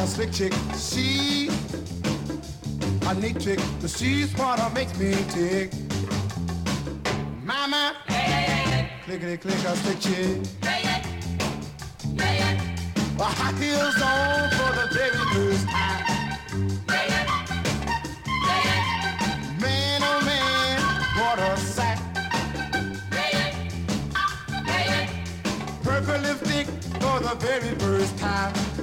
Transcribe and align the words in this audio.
a 0.00 0.06
slick 0.06 0.32
chick. 0.32 0.52
She 0.76 1.50
a 3.06 3.14
neat 3.14 3.38
chick, 3.38 3.60
but 3.80 3.90
she's 3.90 4.32
what 4.34 4.72
makes 4.72 4.98
me 4.98 5.14
tick. 5.28 5.72
Mama, 7.44 7.94
clickety 9.04 9.36
click 9.36 9.54
a 9.56 9.76
slick 9.76 10.00
chick. 10.00 10.38
A 13.18 13.24
high 13.24 13.52
heels 13.60 14.00
on 14.00 14.50
for 14.56 14.72
the 14.78 14.86
very 14.94 15.24
first 15.34 15.68
time. 15.68 16.04
Man, 19.60 20.00
oh 20.02 20.20
man, 20.24 20.80
what 21.18 21.38
a 21.38 21.56
sight. 21.58 21.98
Purple 25.82 26.20
lipstick 26.22 26.66
for 27.02 27.20
the 27.20 27.34
very 27.38 27.74
first 27.78 28.18
time. 28.18 28.79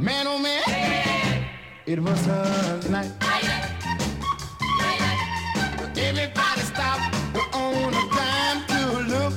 Man, 0.00 0.28
oh 0.28 0.38
man, 0.38 1.44
it 1.84 1.98
was 2.00 2.26
a 2.28 2.80
night. 2.88 3.10
Everybody 5.96 6.60
stopped 6.60 7.16
on 7.52 7.92
a 7.92 8.08
dime 8.14 8.64
to 8.68 8.80
look. 9.12 9.32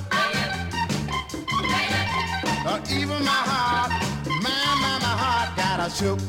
Uh, 2.63 2.79
even 2.91 3.25
my 3.25 3.41
heart, 3.52 3.91
my, 4.27 4.52
my, 4.83 4.99
my 5.02 5.16
heart 5.23 5.57
got 5.57 5.79
a 5.79 5.89
shook. 5.89 6.19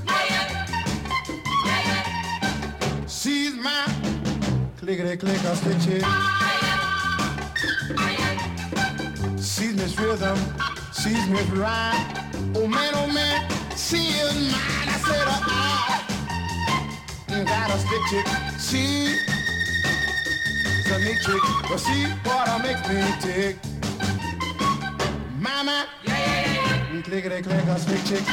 She's 3.06 3.54
my 3.56 3.84
clickety 4.78 5.16
click 5.18 5.44
a 5.44 5.56
stitches. 5.56 6.04
She's 9.46 9.74
Miss 9.74 9.98
Rhythm, 9.98 10.38
she's 10.94 11.28
Miss 11.28 11.46
Rhyme. 11.50 12.22
Oh 12.56 12.66
man, 12.66 12.92
oh 12.94 13.06
man, 13.12 13.46
she 13.76 13.96
is 13.96 14.34
mine. 14.34 14.88
I 14.88 14.98
said, 15.06 15.28
uh, 15.28 15.40
uh, 17.28 17.44
got 17.44 17.70
a 17.70 17.78
stick 17.78 18.02
chick. 18.10 18.26
She 18.60 18.84
a 20.92 20.98
neat 20.98 21.20
chick, 21.22 21.42
but 21.68 21.78
she 21.78 22.04
what 22.24 22.62
makes 22.62 22.82
me 22.88 23.00
tick. 23.20 23.56
Mama, 25.38 25.86
yeah, 26.04 26.18
yeah, 26.18 26.92
yeah. 26.92 27.02
clickety 27.02 27.42
click 27.42 27.64
a 27.64 27.78
slick 27.78 28.04
chick. 28.04 28.24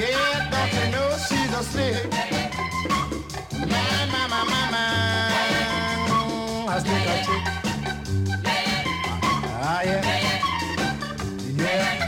Yeah, 0.00 0.48
don't 0.50 0.72
you 0.72 0.86
know 0.92 1.16
she's 1.28 1.52
a 1.52 1.62
slick? 1.62 2.10
My, 3.52 4.26
my, 4.28 4.44
my, 4.70 4.84
a 6.74 6.80
slick 6.80 7.06
a 7.06 7.14
chick. 7.26 7.42
Ah, 9.62 9.82
yeah. 9.84 10.02
Yeah. 11.56 11.99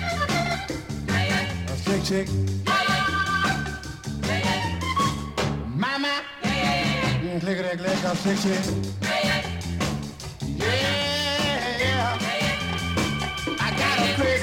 A 2.03 2.05
slick 2.05 2.27
chick. 2.27 2.35
Mama, 5.77 6.23
clickety 7.41 7.77
click 7.77 8.05
a 8.05 8.17
slick 8.17 8.39
chick. 8.41 8.65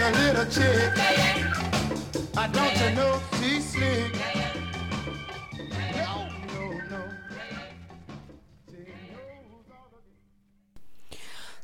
a 0.02 0.12
little 0.12 0.46
chick. 0.46 0.94
I 2.38 2.48
don't 2.48 2.78
you 2.80 2.96
know 2.96 3.20
she's 3.42 3.66
slick. 3.72 4.14
No, 5.98 6.30
no, 6.54 6.64
no. 6.90 7.02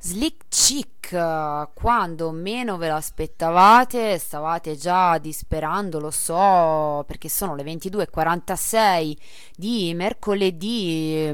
Slick 0.02 0.46
Chick 0.52 0.95
quando 1.10 2.32
meno 2.32 2.78
ve 2.78 2.88
l'aspettavate, 2.88 4.18
stavate 4.18 4.76
già 4.76 5.18
disperando, 5.18 6.00
lo 6.00 6.10
so, 6.10 7.04
perché 7.06 7.30
sono 7.30 7.54
le 7.56 7.64
22.46 7.64 9.16
di 9.56 9.94
mercoledì 9.94 11.32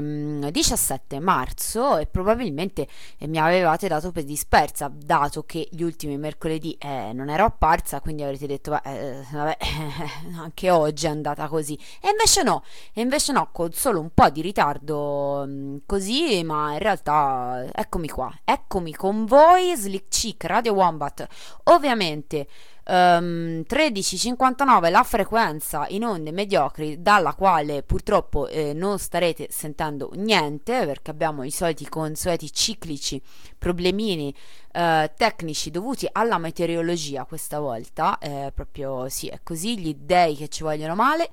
17 0.50 1.18
mm, 1.18 1.22
marzo 1.22 1.96
e 1.96 2.06
probabilmente 2.06 2.86
mi 3.20 3.38
avevate 3.38 3.88
dato 3.88 4.12
per 4.12 4.24
dispersa, 4.24 4.90
dato 4.92 5.44
che 5.44 5.68
gli 5.70 5.82
ultimi 5.82 6.18
mercoledì 6.18 6.76
eh, 6.78 7.12
non 7.12 7.30
ero 7.30 7.44
apparsa, 7.44 8.00
quindi 8.00 8.22
avrete 8.22 8.46
detto, 8.46 8.80
eh, 8.82 9.24
vabbè, 9.30 9.56
anche 10.38 10.70
oggi 10.70 11.06
è 11.06 11.08
andata 11.08 11.48
così. 11.48 11.78
E 12.00 12.10
invece 12.10 12.42
no, 12.42 12.62
e 12.92 13.00
invece 13.00 13.32
no, 13.32 13.48
con 13.52 13.72
solo 13.72 14.00
un 14.00 14.10
po' 14.12 14.28
di 14.28 14.40
ritardo 14.42 15.44
mm, 15.46 15.76
così, 15.86 16.42
ma 16.44 16.72
in 16.72 16.78
realtà 16.78 17.64
eccomi 17.72 18.08
qua, 18.08 18.30
eccomi 18.44 18.94
con 18.94 19.24
voi 19.24 19.61
poi 19.62 19.76
Slick 19.76 20.08
Chick, 20.08 20.44
Radio 20.44 20.72
Wombat, 20.72 21.26
ovviamente 21.64 22.48
um, 22.88 23.62
13.59 23.68 24.90
la 24.90 25.04
frequenza 25.04 25.86
in 25.88 26.04
onde 26.04 26.32
mediocri 26.32 27.00
dalla 27.00 27.34
quale 27.34 27.84
purtroppo 27.84 28.48
eh, 28.48 28.72
non 28.72 28.98
starete 28.98 29.46
sentendo 29.50 30.10
niente 30.14 30.84
perché 30.84 31.12
abbiamo 31.12 31.44
i 31.44 31.52
soliti 31.52 31.88
consueti 31.88 32.52
ciclici 32.52 33.22
problemini 33.56 34.34
eh, 34.72 35.12
tecnici 35.16 35.70
dovuti 35.70 36.08
alla 36.10 36.38
meteorologia 36.38 37.24
questa 37.24 37.60
volta, 37.60 38.18
eh, 38.18 38.50
proprio 38.52 39.08
sì 39.08 39.28
è 39.28 39.40
così, 39.44 39.78
gli 39.78 39.94
dei 39.96 40.36
che 40.36 40.48
ci 40.48 40.64
vogliono 40.64 40.96
male 40.96 41.30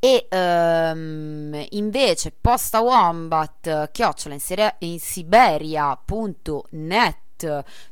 e 0.00 0.28
um, 0.30 1.66
invece 1.70 2.30
posta 2.30 2.80
wombat 2.80 3.90
chiocciola 3.90 4.36
in, 4.80 5.00
siberia.net 5.00 6.66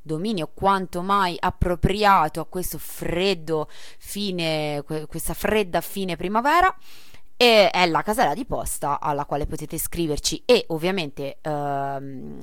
dominio 0.03 0.51
quanto 0.55 1.03
mai 1.03 1.37
appropriato 1.39 2.41
a 2.41 2.47
questo 2.47 2.79
freddo 2.79 3.69
fine 3.99 4.85
questa 5.09 5.35
fredda 5.35 5.81
fine 5.81 6.17
primavera 6.17 6.75
e 7.37 7.71
è 7.71 7.87
la 7.87 8.03
casella 8.03 8.33
di 8.33 8.47
posta 8.47 8.99
alla 8.99 9.27
quale 9.27 9.45
potete 9.45 9.75
iscriverci 9.75 10.45
e 10.47 10.65
ovviamente 10.69 11.37
ehm, 11.43 12.41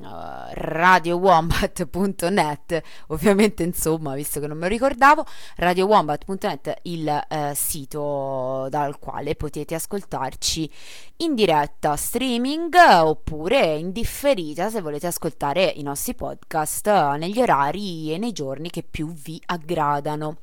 radiowombat.net 0.52 2.80
ovviamente 3.08 3.64
insomma 3.64 4.14
visto 4.14 4.38
che 4.38 4.46
non 4.46 4.56
me 4.56 4.64
lo 4.64 4.72
ricordavo 4.72 5.26
radiowombat.net 5.56 6.74
il 6.82 7.08
eh, 7.08 7.52
sito 7.56 8.68
dal 8.70 9.00
quale 9.00 9.34
potete 9.34 9.74
ascoltarci 9.74 10.70
in 11.18 11.34
diretta 11.34 11.96
streaming 11.96 12.72
oppure 13.02 13.74
in 13.74 13.90
differita 13.90 14.70
se 14.70 14.80
volete 14.80 15.08
ascoltare 15.08 15.64
i 15.64 15.82
nostri 15.82 16.14
podcast 16.14 16.86
negli 17.16 17.40
orari 17.40 18.12
e 18.12 18.18
nei 18.18 18.32
giorni 18.32 18.70
che 18.70 18.84
più 18.88 19.12
vi 19.12 19.42
aggradano 19.46 20.36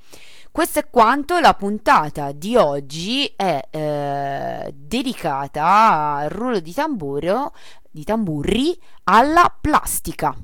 questo 0.51 0.79
è 0.79 0.89
quanto 0.89 1.39
la 1.39 1.53
puntata 1.53 2.33
di 2.33 2.57
oggi 2.57 3.31
è 3.35 3.67
eh, 3.69 4.73
dedicata 4.75 6.15
al 6.15 6.29
ruolo 6.29 6.59
di 6.59 6.73
tamburo 6.73 7.53
di 7.89 8.03
tamburri 8.03 8.77
alla 9.05 9.53
plastica. 9.59 10.35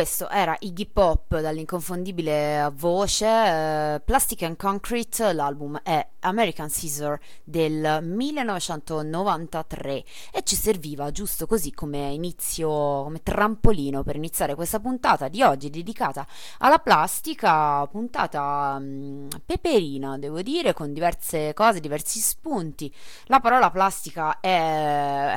Questo 0.00 0.30
era 0.30 0.56
Iggy 0.60 0.86
Pop 0.86 1.38
dall'inconfondibile 1.38 2.72
voce 2.74 3.26
eh, 3.26 4.00
Plastic 4.02 4.44
and 4.44 4.56
Concrete, 4.56 5.34
l'album 5.34 5.78
è 5.82 6.06
American 6.20 6.70
Caesar 6.70 7.20
del 7.44 7.98
1993 8.02 10.04
e 10.32 10.42
ci 10.42 10.56
serviva 10.56 11.10
giusto 11.10 11.46
così 11.46 11.70
come 11.72 12.12
inizio, 12.12 12.70
come 12.70 13.22
trampolino 13.22 14.02
per 14.02 14.16
iniziare 14.16 14.54
questa 14.54 14.80
puntata 14.80 15.28
di 15.28 15.42
oggi 15.42 15.68
dedicata 15.68 16.26
alla 16.60 16.78
plastica, 16.78 17.86
puntata 17.86 18.78
mh, 18.78 18.84
mm, 18.84 19.28
peperina 19.44 20.16
devo 20.16 20.40
dire 20.40 20.72
con 20.72 20.94
diverse 20.94 21.52
cose, 21.52 21.78
diversi 21.78 22.20
spunti. 22.20 22.90
La 23.24 23.40
parola 23.40 23.70
plastica 23.70 24.40
è 24.40 25.36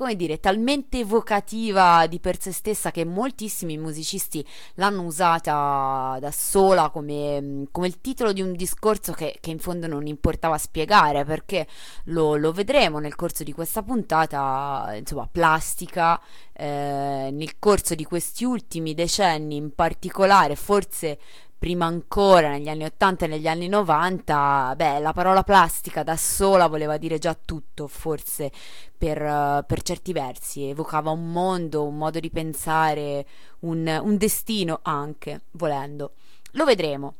come 0.00 0.16
dire 0.16 0.40
talmente 0.40 1.00
evocativa 1.00 2.06
di 2.06 2.20
per 2.20 2.40
sé 2.40 2.52
stessa 2.52 2.90
che 2.90 3.04
moltissimi 3.04 3.76
musicisti 3.76 4.42
l'hanno 4.76 5.02
usata 5.02 6.16
da 6.18 6.30
sola 6.30 6.88
come, 6.88 7.66
come 7.70 7.86
il 7.86 8.00
titolo 8.00 8.32
di 8.32 8.40
un 8.40 8.54
discorso 8.54 9.12
che, 9.12 9.36
che, 9.42 9.50
in 9.50 9.58
fondo 9.58 9.86
non 9.86 10.06
importava 10.06 10.56
spiegare 10.56 11.26
perché 11.26 11.66
lo, 12.04 12.36
lo 12.36 12.50
vedremo 12.50 12.98
nel 12.98 13.14
corso 13.14 13.44
di 13.44 13.52
questa 13.52 13.82
puntata, 13.82 14.94
insomma, 14.96 15.28
plastica. 15.30 16.18
Eh, 16.52 17.30
nel 17.32 17.58
corso 17.58 17.94
di 17.94 18.04
questi 18.04 18.44
ultimi 18.44 18.92
decenni 18.92 19.56
in 19.56 19.74
particolare, 19.74 20.56
forse 20.56 21.18
prima 21.60 21.84
ancora 21.84 22.48
negli 22.48 22.70
anni 22.70 22.84
80 22.84 23.26
e 23.26 23.28
negli 23.28 23.46
anni 23.46 23.68
90, 23.68 24.72
beh, 24.76 24.98
la 24.98 25.12
parola 25.12 25.42
plastica 25.42 26.02
da 26.02 26.16
sola 26.16 26.68
voleva 26.68 26.96
dire 26.96 27.18
già 27.18 27.34
tutto, 27.34 27.86
forse 27.86 28.50
per, 28.96 29.20
uh, 29.20 29.62
per 29.66 29.82
certi 29.82 30.14
versi, 30.14 30.64
evocava 30.64 31.10
un 31.10 31.30
mondo, 31.30 31.84
un 31.84 31.98
modo 31.98 32.18
di 32.18 32.30
pensare, 32.30 33.26
un, 33.60 34.00
un 34.02 34.16
destino 34.16 34.78
anche, 34.82 35.42
volendo. 35.50 36.12
Lo 36.52 36.64
vedremo. 36.64 37.16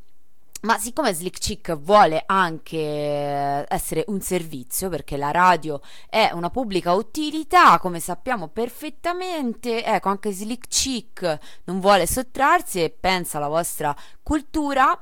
Ma 0.61 0.77
siccome 0.77 1.11
Slick 1.11 1.39
Chick 1.39 1.75
vuole 1.75 2.21
anche 2.25 3.65
essere 3.67 4.03
un 4.07 4.21
servizio, 4.21 4.89
perché 4.89 5.17
la 5.17 5.31
radio 5.31 5.81
è 6.07 6.29
una 6.33 6.51
pubblica 6.51 6.93
utilità, 6.93 7.79
come 7.79 7.99
sappiamo 7.99 8.47
perfettamente, 8.47 9.83
ecco, 9.83 10.09
anche 10.09 10.31
Slick 10.31 10.67
Chick 10.67 11.39
non 11.63 11.79
vuole 11.79 12.05
sottrarsi 12.05 12.83
e 12.83 12.91
pensa 12.91 13.37
alla 13.37 13.47
vostra 13.47 13.95
cultura. 14.21 14.99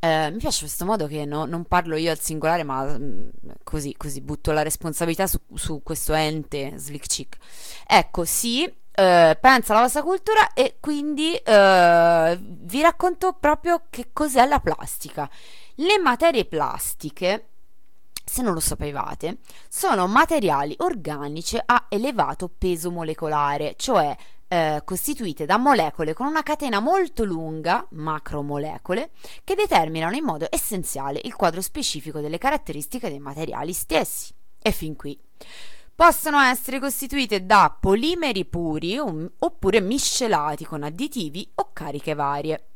Eh, 0.00 0.30
mi 0.32 0.38
piace 0.38 0.60
questo 0.60 0.84
modo 0.84 1.06
che 1.06 1.24
no, 1.24 1.44
non 1.44 1.64
parlo 1.66 1.94
io 1.94 2.10
al 2.10 2.18
singolare, 2.18 2.64
ma 2.64 2.98
mm, 2.98 3.28
così, 3.62 3.94
così 3.96 4.20
butto 4.20 4.50
la 4.50 4.62
responsabilità 4.62 5.28
su, 5.28 5.38
su 5.54 5.82
questo 5.84 6.14
ente 6.14 6.72
Slick 6.76 7.06
Chick. 7.06 7.36
Ecco, 7.86 8.24
sì, 8.24 8.68
eh, 8.96 9.36
pensa 9.38 9.72
alla 9.72 9.82
vostra 9.82 10.02
cultura 10.02 10.54
e 10.54 10.78
quindi 10.80 11.34
eh, 11.34 12.38
vi 12.40 12.80
racconto 12.80 13.34
proprio 13.34 13.82
che 13.90 14.08
cos'è 14.12 14.46
la 14.46 14.58
plastica. 14.58 15.28
Le 15.74 15.98
materie 15.98 16.46
plastiche, 16.46 17.48
se 18.24 18.40
non 18.40 18.54
lo 18.54 18.60
sapevate, 18.60 19.38
sono 19.68 20.06
materiali 20.06 20.74
organici 20.78 21.60
a 21.62 21.86
elevato 21.90 22.48
peso 22.48 22.90
molecolare, 22.90 23.74
cioè 23.76 24.16
eh, 24.48 24.80
costituite 24.82 25.44
da 25.44 25.58
molecole 25.58 26.14
con 26.14 26.26
una 26.26 26.42
catena 26.42 26.80
molto 26.80 27.24
lunga, 27.24 27.86
macromolecole, 27.90 29.10
che 29.44 29.54
determinano 29.54 30.16
in 30.16 30.24
modo 30.24 30.46
essenziale 30.48 31.20
il 31.24 31.34
quadro 31.34 31.60
specifico 31.60 32.20
delle 32.20 32.38
caratteristiche 32.38 33.10
dei 33.10 33.18
materiali 33.18 33.74
stessi. 33.74 34.32
E 34.62 34.72
fin 34.72 34.96
qui 34.96 35.18
possono 35.96 36.38
essere 36.38 36.78
costituite 36.78 37.46
da 37.46 37.74
polimeri 37.80 38.44
puri 38.44 38.98
um, 38.98 39.28
oppure 39.38 39.80
miscelati 39.80 40.66
con 40.66 40.82
additivi 40.82 41.50
o 41.54 41.70
cariche 41.72 42.14
varie. 42.14 42.66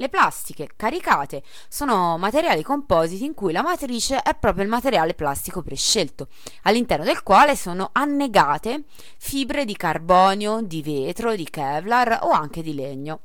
Le 0.00 0.08
plastiche 0.10 0.68
caricate 0.76 1.42
sono 1.68 2.18
materiali 2.18 2.62
compositi 2.62 3.24
in 3.24 3.34
cui 3.34 3.52
la 3.52 3.62
matrice 3.62 4.20
è 4.20 4.36
proprio 4.36 4.62
il 4.62 4.70
materiale 4.70 5.14
plastico 5.14 5.62
prescelto, 5.62 6.28
all'interno 6.62 7.04
del 7.04 7.24
quale 7.24 7.56
sono 7.56 7.88
annegate 7.92 8.84
fibre 9.16 9.64
di 9.64 9.74
carbonio, 9.74 10.60
di 10.60 10.82
vetro, 10.82 11.34
di 11.34 11.48
Kevlar 11.50 12.20
o 12.22 12.30
anche 12.30 12.62
di 12.62 12.74
legno. 12.74 13.20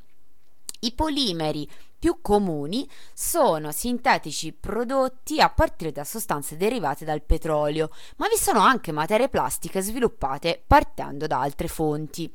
I 0.79 0.93
polimeri 0.93 1.69
più 2.03 2.17
comuni 2.19 2.85
sono 3.13 3.71
sintetici 3.71 4.51
prodotti 4.51 5.39
a 5.39 5.47
partire 5.47 5.93
da 5.93 6.03
sostanze 6.03 6.57
derivate 6.57 7.05
dal 7.05 7.21
petrolio, 7.21 7.89
ma 8.17 8.27
vi 8.27 8.35
sono 8.35 8.59
anche 8.59 8.91
materie 8.91 9.29
plastiche 9.29 9.79
sviluppate 9.79 10.61
partendo 10.67 11.27
da 11.27 11.39
altre 11.39 11.69
fonti. 11.69 12.29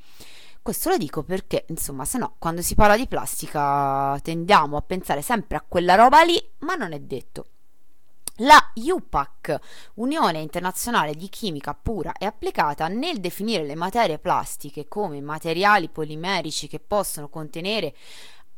Questo 0.62 0.88
lo 0.88 0.96
dico 0.96 1.22
perché, 1.22 1.66
insomma, 1.68 2.06
se 2.06 2.16
no, 2.16 2.36
quando 2.38 2.62
si 2.62 2.74
parla 2.74 2.96
di 2.96 3.06
plastica 3.06 4.18
tendiamo 4.22 4.78
a 4.78 4.80
pensare 4.80 5.20
sempre 5.20 5.58
a 5.58 5.64
quella 5.68 5.96
roba 5.96 6.22
lì, 6.22 6.42
ma 6.60 6.74
non 6.74 6.94
è 6.94 6.98
detto. 7.00 7.48
La 8.42 8.70
UPAC, 8.72 9.58
Unione 9.94 10.38
Internazionale 10.38 11.14
di 11.14 11.28
Chimica 11.28 11.74
Pura 11.74 12.12
e 12.12 12.24
Applicata, 12.24 12.86
nel 12.86 13.18
definire 13.18 13.64
le 13.64 13.74
materie 13.74 14.20
plastiche 14.20 14.86
come 14.86 15.20
materiali 15.20 15.88
polimerici 15.88 16.68
che 16.68 16.78
possono 16.78 17.28
contenere 17.28 17.94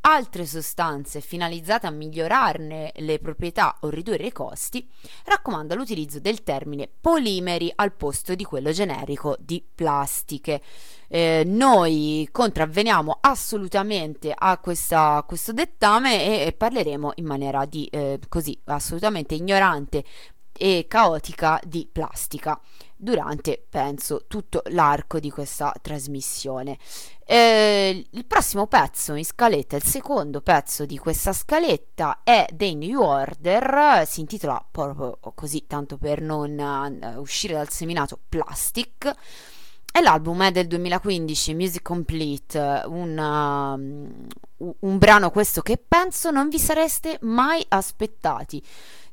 altre 0.02 0.46
sostanze 0.46 1.20
finalizzate 1.20 1.86
a 1.86 1.90
migliorarne 1.90 2.92
le 2.96 3.18
proprietà 3.18 3.76
o 3.80 3.88
ridurre 3.88 4.26
i 4.26 4.32
costi, 4.32 4.88
raccomanda 5.24 5.74
l'utilizzo 5.74 6.20
del 6.20 6.42
termine 6.42 6.88
polimeri 7.00 7.72
al 7.74 7.92
posto 7.92 8.34
di 8.34 8.44
quello 8.44 8.70
generico 8.72 9.36
di 9.38 9.62
plastiche. 9.74 10.62
Eh, 11.08 11.42
noi 11.44 12.28
contravveniamo 12.30 13.18
assolutamente 13.20 14.32
a, 14.36 14.58
questa, 14.58 15.16
a 15.16 15.22
questo 15.24 15.52
dettame 15.52 16.24
e, 16.24 16.46
e, 16.46 16.52
parleremo 16.52 17.12
in 17.16 17.26
maniera 17.26 17.64
di 17.64 17.86
eh, 17.86 18.20
così 18.28 18.58
assolutamente 18.64 19.34
ignorante 19.34 20.04
e 20.62 20.84
caotica 20.86 21.58
di 21.64 21.88
plastica 21.90 22.60
durante, 22.94 23.64
penso, 23.66 24.24
tutto 24.28 24.60
l'arco 24.66 25.18
di 25.18 25.30
questa 25.30 25.72
trasmissione. 25.80 26.76
Eh, 27.24 28.06
il 28.10 28.26
prossimo 28.26 28.66
pezzo 28.66 29.14
in 29.14 29.24
scaletta, 29.24 29.76
il 29.76 29.82
secondo 29.82 30.42
pezzo 30.42 30.84
di 30.84 30.98
questa 30.98 31.32
scaletta 31.32 32.20
è 32.22 32.46
dei 32.52 32.74
New 32.74 33.00
Order, 33.00 34.06
si 34.06 34.20
intitola 34.20 34.62
proprio 34.70 35.18
così, 35.34 35.66
tanto 35.66 35.96
per 35.96 36.20
non 36.20 36.58
uh, 36.58 37.18
uscire 37.20 37.54
dal 37.54 37.70
seminato 37.70 38.18
Plastic. 38.28 39.14
E 39.92 40.00
l'album 40.02 40.42
è 40.42 40.52
del 40.52 40.66
2015, 40.66 41.54
Music 41.54 41.82
Complete, 41.82 42.82
un, 42.84 43.16
uh, 43.16 44.74
un 44.78 44.98
brano 44.98 45.30
questo 45.30 45.62
che 45.62 45.78
penso 45.78 46.30
non 46.30 46.48
vi 46.48 46.58
sareste 46.58 47.18
mai 47.22 47.64
aspettati 47.68 48.62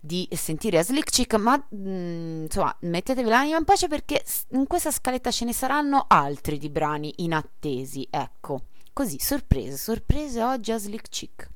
di 0.07 0.27
sentire 0.31 0.81
Slick 0.81 1.11
Chick, 1.11 1.35
ma 1.35 1.55
mh, 1.55 1.77
mm, 1.77 2.43
insomma 2.45 2.75
mettetevi 2.79 3.29
l'anima 3.29 3.57
in 3.57 3.65
pace 3.65 3.87
perché 3.87 4.23
in 4.53 4.65
questa 4.65 4.89
scaletta 4.89 5.29
ce 5.29 5.45
ne 5.45 5.53
saranno 5.53 6.05
altri 6.07 6.57
di 6.57 6.69
brani 6.69 7.13
inattesi, 7.17 8.07
ecco, 8.09 8.61
così, 8.93 9.19
sorprese, 9.19 9.77
sorprese 9.77 10.41
oggi 10.41 10.71
a 10.71 10.79
Slick 10.79 11.09
Chick. 11.09 11.49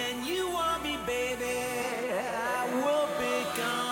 When 0.00 0.24
you 0.24 0.48
want 0.48 0.82
me, 0.82 0.96
baby, 1.06 1.58
I 2.56 2.64
will 2.82 3.08
be 3.18 3.58
gone. 3.58 3.89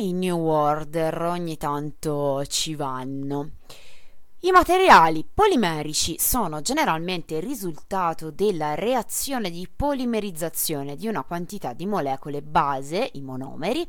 I 0.00 0.14
New 0.14 0.46
Order 0.46 1.22
ogni 1.24 1.58
tanto 1.58 2.42
ci 2.46 2.74
vanno. 2.74 3.50
I 4.40 4.50
materiali 4.50 5.28
polimerici 5.30 6.16
sono 6.18 6.62
generalmente 6.62 7.34
il 7.34 7.42
risultato 7.42 8.30
della 8.30 8.74
reazione 8.74 9.50
di 9.50 9.68
polimerizzazione 9.68 10.96
di 10.96 11.06
una 11.06 11.22
quantità 11.22 11.74
di 11.74 11.84
molecole 11.84 12.40
base, 12.40 13.10
i 13.12 13.20
monomeri, 13.20 13.86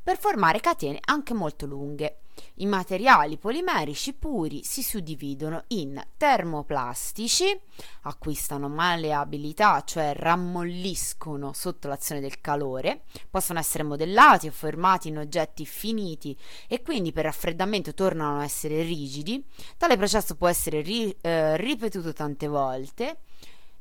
per 0.00 0.16
formare 0.16 0.60
catene 0.60 1.00
anche 1.04 1.34
molto 1.34 1.66
lunghe. 1.66 2.20
I 2.54 2.66
materiali 2.66 3.36
polimerici 3.36 4.14
puri 4.14 4.62
si 4.64 4.82
suddividono 4.82 5.64
in 5.68 6.00
termoplastici, 6.16 7.58
acquistano 8.02 8.68
maleabilità, 8.68 9.82
cioè 9.84 10.12
rammolliscono 10.14 11.52
sotto 11.52 11.88
l'azione 11.88 12.20
del 12.20 12.40
calore, 12.40 13.02
possono 13.30 13.58
essere 13.58 13.84
modellati 13.84 14.48
o 14.48 14.52
formati 14.52 15.08
in 15.08 15.18
oggetti 15.18 15.64
finiti 15.66 16.36
e 16.66 16.82
quindi 16.82 17.12
per 17.12 17.24
raffreddamento 17.24 17.94
tornano 17.94 18.40
a 18.40 18.44
essere 18.44 18.82
rigidi. 18.82 19.44
Tale 19.76 19.96
processo 19.96 20.34
può 20.34 20.48
essere 20.48 20.80
ri, 20.80 21.16
eh, 21.20 21.56
ripetuto 21.56 22.12
tante 22.12 22.46
volte. 22.46 23.18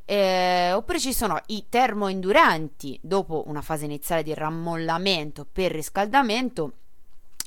Eh, 0.10 0.72
oppure 0.72 1.00
ci 1.00 1.12
sono 1.12 1.38
i 1.48 1.66
termoindurenti 1.68 2.98
dopo 3.02 3.44
una 3.48 3.62
fase 3.62 3.84
iniziale 3.84 4.24
di 4.24 4.34
rammollamento 4.34 5.46
per 5.52 5.74
riscaldamento 5.74 6.72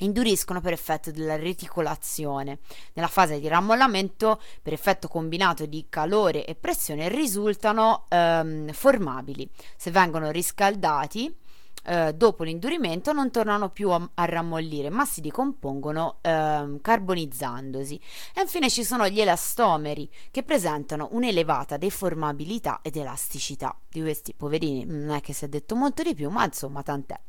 induriscono 0.01 0.61
per 0.61 0.73
effetto 0.73 1.11
della 1.11 1.35
reticolazione. 1.35 2.59
Nella 2.93 3.07
fase 3.07 3.39
di 3.39 3.47
rammollamento, 3.47 4.39
per 4.61 4.73
effetto 4.73 5.07
combinato 5.07 5.65
di 5.65 5.85
calore 5.89 6.45
e 6.45 6.55
pressione, 6.55 7.09
risultano 7.09 8.05
ehm, 8.09 8.71
formabili. 8.71 9.49
Se 9.75 9.91
vengono 9.91 10.29
riscaldati, 10.31 11.35
eh, 11.83 12.13
dopo 12.13 12.43
l'indurimento 12.43 13.11
non 13.11 13.31
tornano 13.31 13.69
più 13.69 13.89
a, 13.89 14.09
a 14.13 14.25
rammollire, 14.25 14.89
ma 14.89 15.05
si 15.05 15.21
decompongono 15.21 16.17
eh, 16.21 16.77
carbonizzandosi. 16.81 17.99
E 18.35 18.41
infine 18.41 18.69
ci 18.69 18.83
sono 18.83 19.07
gli 19.07 19.19
elastomeri 19.19 20.09
che 20.29 20.43
presentano 20.43 21.09
un'elevata 21.11 21.77
deformabilità 21.77 22.79
ed 22.83 22.97
elasticità. 22.97 23.75
Di 23.89 24.01
questi 24.01 24.33
poverini 24.33 24.85
non 24.85 25.15
è 25.15 25.21
che 25.21 25.33
si 25.33 25.45
è 25.45 25.47
detto 25.47 25.75
molto 25.75 26.03
di 26.03 26.13
più, 26.13 26.29
ma 26.29 26.45
insomma 26.45 26.83
tant'è. 26.83 27.19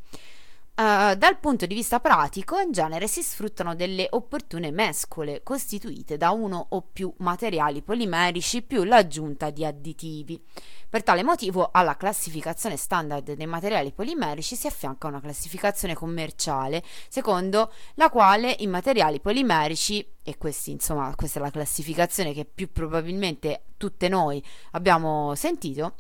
Uh, 0.75 1.15
dal 1.17 1.39
punto 1.39 1.67
di 1.67 1.75
vista 1.75 2.01
pratico, 2.01 2.59
in 2.59 2.73
genere 2.73 3.07
si 3.07 3.23
sfruttano 3.23 3.75
delle 3.75 4.07
opportune 4.09 4.71
mescole 4.71 5.43
costituite 5.43 6.17
da 6.17 6.31
uno 6.31 6.67
o 6.71 6.81
più 6.81 7.13
materiali 7.19 7.83
polimerici 7.83 8.63
più 8.63 8.83
l'aggiunta 8.85 9.51
di 9.51 9.67
additivi. 9.67 10.43
Per 10.89 11.03
tale 11.03 11.23
motivo, 11.23 11.69
alla 11.71 11.99
classificazione 11.99 12.79
standard 12.79 13.35
dei 13.35 13.47
materiali 13.47 13.93
polimerici 13.93 14.57
si 14.57 14.67
affianca 14.67 15.09
una 15.09 15.21
classificazione 15.21 15.93
commerciale, 15.93 16.83
secondo 17.11 17.71
la 17.97 18.09
quale 18.09 18.57
i 18.61 18.67
materiali 18.67 19.21
polimerici, 19.21 20.07
e 20.23 20.39
questi, 20.39 20.71
insomma, 20.71 21.15
questa 21.15 21.39
è 21.39 21.43
la 21.43 21.51
classificazione 21.51 22.33
che 22.33 22.47
più 22.47 22.73
probabilmente 22.73 23.65
tutte 23.77 24.09
noi 24.09 24.43
abbiamo 24.71 25.35
sentito, 25.35 25.97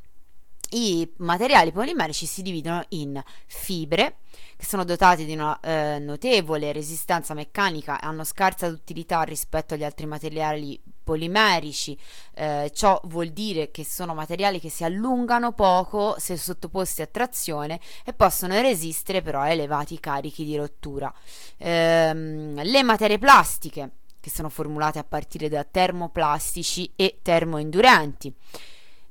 i 0.70 1.06
materiali 1.18 1.72
polimerici 1.72 2.24
si 2.24 2.40
dividono 2.40 2.82
in 2.90 3.22
fibre, 3.46 4.16
che 4.62 4.68
sono 4.68 4.84
dotati 4.84 5.24
di 5.24 5.32
una 5.32 5.58
eh, 5.58 5.98
notevole 5.98 6.70
resistenza 6.70 7.34
meccanica 7.34 7.98
e 7.98 8.06
hanno 8.06 8.22
scarsa 8.22 8.68
utilità 8.68 9.22
rispetto 9.22 9.74
agli 9.74 9.82
altri 9.82 10.06
materiali 10.06 10.80
polimerici. 11.02 11.98
Eh, 12.32 12.70
ciò 12.72 13.00
vuol 13.06 13.30
dire 13.30 13.72
che 13.72 13.84
sono 13.84 14.14
materiali 14.14 14.60
che 14.60 14.70
si 14.70 14.84
allungano 14.84 15.50
poco 15.50 16.14
se 16.16 16.36
sottoposti 16.36 17.02
a 17.02 17.08
trazione 17.08 17.80
e 18.04 18.12
possono 18.12 18.54
resistere 18.60 19.20
però 19.20 19.40
a 19.40 19.48
elevati 19.48 19.98
carichi 19.98 20.44
di 20.44 20.56
rottura. 20.56 21.12
Ehm, 21.56 22.62
le 22.62 22.82
materie 22.84 23.18
plastiche, 23.18 23.90
che 24.20 24.30
sono 24.30 24.48
formulate 24.48 25.00
a 25.00 25.04
partire 25.04 25.48
da 25.48 25.64
termoplastici 25.64 26.92
e 26.94 27.18
termoindurenti 27.20 28.32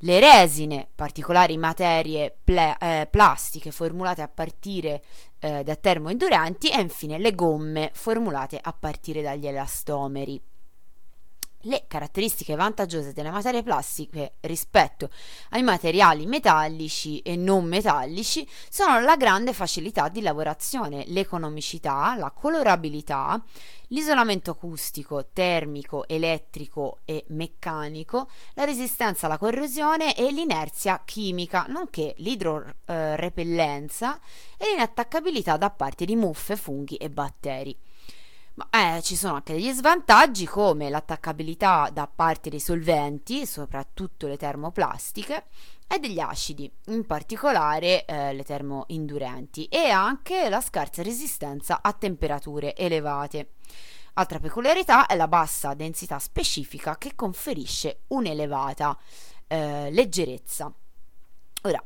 le 0.03 0.19
resine, 0.19 0.87
particolari 0.93 1.57
materie 1.57 2.35
ple- 2.43 2.75
eh, 2.79 3.07
plastiche 3.09 3.71
formulate 3.71 4.21
a 4.21 4.27
partire 4.27 5.03
eh, 5.41 5.63
da 5.63 5.75
termoindurenti 5.75 6.69
e 6.69 6.79
infine 6.79 7.17
le 7.17 7.33
gomme 7.33 7.89
formulate 7.93 8.59
a 8.61 8.71
partire 8.71 9.21
dagli 9.21 9.47
elastomeri. 9.47 10.41
Le 11.65 11.83
caratteristiche 11.87 12.55
vantaggiose 12.55 13.13
delle 13.13 13.29
materie 13.29 13.61
plastiche 13.61 14.37
rispetto 14.41 15.11
ai 15.49 15.61
materiali 15.61 16.25
metallici 16.25 17.19
e 17.19 17.35
non 17.35 17.65
metallici 17.65 18.49
sono 18.67 18.99
la 18.99 19.15
grande 19.15 19.53
facilità 19.53 20.09
di 20.09 20.21
lavorazione, 20.21 21.03
l'economicità, 21.07 22.15
la 22.17 22.31
colorabilità, 22.31 23.39
l'isolamento 23.89 24.49
acustico, 24.51 25.27
termico, 25.31 26.07
elettrico 26.07 27.01
e 27.05 27.25
meccanico, 27.27 28.27
la 28.55 28.63
resistenza 28.63 29.27
alla 29.27 29.37
corrosione 29.37 30.15
e 30.15 30.31
l'inerzia 30.31 31.03
chimica, 31.05 31.65
nonché 31.67 32.15
l'idrorepellenza 32.17 34.19
e 34.57 34.65
l'inattaccabilità 34.71 35.57
da 35.57 35.69
parte 35.69 36.05
di 36.05 36.15
muffe, 36.15 36.55
funghi 36.55 36.95
e 36.95 37.11
batteri. 37.11 37.77
Eh, 38.69 39.01
ci 39.01 39.15
sono 39.15 39.35
anche 39.35 39.53
degli 39.53 39.71
svantaggi 39.71 40.45
come 40.45 40.89
l'attaccabilità 40.89 41.89
da 41.91 42.07
parte 42.07 42.49
dei 42.49 42.59
solventi, 42.59 43.45
soprattutto 43.45 44.27
le 44.27 44.37
termoplastiche, 44.37 45.45
e 45.87 45.99
degli 45.99 46.19
acidi, 46.19 46.71
in 46.87 47.05
particolare 47.05 48.05
eh, 48.05 48.33
le 48.33 48.43
termoindurenti, 48.43 49.65
e 49.65 49.89
anche 49.89 50.49
la 50.49 50.61
scarsa 50.61 51.03
resistenza 51.03 51.81
a 51.81 51.93
temperature 51.93 52.75
elevate. 52.75 53.53
Altra 54.13 54.39
peculiarità 54.39 55.05
è 55.05 55.15
la 55.15 55.27
bassa 55.27 55.73
densità 55.73 56.19
specifica 56.19 56.97
che 56.97 57.15
conferisce 57.15 58.01
un'elevata 58.07 58.97
eh, 59.47 59.89
leggerezza. 59.91 60.73
Ora, 61.63 61.83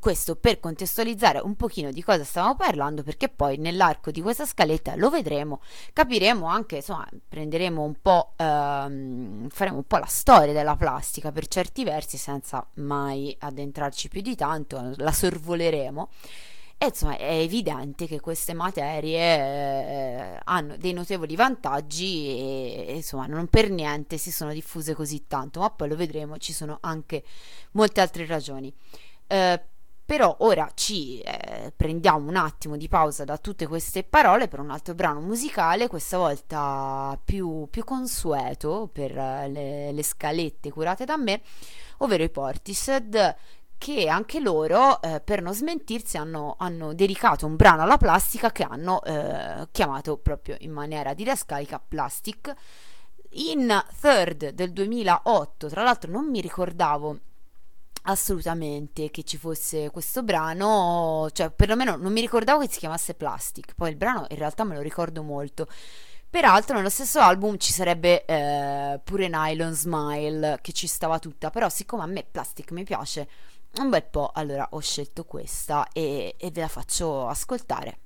questo 0.00 0.36
per 0.36 0.60
contestualizzare 0.60 1.40
un 1.40 1.56
pochino 1.56 1.90
di 1.90 2.02
cosa 2.02 2.24
stavamo 2.24 2.56
parlando, 2.56 3.02
perché 3.02 3.28
poi 3.28 3.58
nell'arco 3.58 4.10
di 4.10 4.22
questa 4.22 4.46
scaletta 4.46 4.94
lo 4.96 5.10
vedremo, 5.10 5.60
capiremo 5.92 6.46
anche, 6.46 6.76
insomma, 6.76 7.06
prenderemo 7.28 7.82
un 7.82 8.00
po', 8.00 8.32
ehm, 8.36 9.48
faremo 9.50 9.76
un 9.76 9.84
po' 9.84 9.98
la 9.98 10.06
storia 10.06 10.54
della 10.54 10.74
plastica 10.76 11.30
per 11.32 11.48
certi 11.48 11.84
versi, 11.84 12.16
senza 12.16 12.66
mai 12.76 13.36
addentrarci 13.38 14.08
più 14.08 14.22
di 14.22 14.34
tanto, 14.34 14.94
la 14.96 15.12
sorvoleremo. 15.12 16.08
E 16.80 16.86
insomma 16.86 17.16
è 17.16 17.32
evidente 17.40 18.06
che 18.06 18.20
queste 18.20 18.54
materie 18.54 19.18
eh, 19.18 20.40
hanno 20.44 20.76
dei 20.76 20.92
notevoli 20.92 21.34
vantaggi 21.34 22.28
e, 22.28 22.84
e, 22.88 22.94
insomma 22.94 23.26
non 23.26 23.48
per 23.48 23.68
niente 23.68 24.16
si 24.16 24.30
sono 24.30 24.52
diffuse 24.52 24.94
così 24.94 25.26
tanto, 25.26 25.58
ma 25.58 25.70
poi 25.70 25.88
lo 25.88 25.96
vedremo, 25.96 26.38
ci 26.38 26.52
sono 26.52 26.78
anche 26.82 27.24
molte 27.72 28.00
altre 28.00 28.26
ragioni. 28.26 28.72
Eh, 29.26 29.60
però 30.08 30.36
ora 30.38 30.70
ci 30.72 31.20
eh, 31.20 31.70
prendiamo 31.76 32.28
un 32.28 32.36
attimo 32.36 32.76
di 32.76 32.88
pausa 32.88 33.24
da 33.24 33.36
tutte 33.38 33.66
queste 33.66 34.04
parole 34.04 34.48
per 34.48 34.60
un 34.60 34.70
altro 34.70 34.94
brano 34.94 35.20
musicale, 35.20 35.88
questa 35.88 36.16
volta 36.16 37.20
più, 37.22 37.66
più 37.70 37.84
consueto 37.84 38.88
per 38.90 39.18
eh, 39.18 39.48
le, 39.48 39.92
le 39.92 40.02
scalette 40.02 40.70
curate 40.70 41.04
da 41.04 41.16
me, 41.16 41.42
ovvero 41.98 42.22
i 42.22 42.30
Portishead 42.30 43.36
che 43.78 44.08
anche 44.08 44.40
loro, 44.40 45.00
eh, 45.00 45.20
per 45.20 45.40
non 45.40 45.54
smentirsi, 45.54 46.16
hanno, 46.16 46.56
hanno, 46.58 46.92
dedicato 46.92 47.46
un 47.46 47.56
brano 47.56 47.82
alla 47.82 47.96
plastica 47.96 48.50
che 48.50 48.64
hanno 48.64 49.02
eh, 49.04 49.68
chiamato 49.70 50.18
proprio 50.18 50.56
in 50.60 50.72
maniera 50.72 51.14
didascalica 51.14 51.80
Plastic. 51.80 52.52
In 53.32 53.82
Third 54.00 54.50
del 54.50 54.72
2008, 54.72 55.68
tra 55.68 55.82
l'altro 55.82 56.10
non 56.10 56.28
mi 56.28 56.40
ricordavo 56.40 57.18
assolutamente 58.02 59.10
che 59.10 59.22
ci 59.22 59.36
fosse 59.36 59.90
questo 59.90 60.22
brano, 60.22 61.28
cioè 61.32 61.50
perlomeno 61.50 61.96
non 61.96 62.12
mi 62.12 62.20
ricordavo 62.20 62.60
che 62.60 62.68
si 62.70 62.78
chiamasse 62.78 63.14
Plastic, 63.14 63.74
poi 63.74 63.90
il 63.90 63.96
brano 63.96 64.26
in 64.30 64.36
realtà 64.36 64.64
me 64.64 64.74
lo 64.74 64.80
ricordo 64.80 65.22
molto. 65.22 65.66
Peraltro 66.30 66.76
nello 66.76 66.90
stesso 66.90 67.20
album 67.20 67.56
ci 67.56 67.72
sarebbe 67.72 68.24
eh, 68.26 69.00
pure 69.02 69.28
Nylon 69.28 69.72
Smile 69.72 70.58
che 70.60 70.72
ci 70.72 70.86
stava 70.86 71.18
tutta, 71.18 71.50
però 71.50 71.68
siccome 71.68 72.02
a 72.02 72.06
me 72.06 72.26
Plastic 72.30 72.70
mi 72.72 72.84
piace, 72.84 73.28
un 73.76 73.90
bel 73.90 74.04
po', 74.04 74.30
allora 74.34 74.66
ho 74.72 74.80
scelto 74.80 75.24
questa 75.24 75.88
e, 75.92 76.34
e 76.36 76.50
ve 76.50 76.60
la 76.60 76.68
faccio 76.68 77.26
ascoltare. 77.28 77.98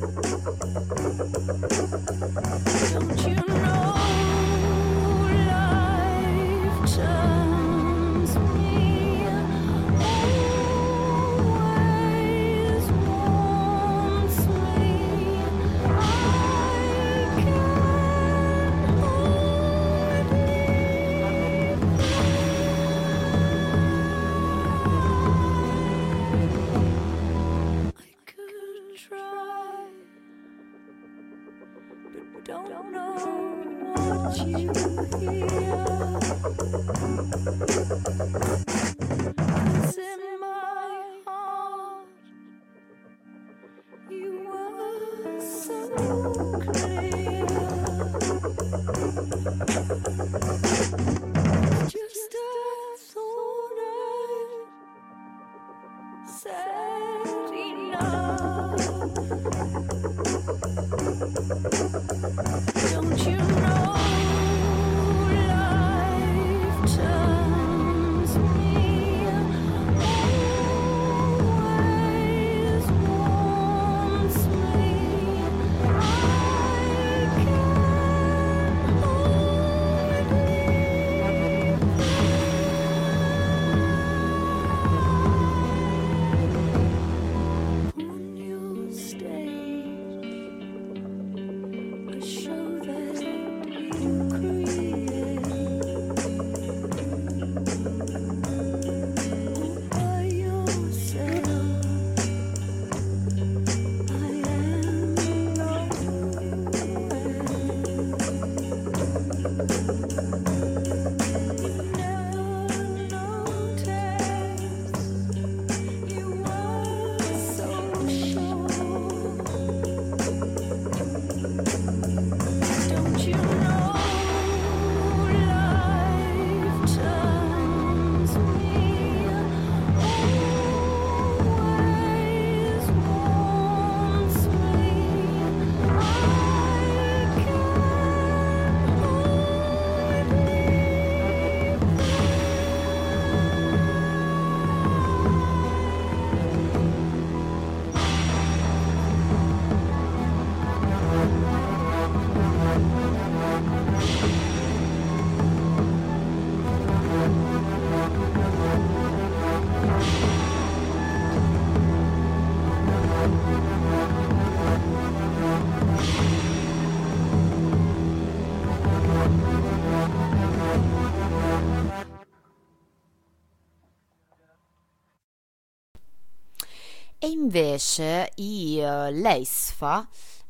Invece 177.46 178.32
i 178.36 178.80
eh, 178.80 179.12
Leisfa 179.12 180.08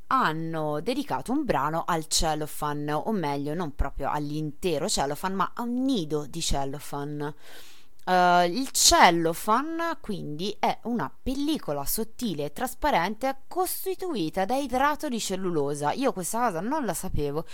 hanno 0.08 0.80
dedicato 0.82 1.32
un 1.34 1.44
brano 1.44 1.84
al 1.86 2.08
cellophane, 2.08 2.94
o 2.94 3.12
meglio, 3.12 3.54
non 3.54 3.76
proprio 3.76 4.10
all'intero 4.10 4.88
cellophane, 4.88 5.36
ma 5.36 5.52
a 5.54 5.64
un 5.64 5.84
nido 5.84 6.26
di 6.26 6.42
cellophane. 6.42 7.34
Eh, 8.06 8.46
il 8.46 8.70
cellophane 8.72 9.98
quindi 10.00 10.56
è 10.60 10.78
una 10.84 11.12
pellicola 11.22 11.84
sottile 11.86 12.46
e 12.46 12.54
trasparente 12.54 13.36
costituita 13.48 14.46
da 14.46 14.56
idrato 14.56 15.10
di 15.10 15.20
cellulosa. 15.20 15.92
Io 15.92 16.14
questa 16.14 16.40
cosa 16.46 16.62
non 16.62 16.86
la 16.86 16.94
sapevo, 16.94 17.46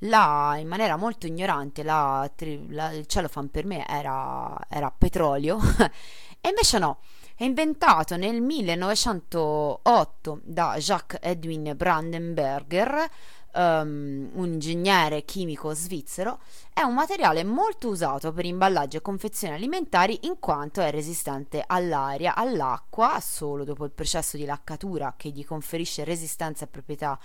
la, 0.00 0.56
in 0.58 0.68
maniera 0.68 0.96
molto 0.96 1.26
ignorante 1.26 1.82
la, 1.82 2.30
la- 2.68 2.92
il 2.92 3.06
cellophane 3.06 3.48
per 3.48 3.64
me 3.64 3.86
era, 3.88 4.54
era 4.68 4.90
petrolio 4.90 5.58
e 6.40 6.48
invece 6.50 6.78
no. 6.78 6.98
È 7.40 7.44
inventato 7.44 8.18
nel 8.18 8.42
1908 8.42 10.40
da 10.44 10.76
Jacques 10.76 11.20
Edwin 11.22 11.72
Brandenberger, 11.74 13.10
ehm, 13.54 14.32
un 14.34 14.52
ingegnere 14.52 15.24
chimico 15.24 15.72
svizzero. 15.72 16.40
È 16.70 16.82
un 16.82 16.92
materiale 16.92 17.42
molto 17.42 17.88
usato 17.88 18.34
per 18.34 18.44
imballaggio 18.44 18.98
e 18.98 19.00
confezioni 19.00 19.54
alimentari 19.54 20.18
in 20.24 20.38
quanto 20.38 20.82
è 20.82 20.90
resistente 20.90 21.64
all'aria, 21.66 22.34
all'acqua, 22.34 23.18
solo 23.22 23.64
dopo 23.64 23.86
il 23.86 23.92
processo 23.92 24.36
di 24.36 24.44
laccatura 24.44 25.14
che 25.16 25.30
gli 25.30 25.46
conferisce 25.46 26.04
resistenza 26.04 26.66
e 26.66 26.68
proprietà 26.68 27.18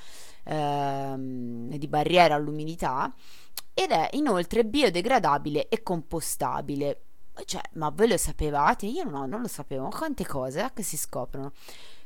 ehm, 0.45 1.75
di 1.75 1.88
barriera 1.89 2.36
all'umidità 2.36 3.13
ed 3.73 3.91
è 3.91 4.12
inoltre 4.13 4.63
biodegradabile 4.63 5.67
e 5.67 5.84
compostabile. 5.84 7.01
Cioè, 7.43 7.62
ma 7.74 7.89
voi 7.89 8.08
lo 8.08 8.17
sapevate? 8.17 8.86
Io 8.86 9.04
no, 9.04 9.26
non 9.26 9.41
lo 9.41 9.48
sapevo. 9.48 9.89
Quante 9.89 10.26
cose 10.26 10.63
eh, 10.63 10.71
che 10.74 10.84
si 10.84 10.98
scoprono. 10.98 11.52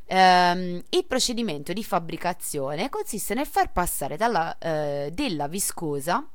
Ehm, 0.06 0.84
il 0.90 1.06
procedimento 1.06 1.72
di 1.72 1.84
fabbricazione 1.84 2.90
consiste 2.90 3.36
nel 3.36 3.46
far 3.46 3.72
passare 3.72 4.18
dalla, 4.18 4.58
eh, 4.58 5.12
della 5.14 5.48
viscosa 5.48 6.28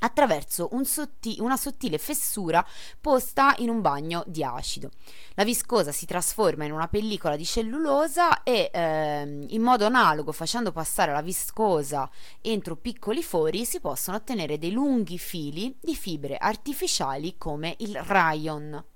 attraverso 0.00 0.68
un 0.72 0.84
sotti- 0.84 1.36
una 1.40 1.56
sottile 1.56 1.98
fessura 1.98 2.64
posta 3.00 3.54
in 3.58 3.68
un 3.68 3.80
bagno 3.80 4.22
di 4.26 4.42
acido. 4.42 4.90
La 5.34 5.44
viscosa 5.44 5.92
si 5.92 6.06
trasforma 6.06 6.64
in 6.64 6.72
una 6.72 6.88
pellicola 6.88 7.36
di 7.36 7.44
cellulosa 7.44 8.42
e 8.42 8.70
ehm, 8.72 9.46
in 9.48 9.62
modo 9.62 9.86
analogo, 9.86 10.32
facendo 10.32 10.72
passare 10.72 11.12
la 11.12 11.22
viscosa 11.22 12.08
entro 12.40 12.76
piccoli 12.76 13.22
fori, 13.22 13.64
si 13.64 13.80
possono 13.80 14.16
ottenere 14.16 14.58
dei 14.58 14.72
lunghi 14.72 15.18
fili 15.18 15.76
di 15.80 15.94
fibre 15.94 16.36
artificiali 16.36 17.36
come 17.36 17.74
il 17.78 17.96
rayon. 18.02 18.93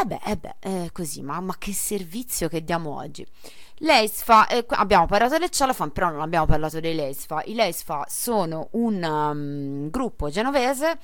E 0.00 0.02
eh 0.02 0.06
beh, 0.06 0.20
eh 0.24 0.36
beh, 0.36 0.54
eh, 0.60 0.90
così, 0.92 1.20
ma, 1.20 1.40
ma, 1.40 1.56
che 1.58 1.74
servizio 1.74 2.48
che 2.48 2.64
diamo 2.64 2.96
oggi. 2.96 3.26
L'EISFA, 3.80 4.46
eh, 4.46 4.64
abbiamo 4.68 5.04
parlato 5.06 5.36
del 5.36 5.50
Cellophane, 5.50 5.90
però 5.90 6.08
non 6.08 6.22
abbiamo 6.22 6.46
parlato 6.46 6.80
dei 6.80 6.94
LEISFA. 6.94 7.42
I 7.44 7.54
LEISFA 7.54 8.06
sono 8.08 8.68
un 8.72 9.02
um, 9.02 9.90
gruppo 9.90 10.30
genovese. 10.30 10.98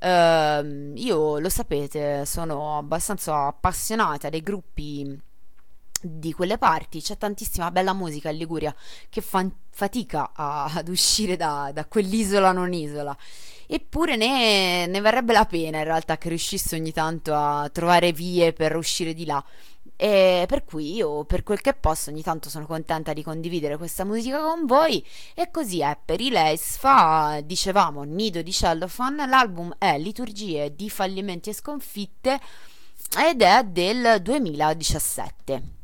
Uh, 0.00 0.92
io 0.94 1.38
lo 1.40 1.48
sapete, 1.48 2.24
sono 2.24 2.78
abbastanza 2.78 3.46
appassionata 3.46 4.28
dei 4.28 4.42
gruppi 4.42 5.20
di 6.00 6.32
quelle 6.32 6.58
parti 6.58 7.00
c'è 7.00 7.16
tantissima 7.16 7.70
bella 7.70 7.94
musica 7.94 8.28
in 8.28 8.36
Liguria 8.36 8.72
che 9.08 9.22
fa 9.22 9.44
fatica 9.70 10.30
a, 10.34 10.64
ad 10.66 10.88
uscire 10.88 11.36
da, 11.36 11.70
da, 11.72 11.86
quell'isola 11.86 12.52
non 12.52 12.72
isola 12.74 13.16
eppure 13.66 14.16
ne, 14.16 14.86
ne 14.86 15.00
varrebbe 15.00 15.32
la 15.32 15.44
pena 15.44 15.78
in 15.78 15.84
realtà 15.84 16.18
che 16.18 16.28
riuscisse 16.28 16.76
ogni 16.76 16.92
tanto 16.92 17.34
a 17.34 17.68
trovare 17.70 18.12
vie 18.12 18.52
per 18.52 18.76
uscire 18.76 19.14
di 19.14 19.24
là. 19.24 19.44
E 19.98 20.44
per 20.46 20.64
cui 20.64 20.94
io 20.94 21.24
per 21.24 21.42
quel 21.42 21.62
che 21.62 21.72
posso 21.72 22.10
ogni 22.10 22.22
tanto 22.22 22.50
sono 22.50 22.66
contenta 22.66 23.14
di 23.14 23.22
condividere 23.22 23.78
questa 23.78 24.04
musica 24.04 24.40
con 24.40 24.66
voi. 24.66 25.04
E 25.34 25.50
così 25.50 25.80
è 25.80 25.96
per 26.02 26.20
i 26.20 26.30
Les 26.30 26.76
fa 26.76 27.40
dicevamo 27.42 28.02
Nido 28.02 28.42
di 28.42 28.52
Cellophane 28.52 29.26
l'album 29.26 29.74
è 29.78 29.98
Liturgie 29.98 30.74
di 30.74 30.90
fallimenti 30.90 31.50
e 31.50 31.54
sconfitte 31.54 32.40
ed 33.18 33.40
è 33.40 33.64
del 33.64 34.20
2017 34.20 35.75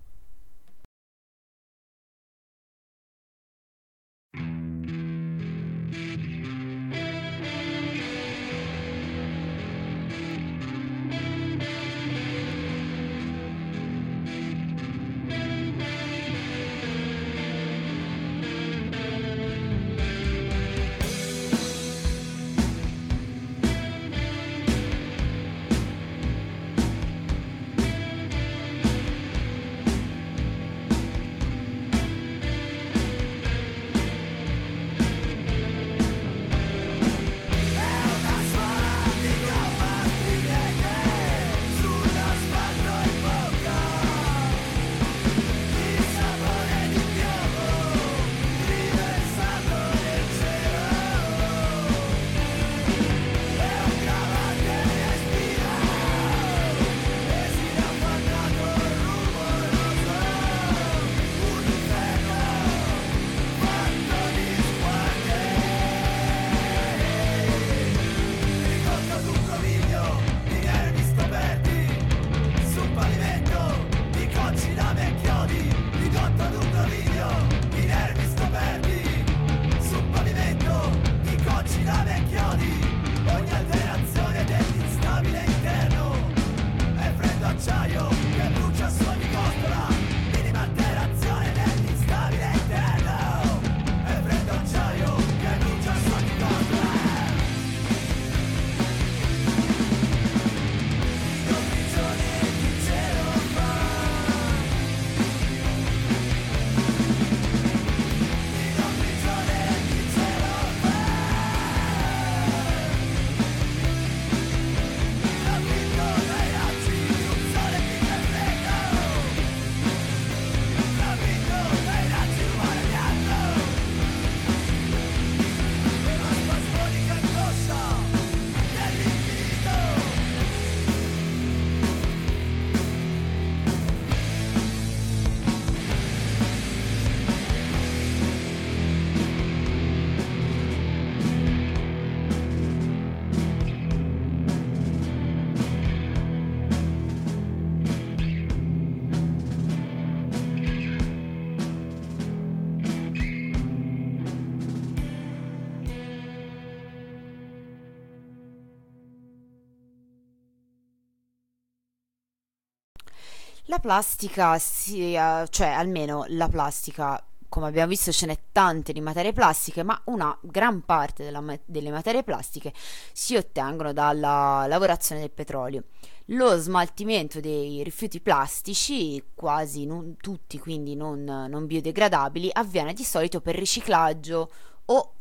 plastica, 163.83 164.55
eh, 164.57 165.47
cioè 165.51 165.67
almeno 165.67 166.25
la 166.29 166.49
plastica, 166.49 167.23
come 167.49 167.67
abbiamo 167.67 167.89
visto 167.89 168.13
ce 168.13 168.25
n'è 168.27 168.39
tante 168.53 168.93
di 168.93 169.01
materie 169.03 169.33
plastiche, 169.33 169.83
ma 169.83 170.01
una 170.05 170.35
gran 170.41 170.83
parte 170.87 171.25
della, 171.25 171.45
delle 171.67 171.91
materie 171.91 172.23
plastiche 172.23 172.73
si 173.13 173.37
ottengono 173.37 173.93
dalla 173.93 174.65
lavorazione 174.67 175.21
del 175.21 175.33
petrolio. 175.33 175.85
Lo 176.27 176.57
smaltimento 176.57 177.41
dei 177.41 177.83
rifiuti 177.83 178.21
plastici, 178.21 179.23
quasi 179.35 179.85
non, 179.85 180.17
tutti 180.17 180.59
quindi 180.59 180.95
non, 180.95 181.25
non 181.25 181.67
biodegradabili, 181.67 182.49
avviene 182.53 182.95
di 182.95 183.05
solito 183.05 183.41
per 183.41 183.57
riciclaggio 183.57 184.51
o, 184.87 185.15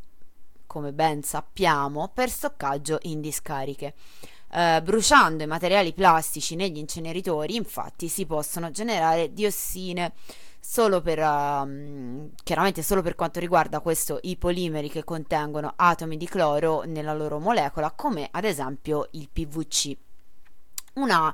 come 0.67 0.93
ben 0.93 1.23
sappiamo, 1.23 2.11
per 2.13 2.29
stoccaggio 2.29 2.99
in 3.01 3.19
discariche. 3.19 3.95
Eh, 4.53 4.81
bruciando 4.83 5.43
i 5.43 5.47
materiali 5.47 5.93
plastici 5.93 6.55
negli 6.55 6.77
inceneritori, 6.77 7.55
infatti, 7.55 8.07
si 8.07 8.25
possono 8.25 8.71
generare 8.71 9.33
diossine 9.33 10.13
solo 10.59 11.01
per 11.01 11.17
uh, 11.17 12.29
chiaramente 12.43 12.83
solo 12.83 13.01
per 13.01 13.15
quanto 13.15 13.39
riguarda 13.39 13.79
questo 13.79 14.19
i 14.23 14.37
polimeri 14.37 14.89
che 14.89 15.03
contengono 15.03 15.73
atomi 15.75 16.17
di 16.17 16.27
cloro 16.27 16.83
nella 16.83 17.13
loro 17.13 17.39
molecola, 17.39 17.91
come 17.91 18.27
ad 18.29 18.43
esempio 18.43 19.07
il 19.11 19.29
PVC. 19.31 19.97
Una 20.95 21.33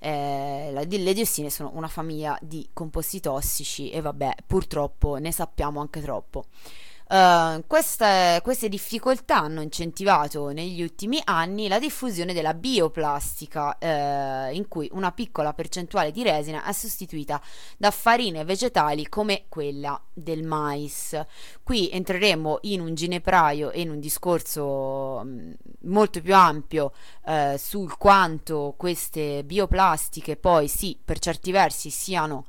eh, 0.00 0.86
le 0.86 1.12
diossine 1.12 1.50
sono 1.50 1.72
una 1.74 1.88
famiglia 1.88 2.38
di 2.40 2.68
composti 2.72 3.20
tossici 3.20 3.90
e 3.90 4.00
vabbè, 4.00 4.34
purtroppo 4.46 5.16
ne 5.16 5.32
sappiamo 5.32 5.80
anche 5.80 6.00
troppo. 6.00 6.44
Uh, 7.10 7.64
queste, 7.66 8.38
queste, 8.42 8.68
difficoltà 8.68 9.38
hanno 9.38 9.62
incentivato 9.62 10.48
negli 10.48 10.82
ultimi 10.82 11.18
anni 11.24 11.66
la 11.66 11.78
diffusione 11.78 12.34
della 12.34 12.52
bioplastica, 12.52 13.78
uh, 13.80 14.54
in 14.54 14.66
cui 14.68 14.90
una 14.92 15.10
piccola 15.12 15.54
percentuale 15.54 16.10
di 16.10 16.22
resina 16.22 16.62
è 16.64 16.72
sostituita 16.72 17.40
da 17.78 17.90
farine 17.90 18.44
vegetali 18.44 19.08
come 19.08 19.44
quella 19.48 19.98
del 20.12 20.42
mais. 20.42 21.18
Qui 21.62 21.88
entreremo 21.90 22.58
in 22.62 22.82
un 22.82 22.94
ginepraio 22.94 23.70
e 23.70 23.80
in 23.80 23.88
un 23.88 24.00
discorso 24.00 25.20
um, 25.22 25.56
molto 25.84 26.20
più 26.20 26.34
ampio 26.34 26.92
uh, 27.24 27.56
sul 27.56 27.96
quanto 27.96 28.74
queste 28.76 29.44
bioplastiche 29.44 30.36
poi 30.36 30.68
sì, 30.68 30.98
per 31.02 31.18
certi 31.20 31.52
versi 31.52 31.88
siano 31.88 32.44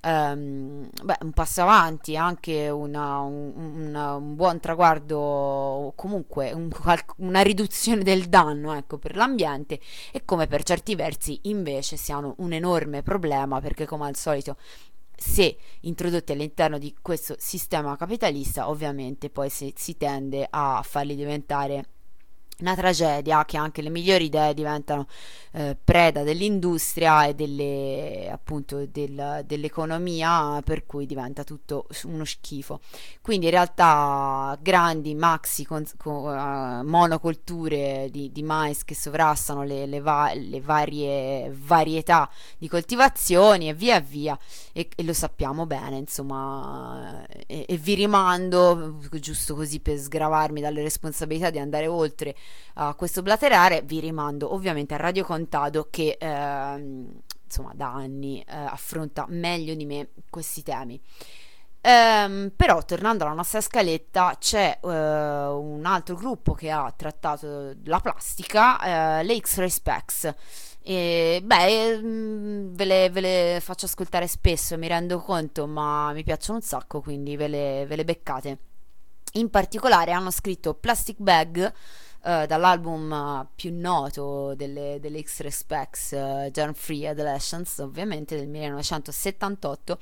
Um, 0.00 0.88
beh, 1.02 1.18
un 1.22 1.32
passo 1.32 1.62
avanti, 1.62 2.16
anche 2.16 2.68
una, 2.68 3.18
un, 3.18 3.52
una, 3.56 4.14
un, 4.14 4.36
buon 4.36 4.60
traguardo, 4.60 5.92
comunque 5.96 6.52
un, 6.52 6.70
una 7.16 7.40
riduzione 7.42 8.04
del 8.04 8.28
danno 8.28 8.74
ecco, 8.74 8.98
per 8.98 9.16
l'ambiente. 9.16 9.80
E 10.12 10.24
come 10.24 10.46
per 10.46 10.62
certi 10.62 10.94
versi 10.94 11.40
invece 11.44 11.96
siano 11.96 12.34
un 12.38 12.52
enorme 12.52 13.02
problema 13.02 13.60
perché 13.60 13.86
come 13.86 14.06
al 14.06 14.16
solito 14.16 14.56
se 15.20 15.56
introdotti 15.80 16.30
all'interno 16.30 16.78
di 16.78 16.94
questo 17.02 17.34
sistema 17.38 17.96
capitalista 17.96 18.68
ovviamente 18.68 19.30
poi 19.30 19.50
si, 19.50 19.74
si 19.76 19.96
tende 19.96 20.46
a 20.48 20.80
farli 20.84 21.16
diventare 21.16 21.84
una 22.60 22.74
tragedia 22.74 23.44
che 23.44 23.56
anche 23.56 23.82
le 23.82 23.90
migliori 23.90 24.26
idee 24.26 24.54
diventano 24.54 25.06
eh, 25.52 25.76
preda 25.82 26.22
dell'industria 26.22 27.26
e 27.26 27.34
delle, 27.34 28.28
appunto 28.30 28.84
del, 28.86 29.42
dell'economia 29.46 30.60
per 30.64 30.84
cui 30.84 31.06
diventa 31.06 31.44
tutto 31.44 31.86
uno 32.04 32.24
schifo. 32.24 32.80
Quindi 33.20 33.46
in 33.46 33.52
realtà 33.52 34.58
grandi 34.60 35.14
maxi 35.14 35.64
con, 35.64 35.84
con, 35.96 36.14
uh, 36.14 36.84
monocolture 36.84 38.08
di, 38.10 38.30
di, 38.32 38.42
mais 38.42 38.84
che 38.84 38.94
sovrastano 38.94 39.62
le, 39.62 39.86
le, 39.86 40.00
va- 40.00 40.32
le, 40.34 40.60
varie 40.60 41.50
varietà 41.54 42.28
di 42.58 42.68
coltivazioni 42.68 43.68
e 43.68 43.74
via 43.74 44.00
via. 44.00 44.38
E, 44.72 44.88
e 44.94 45.02
lo 45.02 45.12
sappiamo 45.12 45.66
bene 45.66 45.96
insomma 45.96 47.26
e, 47.46 47.64
e 47.66 47.76
vi 47.76 47.94
rimando 47.94 48.98
giusto 49.18 49.54
così 49.54 49.80
per 49.80 49.98
sgravarmi 49.98 50.60
dalle 50.60 50.82
responsabilità 50.82 51.50
di 51.50 51.58
andare 51.58 51.86
oltre 51.86 52.36
a 52.74 52.94
questo 52.94 53.22
blaterare, 53.22 53.82
vi 53.82 54.00
rimando 54.00 54.52
ovviamente 54.52 54.94
a 54.94 54.98
Radio 54.98 55.24
Contado 55.24 55.88
che 55.90 56.16
ehm, 56.18 57.20
insomma 57.44 57.72
da 57.74 57.92
anni 57.92 58.40
eh, 58.40 58.54
affronta 58.54 59.24
meglio 59.28 59.74
di 59.74 59.84
me 59.84 60.10
questi 60.30 60.62
temi. 60.62 61.00
Ehm, 61.80 62.52
però 62.54 62.82
tornando 62.84 63.24
alla 63.24 63.34
nostra 63.34 63.60
scaletta 63.60 64.36
c'è 64.38 64.78
eh, 64.82 64.86
un 64.88 65.82
altro 65.84 66.16
gruppo 66.16 66.52
che 66.52 66.70
ha 66.70 66.92
trattato 66.94 67.74
la 67.84 68.00
plastica, 68.00 69.20
eh, 69.20 69.22
le 69.24 69.38
X-Ray 69.38 69.70
Specs. 69.70 70.34
E, 70.82 71.40
beh, 71.44 71.98
mm, 72.02 72.74
ve 72.74 72.84
le, 72.84 73.10
ve 73.10 73.20
le, 73.20 73.60
faccio 73.62 73.86
ascoltare 73.86 74.26
spesso, 74.26 74.76
mi 74.78 74.88
rendo 74.88 75.18
conto, 75.20 75.66
ma 75.66 76.12
mi 76.12 76.24
piacciono 76.24 76.58
un 76.58 76.64
sacco, 76.64 77.00
quindi 77.00 77.36
ve 77.36 77.48
le, 77.48 77.86
ve 77.86 77.96
le 77.96 78.04
beccate. 78.04 78.58
In 79.34 79.50
particolare 79.50 80.12
hanno 80.12 80.30
scritto 80.30 80.74
Plastic 80.74 81.16
Bag 81.18 81.72
uh, 82.28 82.46
dall'album 82.46 83.10
uh, 83.10 83.46
più 83.54 83.72
noto 83.74 84.54
delle, 84.54 84.98
delle 85.00 85.22
X-Ray 85.22 85.50
Specs, 85.50 86.10
uh, 86.10 86.50
Germ 86.50 86.74
Free 86.74 87.08
Adolescence, 87.08 87.80
ovviamente 87.80 88.36
del 88.36 88.48
1978, 88.48 89.98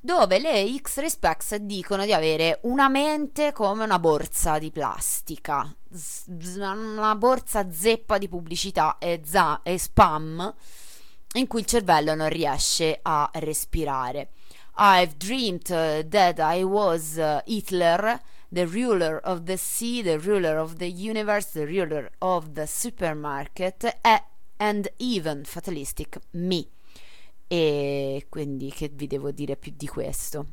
dove 0.00 0.38
le 0.38 0.76
X-Ray 0.80 1.08
Specs 1.08 1.54
dicono 1.56 2.04
di 2.04 2.12
avere 2.12 2.58
una 2.62 2.88
mente 2.88 3.52
come 3.52 3.84
una 3.84 3.98
borsa 4.00 4.58
di 4.58 4.70
plastica, 4.70 5.72
z- 5.90 6.24
una 6.26 7.14
borsa 7.14 7.70
zeppa 7.70 8.18
di 8.18 8.28
pubblicità 8.28 8.98
e, 8.98 9.22
za- 9.24 9.60
e 9.62 9.78
spam 9.78 10.54
in 11.34 11.46
cui 11.46 11.60
il 11.60 11.66
cervello 11.66 12.14
non 12.14 12.28
riesce 12.28 12.98
a 13.00 13.30
respirare. 13.34 14.30
I've 14.76 15.14
dreamed 15.16 16.08
that 16.08 16.38
I 16.38 16.62
was 16.64 17.16
Hitler 17.44 18.20
the 18.54 18.66
ruler 18.66 19.18
of 19.18 19.46
the 19.46 19.56
sea, 19.56 20.00
the 20.00 20.18
ruler 20.18 20.58
of 20.58 20.78
the 20.78 20.88
universe, 20.88 21.46
the 21.52 21.66
ruler 21.66 22.08
of 22.20 22.54
the 22.54 22.66
supermarket, 22.66 23.84
and 24.58 24.88
even 24.98 25.44
fatalistic 25.44 26.18
me. 26.30 26.68
E 27.48 28.26
quindi 28.28 28.70
che 28.70 28.88
vi 28.92 29.06
devo 29.08 29.32
dire 29.32 29.56
più 29.56 29.72
di 29.76 29.88
questo? 29.88 30.46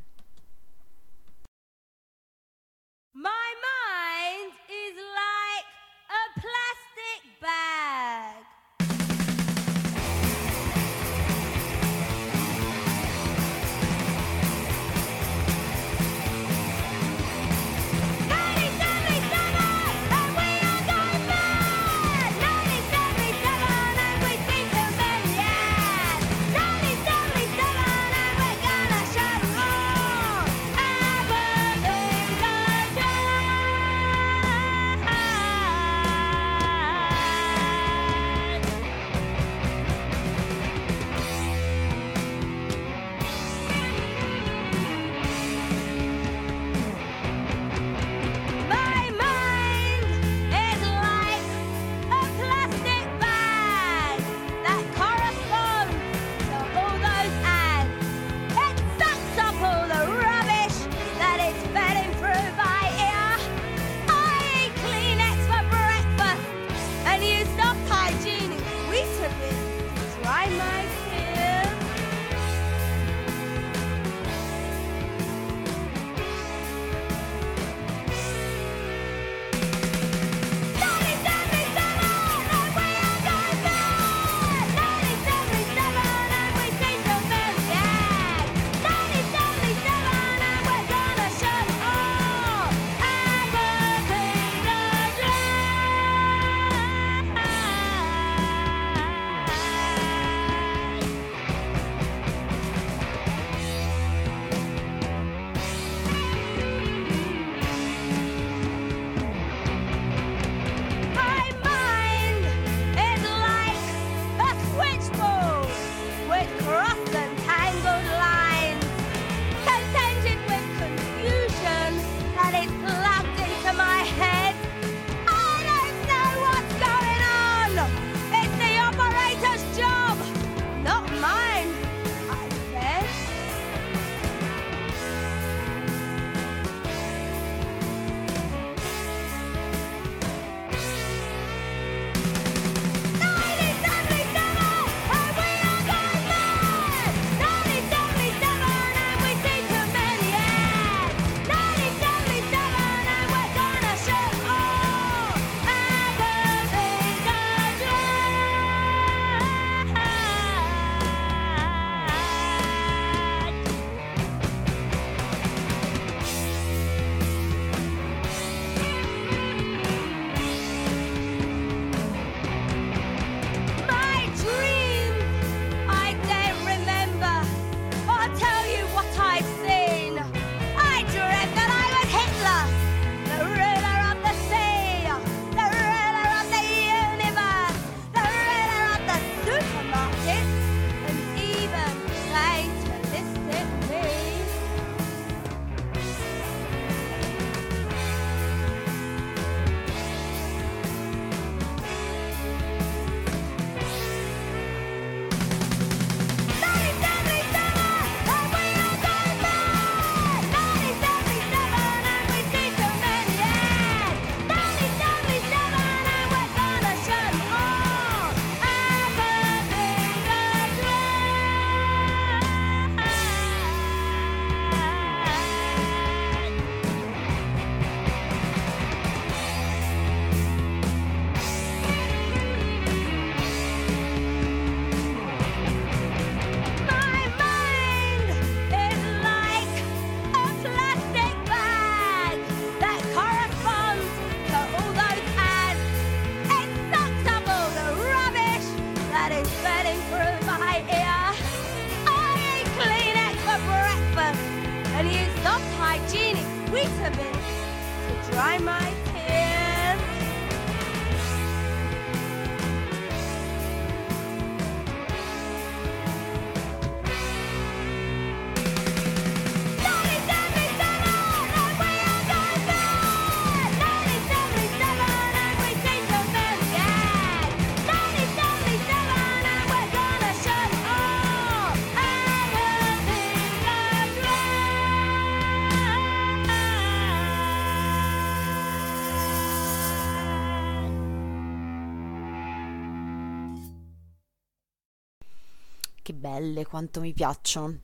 Belle, 296.31 296.65
quanto 296.65 297.01
mi 297.01 297.13
piacciono. 297.13 297.81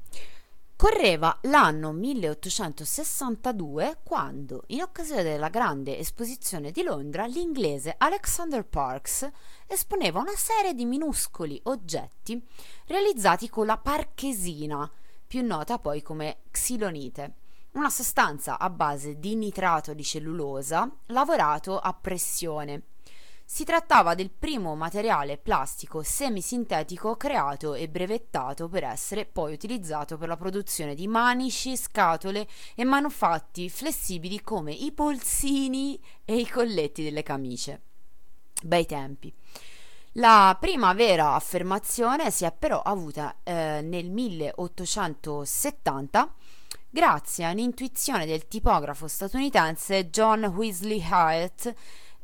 Correva 0.76 1.38
l'anno 1.43 1.91
1862 1.91 4.00
quando, 4.04 4.64
in 4.68 4.82
occasione 4.84 5.24
della 5.24 5.50
grande 5.50 5.98
esposizione 5.98 6.72
di 6.72 6.84
Londra, 6.84 7.26
l'inglese 7.26 7.95
Alexander 7.98 8.64
Parks 8.64 9.28
esponeva 9.66 10.20
una 10.20 10.36
serie 10.36 10.76
di 10.76 10.86
minuscoli 10.86 11.60
oggetti 11.64 12.39
realizzati 12.86 13.50
con 13.50 13.66
la 13.66 13.78
parchesina, 13.78 14.88
più 15.26 15.43
nota 15.43 15.80
poi 15.80 16.04
come 16.04 16.41
xilonite, 16.52 17.34
una 17.72 17.89
sostanza 17.89 18.60
a 18.60 18.70
base 18.70 19.18
di 19.18 19.36
nitrato 19.36 19.95
di 19.95 20.04
cellulosa 20.04 20.88
lavorato 21.08 21.80
a 21.80 21.91
pressione. 21.93 22.84
Si 23.50 23.64
trattava 23.64 24.14
del 24.14 24.30
primo 24.30 24.76
materiale 24.76 25.38
plastico 25.38 26.04
semisintetico 26.04 27.16
creato 27.16 27.76
e 27.76 27.88
brevettato 27.88 28.68
per 28.68 28.84
essere 28.84 29.26
poi 29.26 29.54
utilizzato 29.54 30.18
per 30.18 30.28
la 30.28 30.36
produzione 30.36 30.93
di 30.93 31.08
manici, 31.08 31.78
scatole 31.78 32.45
e 32.76 32.84
manufatti 32.84 33.70
flessibili 33.70 34.41
come 34.41 34.74
i 34.74 34.91
polsini 34.91 35.98
e 36.26 36.36
i 36.36 36.45
colletti 36.45 37.04
delle 37.04 37.24
camicie. 37.24 37.80
Bei 38.64 38.86
tempi. 38.86 39.34
La 40.20 40.58
prima 40.60 40.93
vera 40.93 41.34
affermazione 41.34 42.32
si 42.32 42.43
è 42.43 42.52
però 42.52 42.82
avuta 42.82 43.38
eh, 43.43 43.80
nel 43.82 44.10
1870 44.10 46.34
grazie 46.89 47.45
a 47.45 47.52
un'intuizione 47.52 48.26
del 48.26 48.50
tipografo 48.50 49.08
statunitense 49.08 50.10
John 50.10 50.43
Weasley 50.43 51.00
Hyatt 51.00 51.74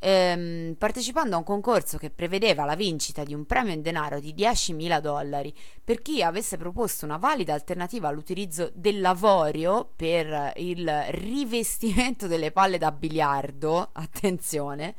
ehm, 0.04 0.76
partecipando 0.78 1.36
a 1.36 1.38
un 1.38 1.46
concorso 1.46 1.98
che 1.98 2.10
prevedeva 2.10 2.66
la 2.66 2.76
vincita 2.76 3.24
di 3.24 3.34
un 3.34 3.46
premio 3.46 3.74
in 3.74 3.82
denaro 3.82 4.20
di 4.20 4.34
10.000 4.34 5.00
dollari 5.00 5.56
per 5.82 6.02
chi 6.02 6.22
avesse 6.22 6.58
proposto 6.58 7.06
una 7.06 7.16
valida 7.16 7.54
alternativa 7.54 8.10
all'utilizzo 8.10 8.70
dell'avorio 8.74 9.90
per 9.96 10.52
il 10.58 11.04
rivestimento 11.12 12.28
delle 12.28 12.52
palle 12.52 12.78
da 12.78 12.92
biliardo, 12.92 13.90
attenzione, 13.94 14.96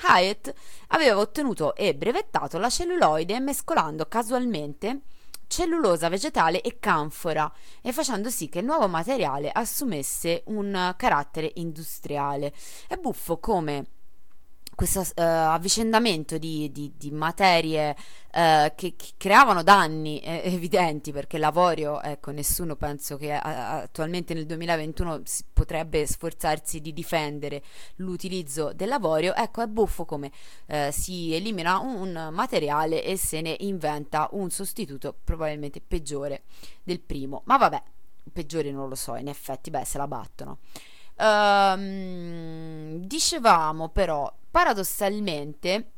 Hyatt 0.00 0.52
aveva 0.88 1.18
ottenuto 1.18 1.74
e 1.74 1.94
brevettato 1.94 2.58
la 2.58 2.68
celluloide 2.68 3.38
mescolando 3.40 4.06
casualmente 4.06 5.02
cellulosa 5.48 6.08
vegetale 6.08 6.60
e 6.60 6.78
canfora 6.78 7.50
e 7.80 7.92
facendo 7.92 8.30
sì 8.30 8.48
che 8.48 8.58
il 8.58 8.64
nuovo 8.64 8.86
materiale 8.86 9.50
assumesse 9.50 10.42
un 10.46 10.94
carattere 10.96 11.52
industriale. 11.54 12.52
È 12.86 12.96
buffo 12.96 13.38
come 13.38 13.86
questo 14.78 15.00
uh, 15.00 15.06
avvicendamento 15.16 16.38
di, 16.38 16.70
di, 16.70 16.92
di 16.96 17.10
materie 17.10 17.90
uh, 17.90 18.72
che, 18.76 18.94
che, 18.94 19.14
creavano 19.16 19.64
danni 19.64 20.20
eh, 20.20 20.42
evidenti 20.54 21.10
perché 21.10 21.36
l'avorio, 21.36 22.00
ecco, 22.00 22.30
nessuno 22.30 22.76
penso 22.76 23.16
che 23.16 23.32
a, 23.32 23.80
attualmente 23.80 24.34
nel 24.34 24.46
2021 24.46 25.22
si 25.24 25.42
potrebbe 25.52 26.06
sforzarsi 26.06 26.80
di 26.80 26.92
difendere 26.92 27.60
l'utilizzo 27.96 28.72
dell'avorio, 28.72 29.34
ecco 29.34 29.62
è 29.62 29.66
buffo 29.66 30.04
come 30.04 30.30
uh, 30.66 30.92
si 30.92 31.34
elimina 31.34 31.80
un, 31.80 32.14
un 32.14 32.28
materiale 32.32 33.02
e 33.02 33.16
se 33.16 33.40
ne 33.40 33.56
inventa 33.58 34.28
un 34.30 34.48
sostituto 34.48 35.12
probabilmente 35.24 35.80
peggiore 35.80 36.42
del 36.84 37.00
primo, 37.00 37.42
ma 37.46 37.56
vabbè, 37.56 37.82
peggiore 38.32 38.70
non 38.70 38.88
lo 38.88 38.94
so, 38.94 39.16
in 39.16 39.26
effetti, 39.26 39.70
beh, 39.70 39.84
se 39.84 39.98
la 39.98 40.06
battono. 40.06 40.58
Um, 41.16 42.98
dicevamo 42.98 43.88
però 43.88 44.32
paradossalmente 44.58 45.92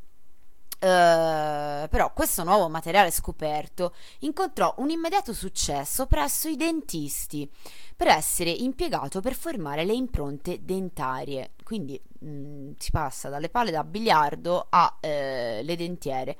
Uh, 0.80 1.86
però 1.90 2.10
questo 2.14 2.42
nuovo 2.42 2.70
materiale 2.70 3.10
scoperto 3.10 3.92
incontrò 4.20 4.72
un 4.78 4.88
immediato 4.88 5.34
successo 5.34 6.06
presso 6.06 6.48
i 6.48 6.56
dentisti 6.56 7.46
per 7.94 8.08
essere 8.08 8.48
impiegato 8.48 9.20
per 9.20 9.34
formare 9.34 9.84
le 9.84 9.92
impronte 9.92 10.64
dentarie. 10.64 11.50
Quindi 11.64 12.00
mh, 12.20 12.70
si 12.78 12.90
passa 12.92 13.28
dalle 13.28 13.50
palle 13.50 13.72
da 13.72 13.84
biliardo 13.84 14.68
alle 14.70 15.60
uh, 15.70 15.76
dentiere. 15.76 16.38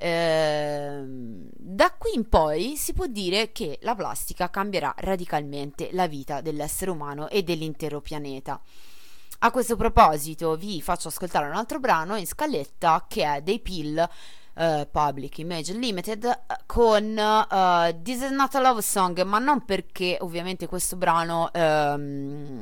Uh, 0.00 1.46
da 1.54 1.94
qui 1.96 2.14
in 2.16 2.28
poi 2.28 2.74
si 2.74 2.92
può 2.94 3.06
dire 3.06 3.52
che 3.52 3.78
la 3.82 3.94
plastica 3.94 4.50
cambierà 4.50 4.92
radicalmente 4.98 5.90
la 5.92 6.08
vita 6.08 6.40
dell'essere 6.40 6.90
umano 6.90 7.28
e 7.28 7.44
dell'intero 7.44 8.00
pianeta. 8.00 8.60
A 9.40 9.52
questo 9.52 9.76
proposito 9.76 10.56
vi 10.56 10.82
faccio 10.82 11.08
ascoltare 11.08 11.46
un 11.46 11.54
altro 11.54 11.78
brano 11.78 12.16
in 12.16 12.26
scaletta 12.26 13.04
che 13.08 13.22
è 13.24 13.40
dei 13.40 13.60
Pill 13.60 14.08
Uh, 14.58 14.88
Public 14.90 15.38
Image 15.38 15.72
Limited 15.72 16.40
con 16.66 17.16
uh, 17.16 18.02
This 18.02 18.22
is 18.22 18.30
not 18.30 18.52
a 18.56 18.60
love 18.60 18.82
song, 18.82 19.22
ma 19.22 19.38
non 19.38 19.64
perché 19.64 20.16
ovviamente 20.18 20.66
questo 20.66 20.96
brano 20.96 21.48
um, 21.54 22.58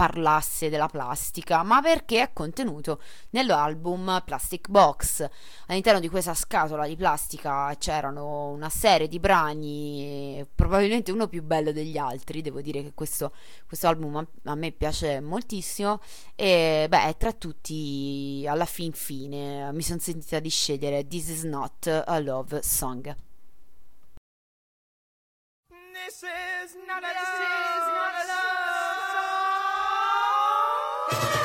parlasse 0.00 0.70
della 0.70 0.88
plastica, 0.88 1.62
ma 1.62 1.82
perché 1.82 2.22
è 2.22 2.32
contenuto 2.32 3.02
nell'album 3.30 4.22
Plastic 4.24 4.68
Box. 4.68 5.28
All'interno 5.66 6.00
di 6.00 6.08
questa 6.08 6.32
scatola 6.32 6.86
di 6.86 6.96
plastica 6.96 7.74
c'erano 7.78 8.48
una 8.48 8.70
serie 8.70 9.08
di 9.08 9.20
brani, 9.20 10.42
probabilmente 10.54 11.12
uno 11.12 11.28
più 11.28 11.42
bello 11.42 11.70
degli 11.70 11.98
altri, 11.98 12.40
devo 12.40 12.62
dire 12.62 12.82
che 12.82 12.92
questo, 12.94 13.34
questo 13.66 13.88
album 13.88 14.16
a, 14.16 14.26
a, 14.44 14.54
me 14.54 14.72
piace 14.72 15.20
moltissimo 15.20 16.00
e 16.34 16.86
beh, 16.88 17.16
tra 17.18 17.32
tutti 17.32 18.46
alla 18.48 18.64
fin 18.64 18.92
fine 18.92 19.70
mi 19.72 19.82
sono 19.82 19.98
sentita 19.98 20.40
di 20.40 20.48
scegliere 20.48 21.06
This 21.06 21.28
is 21.28 21.42
not 21.42 21.86
a 22.06 22.18
love 22.20 22.62
song. 22.62 23.14
This 25.68 26.22
is 26.22 26.74
not 26.86 27.04
a 27.04 27.12
love 27.12 28.39
you 31.12 31.39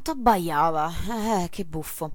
quanto 0.00 0.10
abbaiava, 0.12 0.92
eh, 1.42 1.48
che 1.50 1.64
buffo. 1.64 2.12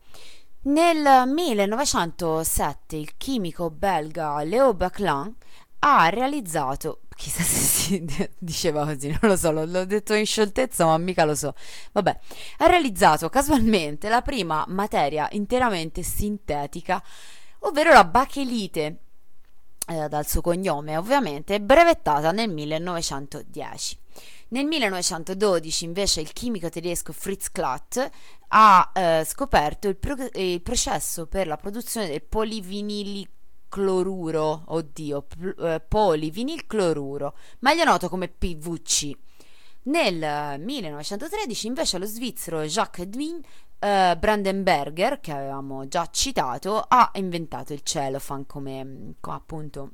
Nel 0.62 1.28
1907 1.28 2.96
il 2.96 3.16
chimico 3.18 3.70
belga 3.70 4.42
Leo 4.44 4.74
Baclin 4.74 5.36
ha 5.80 6.10
realizzato, 6.10 7.02
chissà 7.16 7.44
se 7.44 7.58
si 7.58 8.06
diceva 8.40 8.86
così, 8.86 9.10
non 9.10 9.20
lo 9.30 9.38
so, 9.38 9.52
l'ho 9.52 9.86
detto 9.86 10.16
in 10.16 10.26
scioltezza 10.26 10.86
ma 10.86 10.98
mica 10.98 11.26
lo 11.26 11.36
so, 11.36 11.54
vabbè, 11.92 12.20
ha 12.58 12.66
realizzato 12.66 13.30
casualmente 13.30 14.10
la 14.10 14.24
prima 14.24 14.66
materia 14.68 15.28
interamente 15.32 16.02
sintetica, 16.02 17.04
ovvero 17.60 17.94
la 17.94 18.06
bachelite, 18.06 19.00
eh, 19.88 20.08
dal 20.08 20.26
suo 20.26 20.42
cognome 20.42 20.98
ovviamente, 20.98 21.62
brevettata 21.62 22.32
nel 22.32 22.50
1910. 22.50 24.00
Nel 24.50 24.66
1912 24.66 25.86
invece 25.86 26.22
il 26.22 26.32
chimico 26.32 26.70
tedesco 26.70 27.12
Fritz 27.12 27.52
Klatt 27.52 28.08
ha 28.50 28.92
eh, 28.94 29.24
scoperto 29.26 29.88
il, 29.88 29.96
pro- 29.98 30.30
il, 30.34 30.62
processo 30.62 31.26
per 31.28 31.48
la 31.48 31.58
produzione 31.58 32.08
del 32.08 32.22
polivinilcloruro, 32.22 34.66
oddio, 34.68 35.24
pl- 35.24 35.56
eh, 35.60 35.80
polivinilcloruro, 35.80 37.36
meglio 37.60 37.84
noto 37.84 38.10
come 38.10 38.28
PVC. 38.28 39.12
Nel 39.84 40.60
1913 40.62 41.68
invece 41.68 42.00
lo 42.00 42.06
svizzero 42.06 42.62
Jacques 42.62 43.06
Edwin 43.06 43.40
eh, 43.80 44.16
Brandenberger, 44.18 45.20
che 45.20 45.32
avevamo 45.32 45.88
già 45.88 46.08
citato, 46.12 46.84
ha 46.88 47.12
inventato 47.16 47.74
il 47.74 47.82
cellophane 47.84 48.46
come, 48.48 49.16
come 49.20 49.36
appunto 49.36 49.92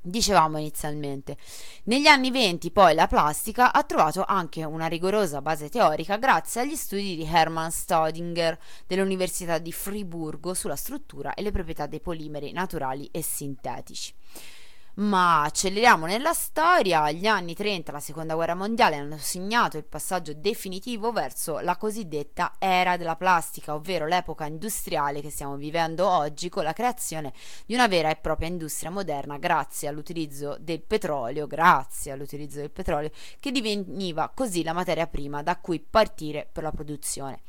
Dicevamo 0.00 0.58
inizialmente, 0.58 1.36
negli 1.84 2.06
anni 2.06 2.30
20 2.30 2.70
poi 2.70 2.94
la 2.94 3.08
plastica 3.08 3.72
ha 3.72 3.82
trovato 3.82 4.24
anche 4.24 4.62
una 4.64 4.86
rigorosa 4.86 5.42
base 5.42 5.68
teorica 5.68 6.16
grazie 6.18 6.60
agli 6.60 6.76
studi 6.76 7.16
di 7.16 7.24
Hermann 7.24 7.70
Staudinger 7.70 8.56
dell'Università 8.86 9.58
di 9.58 9.72
Friburgo 9.72 10.54
sulla 10.54 10.76
struttura 10.76 11.34
e 11.34 11.42
le 11.42 11.50
proprietà 11.50 11.86
dei 11.86 12.00
polimeri 12.00 12.52
naturali 12.52 13.08
e 13.10 13.22
sintetici. 13.22 14.14
Ma 14.98 15.42
acceleriamo 15.44 16.06
nella 16.06 16.32
storia, 16.32 17.12
gli 17.12 17.26
anni 17.26 17.54
30, 17.54 17.92
la 17.92 18.00
seconda 18.00 18.34
guerra 18.34 18.56
mondiale 18.56 18.96
hanno 18.96 19.16
segnato 19.16 19.76
il 19.76 19.84
passaggio 19.84 20.32
definitivo 20.34 21.12
verso 21.12 21.60
la 21.60 21.76
cosiddetta 21.76 22.56
era 22.58 22.96
della 22.96 23.14
plastica, 23.14 23.74
ovvero 23.74 24.06
l'epoca 24.06 24.46
industriale 24.46 25.20
che 25.20 25.30
stiamo 25.30 25.54
vivendo 25.54 26.08
oggi 26.08 26.48
con 26.48 26.64
la 26.64 26.72
creazione 26.72 27.32
di 27.64 27.74
una 27.74 27.86
vera 27.86 28.10
e 28.10 28.16
propria 28.16 28.48
industria 28.48 28.90
moderna 28.90 29.38
grazie 29.38 29.86
all'utilizzo 29.86 30.56
del 30.58 30.82
petrolio, 30.82 31.46
grazie 31.46 32.10
all'utilizzo 32.10 32.58
del 32.58 32.72
petrolio 32.72 33.12
che 33.38 33.52
diveniva 33.52 34.32
così 34.34 34.64
la 34.64 34.72
materia 34.72 35.06
prima 35.06 35.44
da 35.44 35.58
cui 35.58 35.78
partire 35.78 36.48
per 36.50 36.64
la 36.64 36.72
produzione. 36.72 37.42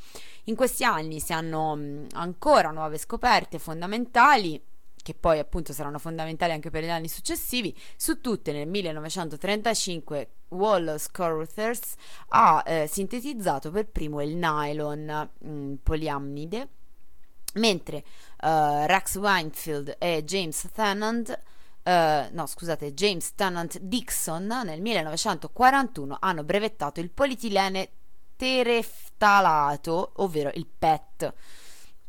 In 0.44 0.56
questi 0.56 0.84
anni 0.84 1.20
si 1.20 1.34
hanno 1.34 1.76
mh, 1.76 2.08
ancora 2.14 2.70
nuove 2.70 3.00
scoperte 3.00 3.58
fondamentali 3.58 4.69
che 5.10 5.16
poi 5.20 5.40
appunto 5.40 5.74
saranno 5.74 5.98
fondamentali 5.98 6.52
anche 6.52 6.70
per 6.70 6.84
gli 6.84 6.90
anni 6.90 7.08
successivi, 7.08 7.76
su 7.96 8.22
tutte 8.22 8.52
nel 8.52 8.68
1935 8.68 10.30
Wallace 10.50 11.08
Carothers 11.12 11.96
ha 12.28 12.64
eh, 12.64 12.86
sintetizzato 12.88 13.72
per 13.72 13.88
primo 13.88 14.22
il 14.22 14.36
nylon 14.36 15.30
mh, 15.40 15.50
mm, 15.50 15.74
poliamide, 15.82 16.68
mentre 17.56 17.98
uh, 17.98 18.86
Rex 18.86 19.18
Weinfield 19.18 19.96
e 19.98 20.24
James 20.24 20.70
Tennant 20.74 21.48
Uh, 21.82 22.28
no, 22.32 22.46
scusate, 22.46 22.94
James 22.94 23.34
Tennant 23.34 23.80
Dixon 23.80 24.46
nel 24.46 24.80
1941 24.82 26.18
hanno 26.20 26.44
brevettato 26.44 27.00
il 27.00 27.10
polietilene 27.10 27.90
tereftalato, 28.36 30.12
ovvero 30.18 30.52
il 30.54 30.68
PET, 30.68 31.34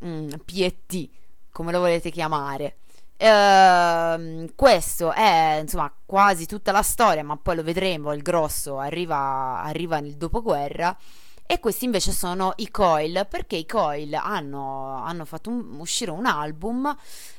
mm, 0.04 0.28
PET, 0.44 1.08
come 1.50 1.72
lo 1.72 1.78
volete 1.78 2.10
chiamare. 2.10 2.80
Uh, 3.22 4.50
questo 4.54 5.12
è 5.12 5.58
insomma 5.60 5.92
quasi 6.06 6.46
tutta 6.46 6.72
la 6.72 6.80
storia, 6.80 7.22
ma 7.22 7.36
poi 7.36 7.56
lo 7.56 7.62
vedremo. 7.62 8.14
Il 8.14 8.22
grosso 8.22 8.78
arriva, 8.78 9.60
arriva 9.62 10.00
nel 10.00 10.16
dopoguerra. 10.16 10.96
E 11.44 11.58
questi 11.58 11.84
invece 11.84 12.12
sono 12.12 12.52
i 12.56 12.70
Coil, 12.70 13.26
perché 13.28 13.56
i 13.56 13.66
Coil 13.66 14.14
hanno, 14.14 15.02
hanno 15.04 15.24
fatto 15.24 15.50
un, 15.50 15.80
uscire 15.80 16.12
un 16.12 16.24
album 16.24 16.96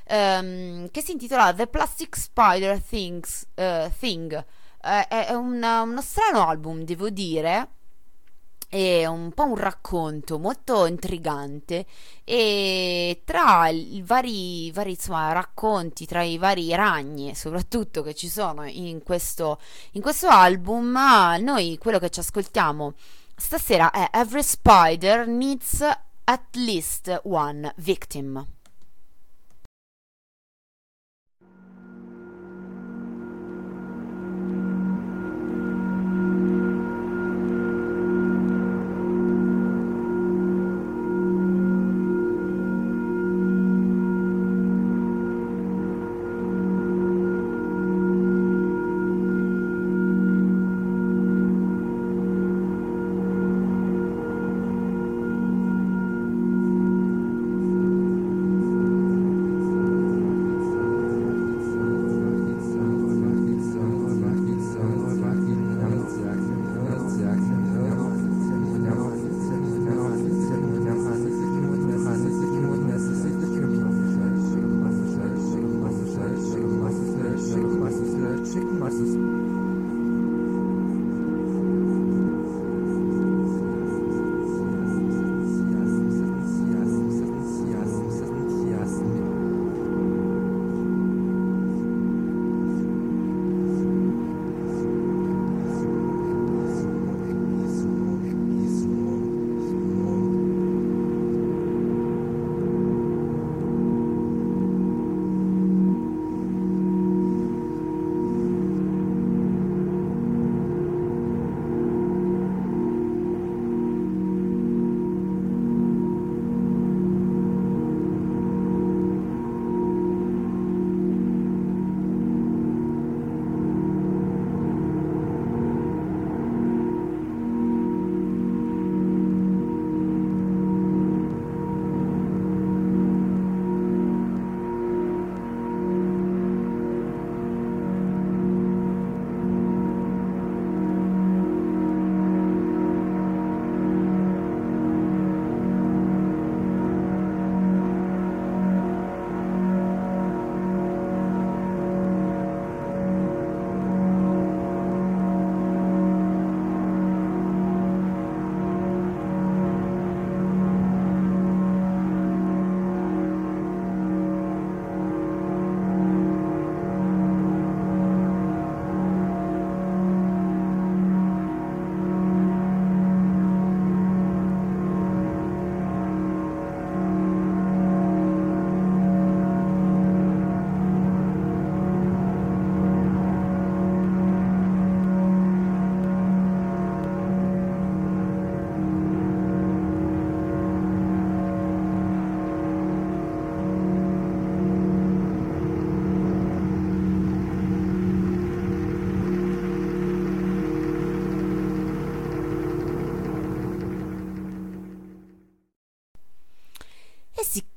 um, 0.10 0.92
che 0.92 1.02
si 1.02 1.14
intitola 1.14 1.54
The 1.54 1.66
Plastic 1.68 2.16
Spider 2.18 2.80
Things, 2.82 3.48
uh, 3.56 3.90
Thing. 3.98 4.34
Uh, 4.84 5.08
è 5.08 5.34
un, 5.34 5.64
uno 5.64 6.02
strano 6.02 6.46
album, 6.48 6.84
devo 6.84 7.10
dire 7.10 7.70
è 8.72 9.06
un 9.06 9.34
po' 9.34 9.44
un 9.44 9.58
racconto 9.58 10.40
molto 10.40 10.86
intrigante 10.86 11.86
e 12.24 13.22
tra 13.26 13.68
i 13.68 14.02
vari, 14.02 14.72
vari 14.72 14.92
insomma, 14.92 15.34
racconti, 15.34 16.06
tra 16.06 16.22
i 16.22 16.38
vari 16.38 16.74
ragni 16.74 17.36
soprattutto 17.36 18.02
che 18.02 18.14
ci 18.14 18.30
sono 18.30 18.64
in 18.66 19.04
questo, 19.04 19.60
in 19.92 20.02
questo 20.02 20.30
album, 20.30 20.98
noi 21.42 21.78
quello 21.78 22.00
che 22.00 22.10
ci 22.10 22.22
ascoltiamo 22.22 22.94
stasera 23.36 23.92
è 23.92 24.10
Every 24.14 24.42
Spider 24.42 25.28
Needs 25.28 25.82
at 26.24 26.56
least 26.56 27.20
one 27.24 27.74
victim. 27.76 28.61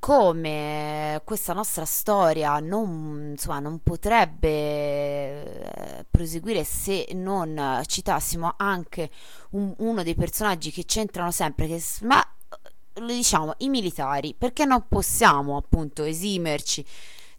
Come 0.05 1.19
questa 1.23 1.53
nostra 1.53 1.83
storia 1.83 2.59
non, 2.59 3.29
insomma, 3.31 3.57
non 3.57 3.81
potrebbe 3.81 4.49
eh, 4.49 6.05
proseguire 6.11 6.63
se 6.63 7.07
non 7.13 7.81
citassimo 7.87 8.53
anche 8.55 9.09
un- 9.53 9.73
uno 9.79 10.03
dei 10.03 10.13
personaggi 10.13 10.69
che 10.69 10.85
c'entrano 10.85 11.31
sempre, 11.31 11.65
che, 11.65 11.83
ma 12.01 12.23
lo 12.97 13.07
diciamo, 13.07 13.55
i 13.57 13.69
militari, 13.69 14.35
perché 14.37 14.65
non 14.65 14.85
possiamo 14.87 15.57
appunto 15.57 16.03
esimerci 16.03 16.85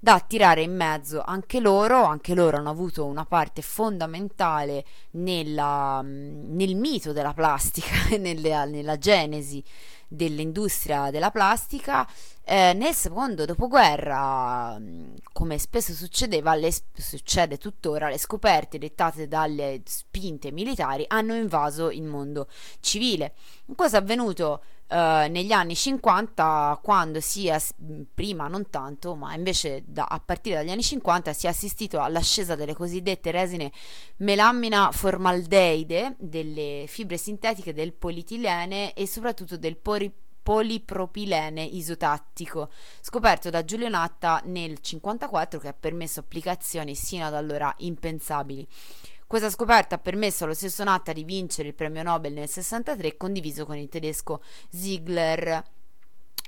da 0.06 0.20
tirare 0.20 0.62
in 0.62 0.72
mezzo 0.72 1.20
anche 1.20 1.58
loro, 1.58 2.04
anche 2.04 2.32
loro 2.32 2.58
hanno 2.58 2.70
avuto 2.70 3.04
una 3.04 3.24
parte 3.24 3.60
fondamentale 3.60 4.84
nella, 5.14 6.00
nel 6.00 6.76
mito 6.76 7.12
della 7.12 7.34
plastica, 7.34 7.92
nella, 8.16 8.66
nella 8.66 8.98
genesi 8.98 9.64
dell'industria 10.06 11.10
della 11.10 11.32
plastica. 11.32 12.08
Eh, 12.44 12.72
nel 12.74 12.94
secondo 12.94 13.44
dopoguerra, 13.46 14.80
come 15.32 15.58
spesso 15.58 15.92
succedeva, 15.92 16.54
le, 16.54 16.72
succede 16.94 17.58
tuttora, 17.58 18.08
le 18.08 18.18
scoperte 18.18 18.78
dettate 18.78 19.26
dalle 19.26 19.82
spinte 19.86 20.52
militari 20.52 21.04
hanno 21.08 21.34
invaso 21.34 21.90
il 21.90 22.04
mondo 22.04 22.46
civile. 22.78 23.34
Cosa 23.74 23.96
è 23.96 24.00
avvenuto 24.00 24.62
eh, 24.88 25.26
negli 25.28 25.52
anni 25.52 25.74
50 25.74 26.78
quando 26.82 27.20
si 27.20 27.48
è 27.48 27.60
prima 28.14 28.46
non 28.48 28.70
tanto 28.70 29.14
ma 29.14 29.34
invece 29.34 29.82
da, 29.86 30.04
a 30.04 30.20
partire 30.20 30.56
dagli 30.56 30.70
anni 30.70 30.82
50 30.82 31.32
si 31.32 31.46
è 31.46 31.48
assistito 31.48 32.00
all'ascesa 32.00 32.54
delle 32.54 32.74
cosiddette 32.74 33.30
resine 33.30 33.72
melamina 34.18 34.90
formaldeide 34.92 36.14
delle 36.18 36.84
fibre 36.86 37.16
sintetiche 37.16 37.72
del 37.72 37.94
polietilene 37.94 38.92
e 38.94 39.06
soprattutto 39.06 39.56
del 39.56 39.76
pori 39.76 40.12
polipropilene 40.46 41.60
isotattico, 41.60 42.70
scoperto 43.00 43.50
da 43.50 43.64
Giulio 43.64 43.88
Natta 43.88 44.40
nel 44.44 44.78
1954 44.78 45.58
che 45.58 45.66
ha 45.66 45.74
permesso 45.74 46.20
applicazioni 46.20 46.94
sino 46.94 47.26
ad 47.26 47.34
allora 47.34 47.74
impensabili. 47.78 48.64
Questa 49.28 49.50
scoperta 49.50 49.96
ha 49.96 49.98
permesso 49.98 50.44
allo 50.44 50.54
stesso 50.54 50.84
Natta 50.84 51.12
di 51.12 51.24
vincere 51.24 51.66
il 51.66 51.74
premio 51.74 52.04
Nobel 52.04 52.32
nel 52.32 52.48
63 52.48 53.16
condiviso 53.16 53.66
con 53.66 53.76
il 53.76 53.88
tedesco 53.88 54.40
Ziegler. 54.70 55.64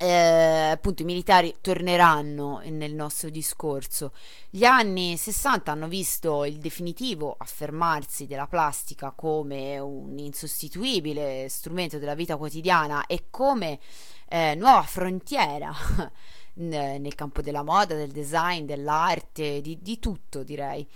Eh, 0.01 0.71
appunto 0.71 1.03
i 1.03 1.05
militari 1.05 1.57
torneranno 1.61 2.61
nel 2.67 2.95
nostro 2.95 3.31
discorso. 3.31 4.13
Gli 4.49 4.65
anni 4.65 5.17
60 5.17 5.73
hanno 5.73 5.89
visto 5.89 6.45
il 6.45 6.59
definitivo 6.59 7.35
affermarsi 7.37 8.29
della 8.29 8.47
plastica 8.47 9.11
come 9.11 9.81
un 9.81 10.17
insostituibile 10.17 11.49
strumento 11.49 11.99
della 11.99 12.15
vita 12.15 12.37
quotidiana 12.37 13.07
e 13.07 13.25
come 13.29 13.81
eh, 14.29 14.55
nuova 14.55 14.83
frontiera 14.83 15.75
nel 16.55 17.15
campo 17.17 17.43
della 17.43 17.65
moda, 17.65 17.97
del 17.97 18.13
design, 18.13 18.67
dell'arte, 18.67 19.61
di, 19.61 19.79
di 19.83 19.99
tutto 19.99 20.45
direi. 20.45 20.89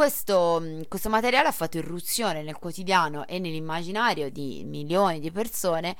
Questo, 0.00 0.62
questo, 0.88 1.10
materiale 1.10 1.48
ha 1.48 1.52
fatto 1.52 1.76
irruzione 1.76 2.42
nel 2.42 2.56
quotidiano 2.56 3.26
e 3.26 3.38
nell'immaginario 3.38 4.30
di 4.30 4.64
milioni 4.64 5.20
di 5.20 5.30
persone 5.30 5.94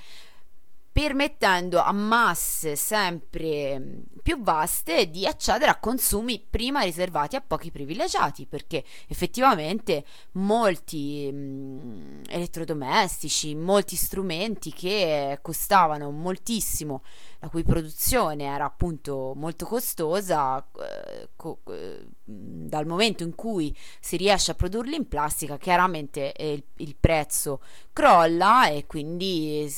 permettendo 0.93 1.79
a 1.79 1.93
masse 1.93 2.75
sempre 2.75 4.03
più 4.23 4.43
vaste 4.43 5.09
di 5.09 5.27
accedere 5.27 5.71
a 5.71 5.79
consumi 5.79 6.45
prima 6.49 6.83
riservati 6.83 7.37
a 7.37 7.41
pochi 7.41 7.71
privilegiati, 7.71 8.47
perché 8.47 8.85
effettivamente 9.07 10.05
molti 10.33 11.31
mh, 11.31 12.23
elettrodomestici, 12.29 13.55
molti 13.55 13.97
strumenti 13.97 14.73
che 14.73 15.39
costavano 15.41 16.11
moltissimo, 16.11 17.03
la 17.39 17.49
cui 17.49 17.63
produzione 17.63 18.45
era 18.45 18.67
appunto 18.67 19.33
molto 19.35 19.67
costosa, 19.67 20.59
eh, 20.59 21.29
co- 21.37 21.61
eh, 21.69 22.07
dal 22.25 22.87
momento 22.87 23.23
in 23.23 23.35
cui 23.35 23.75
si 24.01 24.17
riesce 24.17 24.51
a 24.51 24.55
produrli 24.55 24.95
in 24.97 25.09
plastica, 25.09 25.57
chiaramente 25.57 26.33
eh, 26.33 26.53
il, 26.53 26.65
il 26.77 26.97
prezzo 26.99 27.61
crolla 27.93 28.69
e 28.69 28.87
quindi 28.87 29.69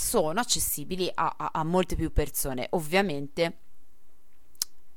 sono 0.00 0.40
accessibili 0.40 1.10
a, 1.12 1.34
a, 1.36 1.50
a 1.52 1.64
molte 1.64 1.94
più 1.94 2.12
persone. 2.12 2.66
Ovviamente 2.70 3.58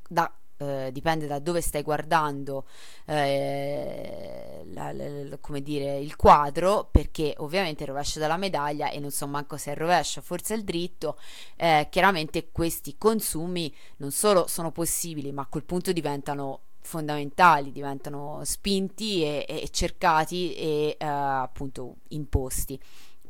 da 0.07 0.31
eh, 0.57 0.89
dipende 0.91 1.27
da 1.27 1.39
dove 1.39 1.61
stai 1.61 1.81
guardando 1.81 2.65
eh, 3.05 4.61
la, 4.71 4.91
la, 4.91 5.37
come 5.39 5.61
dire, 5.61 5.97
il 5.99 6.15
quadro 6.15 6.87
perché 6.89 7.33
ovviamente 7.37 7.83
il 7.83 7.89
rovescio 7.89 8.19
della 8.19 8.37
medaglia 8.37 8.89
e 8.89 8.99
non 8.99 9.11
so 9.11 9.27
manco 9.27 9.57
se 9.57 9.71
è 9.71 9.73
il 9.73 9.79
rovescio 9.79 10.21
forse 10.21 10.53
è 10.53 10.57
il 10.57 10.63
dritto 10.63 11.17
eh, 11.55 11.87
chiaramente 11.89 12.51
questi 12.51 12.95
consumi 12.97 13.73
non 13.97 14.11
solo 14.11 14.47
sono 14.47 14.71
possibili 14.71 15.31
ma 15.31 15.41
a 15.41 15.47
quel 15.47 15.63
punto 15.63 15.91
diventano 15.91 16.61
fondamentali 16.81 17.71
diventano 17.71 18.41
spinti 18.43 19.23
e, 19.23 19.45
e 19.47 19.69
cercati 19.71 20.53
e 20.53 20.97
eh, 20.99 21.05
appunto 21.05 21.95
imposti 22.09 22.79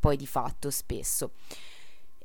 poi 0.04 0.18
di 0.18 0.28
fatto 0.28 0.70
spesso. 0.70 1.32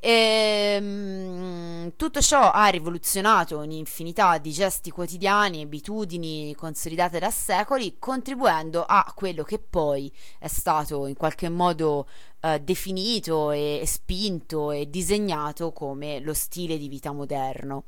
E, 0.01 0.75
ehm, 0.77 1.93
tutto 1.95 2.21
ciò 2.21 2.51
ha 2.51 2.67
rivoluzionato 2.67 3.59
un'infinità 3.59 4.39
di 4.39 4.51
gesti 4.51 4.91
quotidiani, 4.91 5.63
abitudini 5.63 6.57
consolidate 6.57 7.21
da 7.21 7.31
secoli, 7.31 7.97
contribuendo 8.01 8.85
a 8.85 9.13
quello 9.15 9.45
che 9.45 9.61
poi 9.61 10.13
è 10.41 10.49
stato 10.49 11.07
in 11.07 11.15
qualche 11.15 11.49
modo 11.49 12.09
eh, 12.41 12.61
definito 12.61 13.53
e 13.53 13.85
spinto 13.87 14.73
e 14.73 14.91
disegnato 14.91 15.73
come 15.73 16.19
lo 16.19 16.35
stile 16.35 16.79
di 16.79 16.89
vita 16.89 17.13
moderno. 17.13 17.85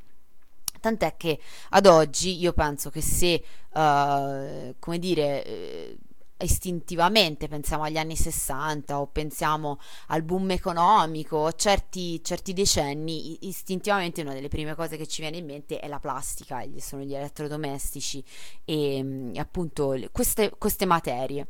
Tant'è 0.80 1.16
che 1.16 1.40
ad 1.70 1.86
oggi 1.86 2.38
io 2.38 2.52
penso 2.52 2.90
che 2.90 3.02
se, 3.02 3.42
uh, 3.72 4.74
come 4.78 4.98
dire, 4.98 5.44
eh, 5.44 5.98
istintivamente 6.44 7.48
pensiamo 7.48 7.84
agli 7.84 7.96
anni 7.96 8.16
60 8.16 9.00
o 9.00 9.06
pensiamo 9.06 9.78
al 10.08 10.22
boom 10.22 10.50
economico, 10.50 11.52
certi, 11.52 12.22
certi 12.22 12.52
decenni, 12.52 13.46
istintivamente 13.48 14.22
una 14.22 14.34
delle 14.34 14.48
prime 14.48 14.74
cose 14.74 14.96
che 14.96 15.06
ci 15.06 15.20
viene 15.20 15.38
in 15.38 15.46
mente 15.46 15.78
è 15.78 15.88
la 15.88 15.98
plastica, 15.98 16.62
sono 16.78 17.02
gli 17.02 17.14
elettrodomestici 17.14 18.24
e 18.64 19.02
mm, 19.02 19.36
appunto 19.36 19.96
queste, 20.12 20.50
queste 20.58 20.86
materie. 20.86 21.46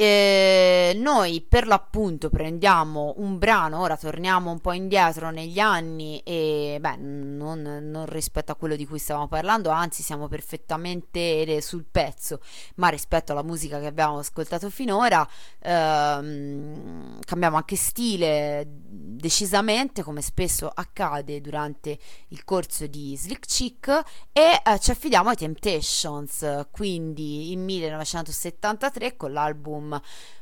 E 0.00 0.92
noi 0.94 1.40
per 1.40 1.66
l'appunto 1.66 2.30
prendiamo 2.30 3.14
un 3.16 3.36
brano, 3.36 3.80
ora 3.80 3.96
torniamo 3.96 4.48
un 4.48 4.60
po' 4.60 4.70
indietro 4.70 5.30
negli 5.30 5.58
anni 5.58 6.20
e 6.20 6.78
beh, 6.80 6.94
non, 6.98 7.62
non, 7.62 8.06
rispetto 8.06 8.52
a 8.52 8.54
quello 8.54 8.76
di 8.76 8.86
cui 8.86 9.00
stavamo 9.00 9.26
parlando, 9.26 9.70
anzi 9.70 10.04
siamo 10.04 10.28
perfettamente 10.28 11.60
sul 11.62 11.84
pezzo, 11.90 12.38
ma 12.76 12.90
rispetto 12.90 13.32
alla 13.32 13.42
musica 13.42 13.80
che 13.80 13.86
abbiamo 13.86 14.18
ascoltato 14.18 14.70
finora 14.70 15.28
ehm, 15.58 17.18
cambiamo 17.24 17.56
anche 17.56 17.74
stile 17.74 18.68
decisamente 18.68 20.04
come 20.04 20.22
spesso 20.22 20.70
accade 20.72 21.40
durante 21.40 21.98
il 22.28 22.44
corso 22.44 22.86
di 22.86 23.16
Slick 23.16 23.46
Chick 23.46 23.88
e 24.30 24.62
eh, 24.64 24.78
ci 24.78 24.92
affidiamo 24.92 25.30
ai 25.30 25.36
Temptations, 25.36 26.66
quindi 26.70 27.50
in 27.50 27.64
1973 27.64 29.16
con 29.16 29.32
l'album 29.32 29.86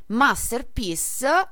Masterpiece 0.07 1.49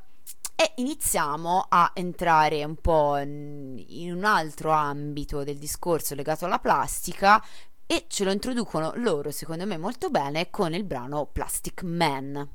e 0.55 0.73
iniziamo 0.75 1.65
a 1.67 1.91
entrare 1.93 2.63
un 2.63 2.75
po' 2.75 3.17
in 3.17 4.11
un 4.13 4.23
altro 4.23 4.71
ambito 4.71 5.43
del 5.43 5.57
discorso 5.57 6.15
legato 6.15 6.45
alla 6.45 6.59
plastica 6.59 7.43
e 7.85 8.05
ce 8.07 8.23
lo 8.23 8.31
introducono 8.31 8.93
loro 8.95 9.31
secondo 9.31 9.65
me 9.65 9.77
molto 9.77 10.09
bene 10.09 10.49
con 10.49 10.73
il 10.73 10.85
brano 10.85 11.25
Plastic 11.25 11.83
Man. 11.83 12.49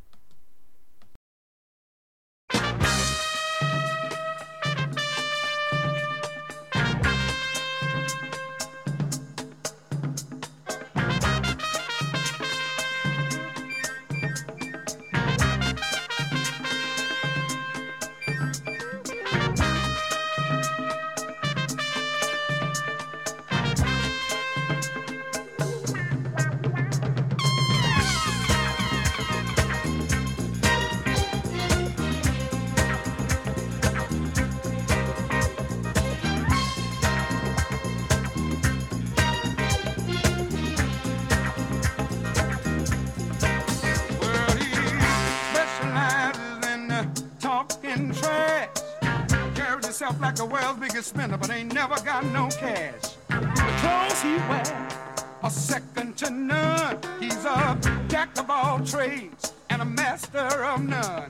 Second 55.51 56.17
to 56.19 56.31
none. 56.31 56.99
He's 57.19 57.45
a 57.45 57.79
jack 58.09 58.39
of 58.39 58.51
all 58.51 58.81
trades 58.81 59.53
and 59.69 59.83
a 59.83 59.85
master 59.85 60.39
of 60.39 60.83
none. 60.83 61.29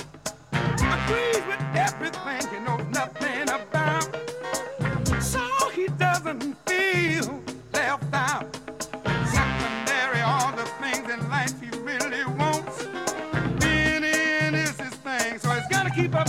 Agrees 0.53 1.43
with 1.47 1.63
everything 1.75 2.41
he 2.53 2.61
knows 2.61 2.85
nothing 2.93 3.43
about. 3.49 4.09
So 5.23 5.41
he 5.71 5.87
doesn't 5.99 6.55
feel 6.69 7.43
left 7.73 8.13
out. 8.13 8.55
Secondary, 9.27 10.21
all 10.21 10.53
the 10.53 10.69
things 10.81 11.11
in 11.11 11.29
life 11.29 11.59
he 11.61 11.71
really 11.79 12.25
wants. 12.37 12.85
Being 13.65 14.05
in 14.05 14.55
is 14.55 14.79
his 14.79 14.95
thing, 14.95 15.39
so 15.39 15.51
he's 15.51 15.67
gotta 15.69 15.91
keep 15.91 16.15
up 16.15 16.29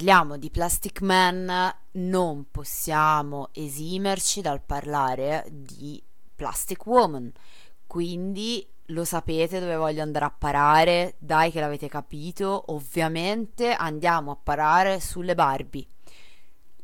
parliamo 0.00 0.38
di 0.38 0.48
Plastic 0.48 1.02
Man, 1.02 1.74
non 1.90 2.46
possiamo 2.50 3.50
esimerci 3.52 4.40
dal 4.40 4.62
parlare 4.62 5.46
di 5.50 6.02
Plastic 6.34 6.86
Woman. 6.86 7.30
Quindi 7.86 8.66
lo 8.86 9.04
sapete 9.04 9.60
dove 9.60 9.76
voglio 9.76 10.00
andare 10.00 10.24
a 10.24 10.30
parare? 10.30 11.16
Dai 11.18 11.50
che 11.50 11.60
l'avete 11.60 11.90
capito, 11.90 12.72
ovviamente 12.72 13.74
andiamo 13.74 14.30
a 14.30 14.38
parare 14.42 15.00
sulle 15.00 15.34
Barbie. 15.34 15.86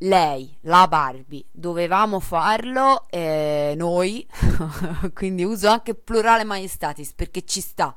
Lei, 0.01 0.55
la 0.65 0.87
Barbie, 0.87 1.47
dovevamo 1.51 2.21
farlo 2.21 3.07
eh, 3.09 3.73
noi, 3.79 4.29
quindi 5.15 5.43
uso 5.43 5.71
anche 5.71 5.95
plurale 5.95 6.45
majestatis 6.45 7.15
perché 7.15 7.47
ci 7.47 7.63
sta, 7.63 7.95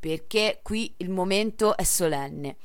perché 0.00 0.58
qui 0.60 0.92
il 0.96 1.10
momento 1.10 1.76
è 1.76 1.84
solenne. 1.84 2.56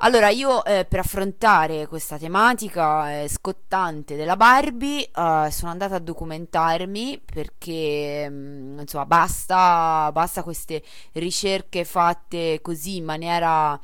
Allora, 0.00 0.28
io 0.28 0.64
eh, 0.64 0.84
per 0.84 1.00
affrontare 1.00 1.88
questa 1.88 2.18
tematica 2.18 3.22
eh, 3.22 3.28
scottante 3.28 4.14
della 4.14 4.36
Barbie 4.36 5.02
eh, 5.02 5.48
sono 5.50 5.72
andata 5.72 5.96
a 5.96 5.98
documentarmi 5.98 7.20
perché 7.24 8.28
mm, 8.30 8.78
insomma 8.78 9.06
basta, 9.06 10.08
basta 10.12 10.44
queste 10.44 10.84
ricerche 11.14 11.84
fatte 11.84 12.60
così 12.62 12.98
in 12.98 13.04
maniera 13.06 13.78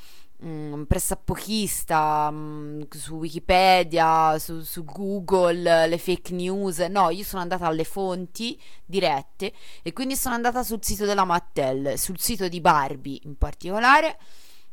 mm, 0.44 0.84
pressappochista 0.84 2.30
mm, 2.30 2.82
su 2.90 3.16
Wikipedia, 3.16 4.38
su, 4.38 4.60
su 4.60 4.84
Google, 4.84 5.88
le 5.88 5.98
fake 5.98 6.32
news. 6.32 6.78
No, 6.78 7.10
io 7.10 7.24
sono 7.24 7.42
andata 7.42 7.66
alle 7.66 7.84
fonti 7.84 8.56
dirette 8.86 9.52
e 9.82 9.92
quindi 9.92 10.14
sono 10.14 10.36
andata 10.36 10.62
sul 10.62 10.78
sito 10.80 11.06
della 11.06 11.24
Mattel, 11.24 11.98
sul 11.98 12.20
sito 12.20 12.46
di 12.46 12.60
Barbie 12.60 13.18
in 13.24 13.36
particolare 13.36 14.16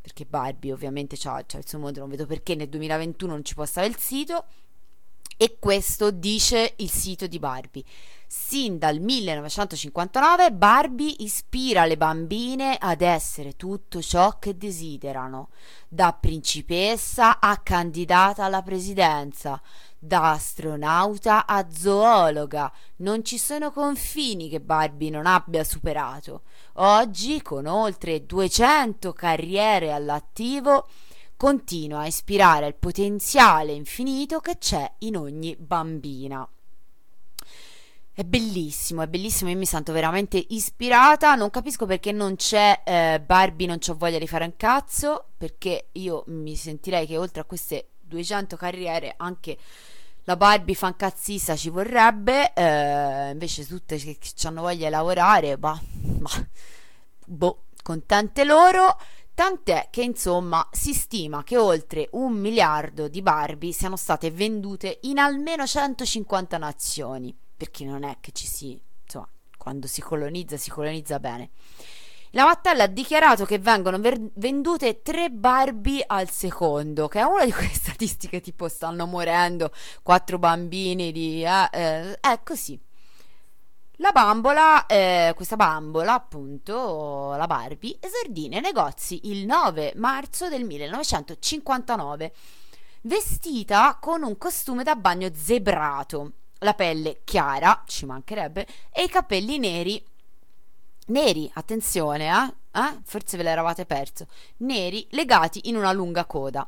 perché 0.02 0.26
Barbie 0.26 0.74
ovviamente 0.74 1.16
c'ha 1.18 1.40
il 1.40 1.68
suo 1.68 1.80
modo, 1.80 2.00
non 2.00 2.10
vedo 2.10 2.26
perché 2.26 2.56
nel 2.56 2.70
2021 2.70 3.32
non 3.32 3.46
ci 3.46 3.54
possa 3.54 3.80
avere 3.82 3.96
il 3.96 4.00
sito. 4.00 4.46
E 5.38 5.58
questo 5.60 6.12
dice 6.12 6.74
il 6.78 6.90
sito 6.90 7.28
di 7.28 7.40
Barbie. 7.40 7.84
Sin 8.34 8.78
dal 8.78 9.02
1959 9.02 10.54
Barbie 10.54 11.16
ispira 11.18 11.84
le 11.84 11.98
bambine 11.98 12.78
ad 12.80 13.02
essere 13.02 13.58
tutto 13.58 14.02
ciò 14.02 14.40
che 14.40 14.56
desiderano, 14.56 15.50
da 15.90 16.14
principessa 16.14 17.42
a 17.42 17.58
candidata 17.58 18.46
alla 18.46 18.62
presidenza, 18.62 19.62
da 20.00 20.32
astronauta 20.32 21.46
a 21.46 21.68
zoologa. 21.70 22.72
Non 23.00 23.26
ci 23.26 23.38
sono 23.38 23.70
confini 23.70 24.48
che 24.48 24.62
Barbie 24.62 25.10
non 25.10 25.26
abbia 25.26 25.66
superato. 25.66 26.44
Oggi, 26.76 27.42
con 27.42 27.66
oltre 27.66 28.26
200 28.26 29.12
carriere 29.12 29.92
all'attivo, 29.92 30.88
continua 31.36 32.04
a 32.04 32.08
ispirare 32.08 32.68
il 32.68 32.76
potenziale 32.76 33.74
infinito 33.74 34.40
che 34.40 34.58
c'è 34.58 34.90
in 35.00 35.18
ogni 35.18 35.54
bambina. 35.58 36.48
È 38.14 38.24
bellissimo, 38.24 39.02
è 39.02 39.08
bellissimo, 39.08 39.50
io 39.52 39.58
mi 39.58 39.66
sento 39.66 39.94
veramente 39.94 40.44
ispirata, 40.50 41.36
non 41.36 41.50
capisco 41.50 41.86
perché 41.86 42.12
non 42.12 42.36
c'è 42.36 42.82
eh, 42.84 43.22
Barbie, 43.26 43.68
non 43.68 43.80
ho 43.86 43.96
voglia 43.96 44.20
di 44.20 44.28
fare 44.28 44.44
un 44.44 44.56
cazzo, 44.58 45.28
perché 45.38 45.88
io 45.94 46.24
mi 46.28 46.58
sentirei 46.58 47.08
che 47.08 47.18
oltre 47.18 47.42
a 47.42 47.46
queste 47.46 47.92
200 48.02 48.58
carriere 48.58 49.14
anche 49.16 49.58
la 50.26 50.36
Barbie 50.36 50.76
fancazzista 50.76 51.56
ci 51.56 51.70
vorrebbe, 51.70 52.54
eh, 52.54 53.32
invece 53.32 53.66
tutte 53.66 53.98
che, 53.98 54.18
che 54.20 54.48
hanno 54.48 54.62
voglia 54.62 54.86
di 54.86 54.92
lavorare, 54.92 55.58
bah, 55.58 55.82
bah, 55.92 56.48
boh, 57.26 57.64
contente 57.82 58.44
loro. 58.44 58.98
Tant'è 59.34 59.88
che 59.90 60.04
insomma 60.04 60.68
si 60.72 60.94
stima 60.94 61.44
che 61.44 61.58
oltre 61.58 62.10
un 62.12 62.34
miliardo 62.34 63.08
di 63.08 63.22
Barbie 63.22 63.72
siano 63.72 63.96
state 63.96 64.30
vendute 64.30 65.00
in 65.04 65.18
almeno 65.18 65.66
150 65.66 66.58
nazioni, 66.58 67.36
perché 67.62 67.86
non 67.86 68.04
è 68.04 68.18
che 68.20 68.32
ci 68.32 68.48
si, 68.48 68.82
insomma, 69.04 69.30
quando 69.56 69.86
si 69.86 70.02
colonizza 70.02 70.58
si 70.58 70.72
colonizza 70.72 71.20
bene. 71.20 71.52
La 72.32 72.46
Mattel 72.46 72.80
ha 72.80 72.88
dichiarato 72.88 73.46
che 73.46 73.60
vengono 73.60 74.00
ver- 74.00 74.32
vendute 74.34 75.04
3 75.04 75.30
Barbie 75.30 76.04
al 76.08 76.28
secondo, 76.32 77.08
che 77.08 77.20
è 77.20 77.22
una 77.22 77.46
di 77.46 77.52
quelle 77.52 77.70
statistiche 77.72 78.42
tipo 78.42 78.68
stanno 78.68 79.06
morendo 79.06 79.72
4 80.02 80.40
bambini 80.40 81.12
di... 81.12 81.44
Eh, 81.44 81.70
eh, 81.72 82.20
è 82.20 82.40
così. 82.44 82.80
La 83.98 84.12
bambola, 84.12 84.88
eh, 84.88 85.34
questa 85.36 85.56
bambola, 85.56 86.16
appunto, 86.16 87.36
la 87.38 87.46
Barbie, 87.46 87.98
esordì 88.00 88.48
nei 88.48 88.62
negozi 88.62 89.30
il 89.30 89.46
9 89.46 89.94
marzo 89.98 90.50
del 90.50 90.64
1959, 90.64 92.34
vestita 93.02 94.00
con 94.02 94.24
un 94.24 94.36
costume 94.40 94.82
da 94.82 94.96
bagno 94.96 95.30
zebrato, 95.36 96.32
la 96.62 96.74
pelle 96.74 97.22
chiara, 97.24 97.84
ci 97.86 98.06
mancherebbe, 98.06 98.66
e 98.92 99.04
i 99.04 99.10
capelli 99.10 99.58
neri. 99.60 100.04
Neri, 101.08 101.50
attenzione, 101.56 102.28
eh? 102.28 102.80
eh? 102.80 103.00
Forse 103.04 103.38
ve 103.38 103.44
l'eravate 103.44 103.86
perso. 103.86 104.28
Neri 104.58 105.06
legati 105.12 105.68
in 105.70 105.76
una 105.76 105.92
lunga 105.92 106.26
coda. 106.26 106.68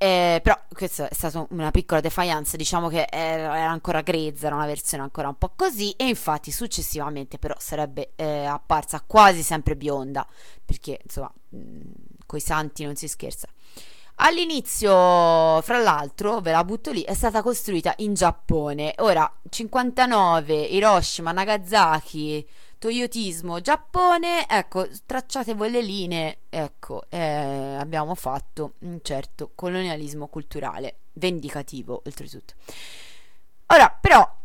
Eh, 0.00 0.38
però 0.44 0.56
questa 0.72 1.08
è 1.08 1.14
stata 1.14 1.44
una 1.50 1.72
piccola 1.72 2.00
defiance, 2.00 2.56
diciamo 2.56 2.88
che 2.88 3.08
era, 3.10 3.68
ancora 3.68 4.00
grezza, 4.02 4.46
era 4.46 4.54
una 4.54 4.66
versione 4.66 5.02
ancora 5.02 5.26
un 5.26 5.36
po' 5.36 5.54
così 5.56 5.90
e 5.96 6.06
infatti 6.06 6.52
successivamente 6.52 7.36
però 7.38 7.56
sarebbe 7.58 8.12
eh, 8.14 8.44
apparsa 8.44 9.02
quasi 9.04 9.42
sempre 9.42 9.74
bionda, 9.74 10.24
perché 10.64 11.00
insomma, 11.02 11.32
mh, 11.48 11.80
coi 12.26 12.38
santi 12.40 12.84
non 12.84 12.94
si 12.94 13.08
scherza. 13.08 13.48
All'inizio, 14.20 15.60
fra 15.62 15.78
l'altro, 15.78 16.40
ve 16.40 16.50
la 16.50 16.64
butto 16.64 16.90
lì, 16.90 17.02
è 17.02 17.14
stata 17.14 17.40
costruita 17.40 17.94
in 17.98 18.14
Giappone. 18.14 18.94
Ora, 18.98 19.32
59, 19.48 20.54
Hiroshima, 20.54 21.30
Nagasaki, 21.30 22.44
Toyotismo, 22.78 23.60
Giappone, 23.60 24.48
ecco, 24.48 24.88
tracciate 25.06 25.54
voi 25.54 25.70
le 25.70 25.82
linee, 25.82 26.38
ecco, 26.48 27.04
eh, 27.10 27.76
abbiamo 27.78 28.16
fatto 28.16 28.74
un 28.80 28.98
certo 29.02 29.52
colonialismo 29.54 30.26
culturale, 30.26 30.96
vendicativo 31.12 32.02
oltretutto. 32.04 32.54
Ora, 33.66 33.96
però, 34.00 34.37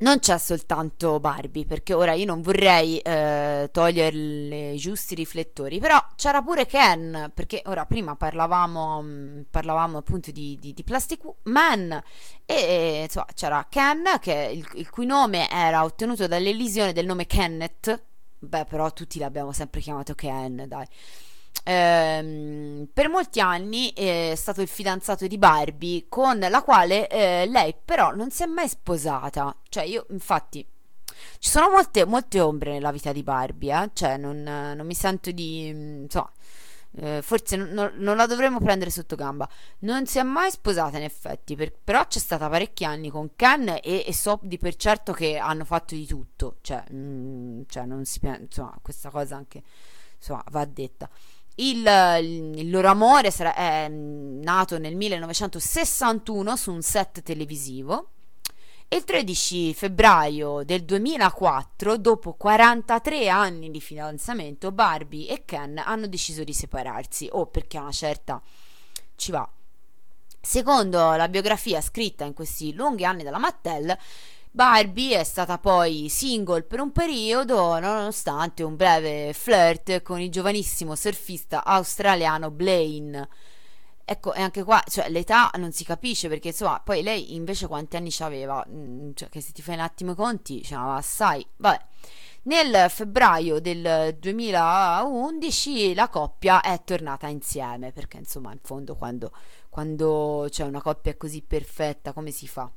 non 0.00 0.18
c'è 0.18 0.36
soltanto 0.38 1.20
Barbie, 1.20 1.64
perché 1.64 1.94
ora 1.94 2.12
io 2.14 2.24
non 2.24 2.42
vorrei 2.42 2.98
eh, 2.98 3.68
togliere 3.70 4.72
i 4.72 4.76
giusti 4.76 5.14
riflettori, 5.14 5.78
però 5.78 6.04
c'era 6.16 6.42
pure 6.42 6.66
Ken, 6.66 7.30
perché 7.32 7.62
ora 7.66 7.86
prima 7.86 8.16
parlavamo, 8.16 9.02
mm, 9.02 9.40
parlavamo 9.50 9.98
appunto 9.98 10.32
di, 10.32 10.58
di, 10.60 10.72
di, 10.72 10.82
Plastic 10.82 11.20
Man 11.44 12.02
e 12.44 13.02
insomma 13.04 13.26
c'era 13.34 13.64
Ken, 13.68 14.02
che 14.20 14.50
il, 14.52 14.68
il 14.74 14.90
cui 14.90 15.06
nome 15.06 15.48
era 15.48 15.84
ottenuto 15.84 16.26
dall'elisione 16.26 16.92
del 16.92 17.06
nome 17.06 17.26
Kenneth, 17.26 18.02
beh 18.38 18.64
però 18.64 18.92
tutti 18.92 19.18
l'abbiamo 19.20 19.52
sempre 19.52 19.80
chiamato 19.80 20.14
Ken, 20.14 20.64
dai. 20.66 20.86
Ehm, 21.64 22.88
per 22.92 23.08
molti 23.08 23.40
anni 23.40 23.92
è 23.92 24.34
stato 24.36 24.60
il 24.62 24.68
fidanzato 24.68 25.26
di 25.26 25.38
Barbie 25.38 26.06
con 26.08 26.38
la 26.38 26.62
quale 26.62 27.08
eh, 27.08 27.46
lei 27.46 27.74
però 27.84 28.14
non 28.14 28.30
si 28.30 28.42
è 28.42 28.46
mai 28.46 28.68
sposata. 28.68 29.54
Cioè 29.68 29.84
io 29.84 30.06
infatti 30.10 30.66
ci 31.38 31.50
sono 31.50 31.70
molte, 31.70 32.04
molte 32.04 32.40
ombre 32.40 32.72
nella 32.72 32.90
vita 32.90 33.12
di 33.12 33.22
Barbie 33.22 33.82
eh? 33.84 33.90
cioè 33.92 34.16
non, 34.16 34.42
non, 34.42 34.84
mi 34.84 34.94
sento 34.94 35.30
di 35.30 35.66
insomma 35.68 36.30
eh, 36.96 37.22
forse 37.22 37.56
non, 37.56 37.92
non, 37.96 38.16
la 38.16 38.26
dovremmo 38.26 38.58
prendere 38.58 38.90
sotto 38.90 39.16
gamba. 39.16 39.48
Non 39.80 40.06
si 40.06 40.18
è 40.18 40.22
mai 40.22 40.50
sposata 40.50 40.98
in 40.98 41.04
effetti 41.04 41.56
per, 41.56 41.72
però 41.72 42.06
c'è 42.06 42.18
stata 42.18 42.48
parecchi 42.48 42.84
anni 42.84 43.08
con 43.08 43.30
Ken 43.36 43.68
e, 43.68 44.04
e, 44.06 44.12
so 44.12 44.38
di 44.42 44.58
per 44.58 44.76
certo 44.76 45.12
che 45.12 45.38
hanno 45.38 45.64
fatto 45.64 45.94
di 45.94 46.06
tutto. 46.06 46.56
Cioè, 46.60 46.90
mh, 46.90 47.64
cioè 47.68 47.84
non 47.86 48.04
si 48.04 48.20
insomma 48.22 48.76
questa 48.82 49.10
cosa 49.10 49.36
anche 49.36 49.62
insomma 50.18 50.44
va 50.50 50.64
detta 50.64 51.08
il, 51.56 51.86
il, 52.56 52.70
loro 52.70 52.88
amore 52.88 53.28
è 53.28 53.88
nato 53.88 54.78
nel 54.78 54.96
1961 54.96 56.56
su 56.56 56.72
un 56.72 56.82
set 56.82 57.22
televisivo 57.22 58.08
e 58.88 58.96
il 58.96 59.04
13 59.04 59.72
febbraio 59.72 60.64
del 60.64 60.84
2004, 60.84 61.96
dopo 61.96 62.34
43 62.34 63.28
anni 63.28 63.70
di 63.70 63.80
fidanzamento, 63.80 64.70
Barbie 64.70 65.28
e 65.28 65.44
Ken 65.46 65.78
hanno 65.78 66.06
deciso 66.06 66.44
di 66.44 66.52
separarsi, 66.52 67.26
o 67.32 67.40
oh, 67.40 67.46
perché 67.46 67.78
una 67.78 67.90
certa 67.90 68.42
ci 69.16 69.30
va. 69.30 69.48
Secondo 70.44 71.14
la 71.14 71.28
biografia 71.28 71.80
scritta 71.80 72.24
in 72.24 72.34
questi 72.34 72.74
lunghi 72.74 73.04
anni 73.04 73.22
dalla 73.22 73.38
Mattel, 73.38 73.96
Barbie 74.54 75.18
è 75.18 75.24
stata 75.24 75.56
poi 75.56 76.10
single 76.10 76.64
per 76.64 76.78
un 76.78 76.92
periodo 76.92 77.78
nonostante 77.78 78.62
un 78.62 78.76
breve 78.76 79.32
flirt 79.32 80.02
con 80.02 80.20
il 80.20 80.30
giovanissimo 80.30 80.94
surfista 80.94 81.64
australiano 81.64 82.50
Blaine. 82.50 83.26
Ecco, 84.04 84.34
e 84.34 84.42
anche 84.42 84.62
qua, 84.62 84.82
cioè, 84.86 85.08
l'età 85.08 85.50
non 85.56 85.72
si 85.72 85.84
capisce 85.84 86.28
perché, 86.28 86.48
insomma, 86.48 86.80
poi 86.84 87.02
lei 87.02 87.34
invece 87.34 87.66
quanti 87.66 87.96
anni 87.96 88.12
aveva? 88.18 88.62
Mm, 88.68 89.12
cioè, 89.14 89.30
che 89.30 89.40
se 89.40 89.52
ti 89.52 89.62
fai 89.62 89.76
un 89.76 89.80
attimo 89.80 90.12
i 90.12 90.14
conti, 90.14 90.62
ce 90.62 90.74
n'aveva 90.74 90.96
assai. 90.96 91.46
Vabbè. 91.56 91.80
Nel 92.42 92.90
febbraio 92.90 93.58
del 93.58 94.16
2011 94.18 95.94
la 95.94 96.08
coppia 96.10 96.60
è 96.60 96.78
tornata 96.84 97.26
insieme, 97.28 97.90
perché, 97.92 98.18
insomma, 98.18 98.52
in 98.52 98.60
fondo 98.62 98.96
quando, 98.96 99.32
quando 99.70 100.46
c'è 100.50 100.64
una 100.64 100.82
coppia 100.82 101.16
così 101.16 101.40
perfetta, 101.40 102.12
come 102.12 102.30
si 102.32 102.46
fa? 102.46 102.70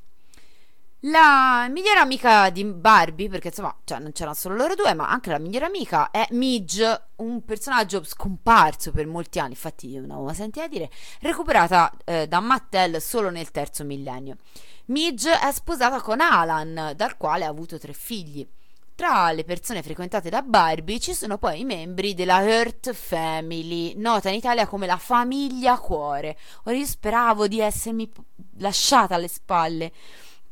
La 1.07 1.67
migliore 1.69 1.99
amica 1.99 2.49
di 2.49 2.65
Barbie, 2.65 3.29
perché 3.29 3.49
insomma 3.49 3.75
cioè, 3.83 3.99
non 3.99 4.11
c'erano 4.11 4.33
solo 4.33 4.55
loro 4.55 4.73
due, 4.73 4.95
ma 4.95 5.07
anche 5.07 5.29
la 5.29 5.37
migliore 5.37 5.65
amica 5.65 6.09
è 6.09 6.25
Midge, 6.31 7.09
un 7.17 7.45
personaggio 7.45 8.03
scomparso 8.03 8.91
per 8.91 9.05
molti 9.05 9.37
anni, 9.37 9.51
infatti 9.51 9.87
io 9.87 10.01
non 10.01 10.09
avevo 10.09 10.33
sentito 10.33 10.67
dire, 10.67 10.89
recuperata 11.19 11.91
eh, 12.05 12.27
da 12.27 12.39
Mattel 12.39 12.99
solo 12.99 13.29
nel 13.29 13.51
terzo 13.51 13.83
millennio. 13.83 14.37
Midge 14.85 15.39
è 15.39 15.51
sposata 15.51 16.01
con 16.01 16.21
Alan, 16.21 16.93
dal 16.95 17.17
quale 17.17 17.45
ha 17.45 17.49
avuto 17.49 17.77
tre 17.77 17.93
figli. 17.93 18.47
Tra 18.95 19.31
le 19.31 19.43
persone 19.43 19.83
frequentate 19.83 20.29
da 20.29 20.41
Barbie 20.41 20.99
ci 20.99 21.13
sono 21.13 21.37
poi 21.37 21.59
i 21.59 21.65
membri 21.65 22.15
della 22.15 22.39
Hurt 22.39 22.93
Family, 22.93 23.93
nota 23.95 24.29
in 24.29 24.35
Italia 24.35 24.65
come 24.65 24.87
la 24.87 24.97
famiglia 24.97 25.77
cuore. 25.77 26.35
Ora 26.63 26.75
io 26.75 26.85
speravo 26.85 27.47
di 27.47 27.59
essermi 27.59 28.09
lasciata 28.57 29.15
alle 29.15 29.27
spalle 29.27 29.91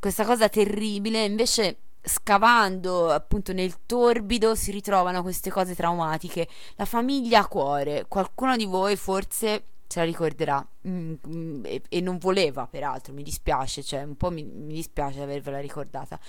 questa 0.04 0.26
cosa 0.26 0.50
terribile, 0.50 1.24
invece 1.24 1.78
scavando 2.02 3.10
appunto 3.10 3.54
nel 3.54 3.86
torbido 3.86 4.54
si 4.54 4.70
ritrovano 4.70 5.22
queste 5.22 5.48
cose 5.48 5.74
traumatiche. 5.74 6.46
La 6.74 6.84
famiglia 6.84 7.38
a 7.38 7.46
cuore, 7.46 8.04
qualcuno 8.06 8.54
di 8.54 8.66
voi 8.66 8.96
forse 8.96 9.62
se 9.86 10.00
la 10.00 10.04
ricorderà 10.04 10.66
mm, 10.86 11.14
mm, 11.26 11.64
e, 11.64 11.82
e, 11.88 12.00
non 12.02 12.18
voleva 12.18 12.66
peraltro, 12.66 13.14
mi 13.14 13.22
dispiace, 13.22 13.82
cioè 13.82 14.02
un 14.02 14.18
po' 14.18 14.30
mi, 14.30 14.42
mi 14.42 14.74
dispiace 14.74 15.22
avervela 15.22 15.58
ricordata. 15.58 16.20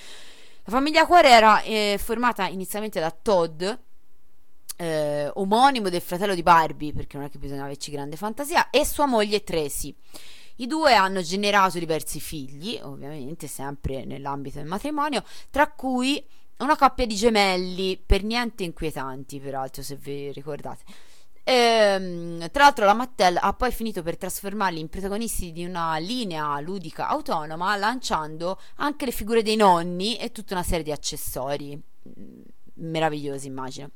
La 0.64 0.72
famiglia 0.72 1.02
a 1.02 1.06
cuore 1.06 1.28
era 1.28 1.62
eh, 1.62 2.00
formata 2.02 2.48
inizialmente 2.48 3.02
da 3.02 3.12
Todd, 3.12 3.62
eh, 4.78 5.32
omonimo 5.34 5.90
del 5.90 6.00
fratello 6.00 6.34
di 6.34 6.44
Barbie, 6.44 6.94
perché 6.94 7.18
non 7.18 7.26
è 7.26 7.30
che 7.30 7.40
bisogna 7.40 7.66
averci 7.66 7.92
grande 7.92 8.16
fantasia, 8.16 8.70
e 8.70 8.86
sua 8.86 9.06
moglie 9.06 9.44
Tracy. 9.44 9.94
I 10.58 10.68
due 10.68 10.93
hanno 10.93 11.22
generato 11.22 11.80
diversi 11.80 12.20
figli, 12.20 12.80
ovviamente 12.82 13.47
sempre 13.47 14.06
nell'ambito 14.06 14.58
del 14.58 14.68
matrimonio, 14.68 15.24
tra 15.49 15.70
cui 15.70 16.24
una 16.58 16.78
coppia 16.78 17.06
di 17.06 17.16
gemelli, 17.16 18.01
per 18.03 18.24
niente 18.24 18.64
inquietanti, 18.64 19.39
peraltro, 19.39 19.84
se 19.84 19.95
vi 19.95 20.32
ricordate. 20.32 20.84
Ehm, 21.47 22.49
tra 22.49 22.64
l'altro 22.64 22.86
la 22.86 22.95
Mattel 22.95 23.38
ha 23.39 23.53
poi 23.53 23.72
finito 23.72 24.01
per 24.01 24.18
trasformarli 24.18 24.80
in 24.80 24.89
protagonisti 24.89 25.51
di 25.51 25.64
una 25.64 25.97
linea 25.97 26.60
ludica 26.60 27.08
autonoma, 27.08 27.76
lanciando 27.76 28.60
anche 28.78 29.06
le 29.06 29.12
figure 29.12 29.43
dei 29.43 29.56
nonni 29.56 30.18
e 30.18 30.32
tutta 30.32 30.56
una 30.56 30.64
serie 30.64 30.84
di 30.84 30.91
accessori 30.91 31.76
mm, 31.78 32.41
meravigliosi, 32.76 33.45
immagino. 33.47 33.89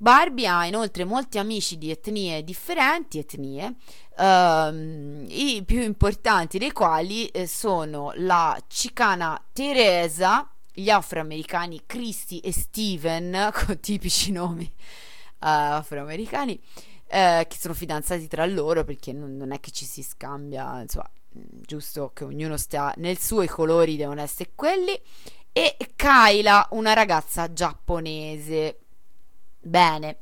Barbie 0.00 0.46
ha 0.46 0.64
inoltre 0.64 1.04
molti 1.04 1.38
amici 1.38 1.76
di 1.76 1.90
etnie 1.90 2.44
differenti, 2.44 3.18
etnie, 3.18 3.74
ehm, 4.16 5.26
i 5.28 5.64
più 5.66 5.82
importanti 5.82 6.56
dei 6.58 6.70
quali 6.70 7.26
eh, 7.26 7.48
sono 7.48 8.12
la 8.14 8.56
cicana 8.68 9.42
Teresa, 9.52 10.48
gli 10.72 10.88
afroamericani 10.88 11.82
Christy 11.84 12.38
e 12.38 12.52
Steven, 12.52 13.50
con 13.52 13.80
tipici 13.80 14.30
nomi 14.30 14.72
uh, 15.40 15.80
afroamericani, 15.80 16.60
eh, 17.08 17.46
che 17.48 17.56
sono 17.58 17.74
fidanzati 17.74 18.28
tra 18.28 18.46
loro 18.46 18.84
perché 18.84 19.12
non, 19.12 19.36
non, 19.36 19.50
è 19.50 19.58
che 19.58 19.72
ci 19.72 19.84
si 19.84 20.04
scambia, 20.04 20.80
insomma, 20.80 21.10
giusto 21.32 22.12
che 22.14 22.22
ognuno 22.22 22.56
stia 22.56 22.94
nel 22.98 23.18
suo, 23.18 23.42
i 23.42 23.48
colori 23.48 23.96
devono 23.96 24.20
essere 24.20 24.52
quelli. 24.54 24.96
E 25.50 25.76
Kyla, 25.96 26.68
una 26.70 26.92
ragazza 26.92 27.52
giapponese 27.52 28.82
Bene. 29.60 30.20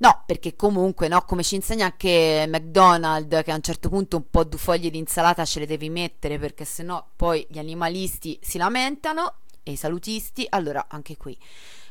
No, 0.00 0.22
perché 0.26 0.54
comunque, 0.54 1.08
no, 1.08 1.22
come 1.22 1.42
ci 1.42 1.56
insegna 1.56 1.86
anche 1.86 2.46
McDonald's, 2.48 3.42
che 3.42 3.50
a 3.50 3.56
un 3.56 3.62
certo 3.62 3.88
punto 3.88 4.16
un 4.16 4.30
po' 4.30 4.44
di 4.44 4.56
foglie 4.56 4.90
di 4.90 4.98
insalata 4.98 5.44
ce 5.44 5.60
le 5.60 5.66
devi 5.66 5.90
mettere, 5.90 6.38
perché 6.38 6.64
sennò 6.64 7.04
poi 7.16 7.44
gli 7.48 7.58
animalisti 7.58 8.38
si 8.40 8.58
lamentano 8.58 9.38
e 9.64 9.72
i 9.72 9.76
salutisti, 9.76 10.46
allora 10.48 10.86
anche 10.88 11.16
qui 11.16 11.36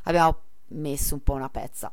abbiamo 0.03 0.41
messo 0.69 1.15
un 1.15 1.23
po' 1.23 1.33
una 1.33 1.49
pezza. 1.49 1.91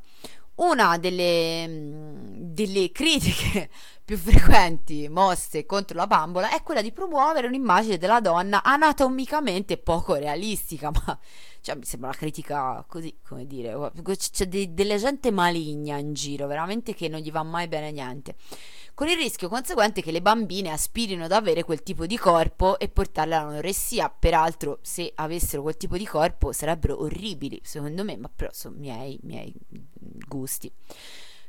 Una 0.56 0.98
delle, 0.98 1.66
mm, 1.66 2.52
delle 2.52 2.92
critiche 2.92 3.68
più 4.04 4.16
frequenti 4.16 5.08
mosse 5.08 5.66
contro 5.66 5.96
la 5.96 6.06
bambola 6.06 6.50
è 6.50 6.62
quella 6.62 6.80
di 6.80 6.92
promuovere 6.92 7.48
un'immagine 7.48 7.98
della 7.98 8.20
donna 8.20 8.62
anatomicamente 8.62 9.78
poco 9.78 10.14
realistica, 10.14 10.92
ma 11.04 11.18
cioè, 11.64 11.76
mi 11.76 11.84
sembra 11.86 12.10
una 12.10 12.18
critica 12.18 12.84
così, 12.86 13.20
come 13.26 13.46
dire, 13.46 13.74
c'è 14.02 14.46
de- 14.46 14.74
delle 14.74 14.98
gente 14.98 15.30
maligna 15.30 15.96
in 15.96 16.12
giro, 16.12 16.46
veramente 16.46 16.92
che 16.92 17.08
non 17.08 17.20
gli 17.20 17.30
va 17.30 17.42
mai 17.42 17.68
bene 17.68 17.90
niente. 17.90 18.36
Con 18.92 19.08
il 19.08 19.16
rischio 19.16 19.48
conseguente 19.48 20.02
che 20.02 20.12
le 20.12 20.20
bambine 20.20 20.70
aspirino 20.72 21.24
ad 21.24 21.32
avere 21.32 21.64
quel 21.64 21.82
tipo 21.82 22.04
di 22.04 22.18
corpo 22.18 22.78
e 22.78 22.90
portarle 22.90 23.34
all'anoressia. 23.34 24.10
Peraltro, 24.10 24.80
se 24.82 25.10
avessero 25.14 25.62
quel 25.62 25.78
tipo 25.78 25.96
di 25.96 26.04
corpo 26.04 26.52
sarebbero 26.52 27.00
orribili, 27.00 27.58
secondo 27.64 28.04
me, 28.04 28.18
ma 28.18 28.28
però 28.28 28.50
sono 28.52 28.76
miei, 28.76 29.18
miei 29.22 29.54
gusti. 30.28 30.70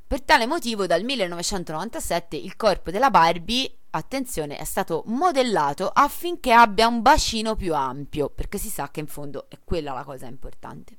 Per 0.07 0.21
tale 0.21 0.45
motivo 0.45 0.87
dal 0.87 1.03
1997 1.03 2.37
il 2.37 2.55
corpo 2.55 2.89
della 2.89 3.09
Barbie, 3.09 3.69
attenzione, 3.97 4.57
è 4.57 4.63
stato 4.63 5.03
modellato 5.07 5.89
affinché 5.89 6.51
abbia 6.51 6.87
un 6.87 7.01
bacino 7.01 7.55
più 7.55 7.73
ampio, 7.73 8.29
perché 8.29 8.57
si 8.57 8.69
sa 8.69 8.89
che 8.91 8.99
in 8.99 9.07
fondo 9.07 9.45
è 9.49 9.57
quella 9.63 9.93
la 9.93 10.03
cosa 10.03 10.27
importante. 10.27 10.97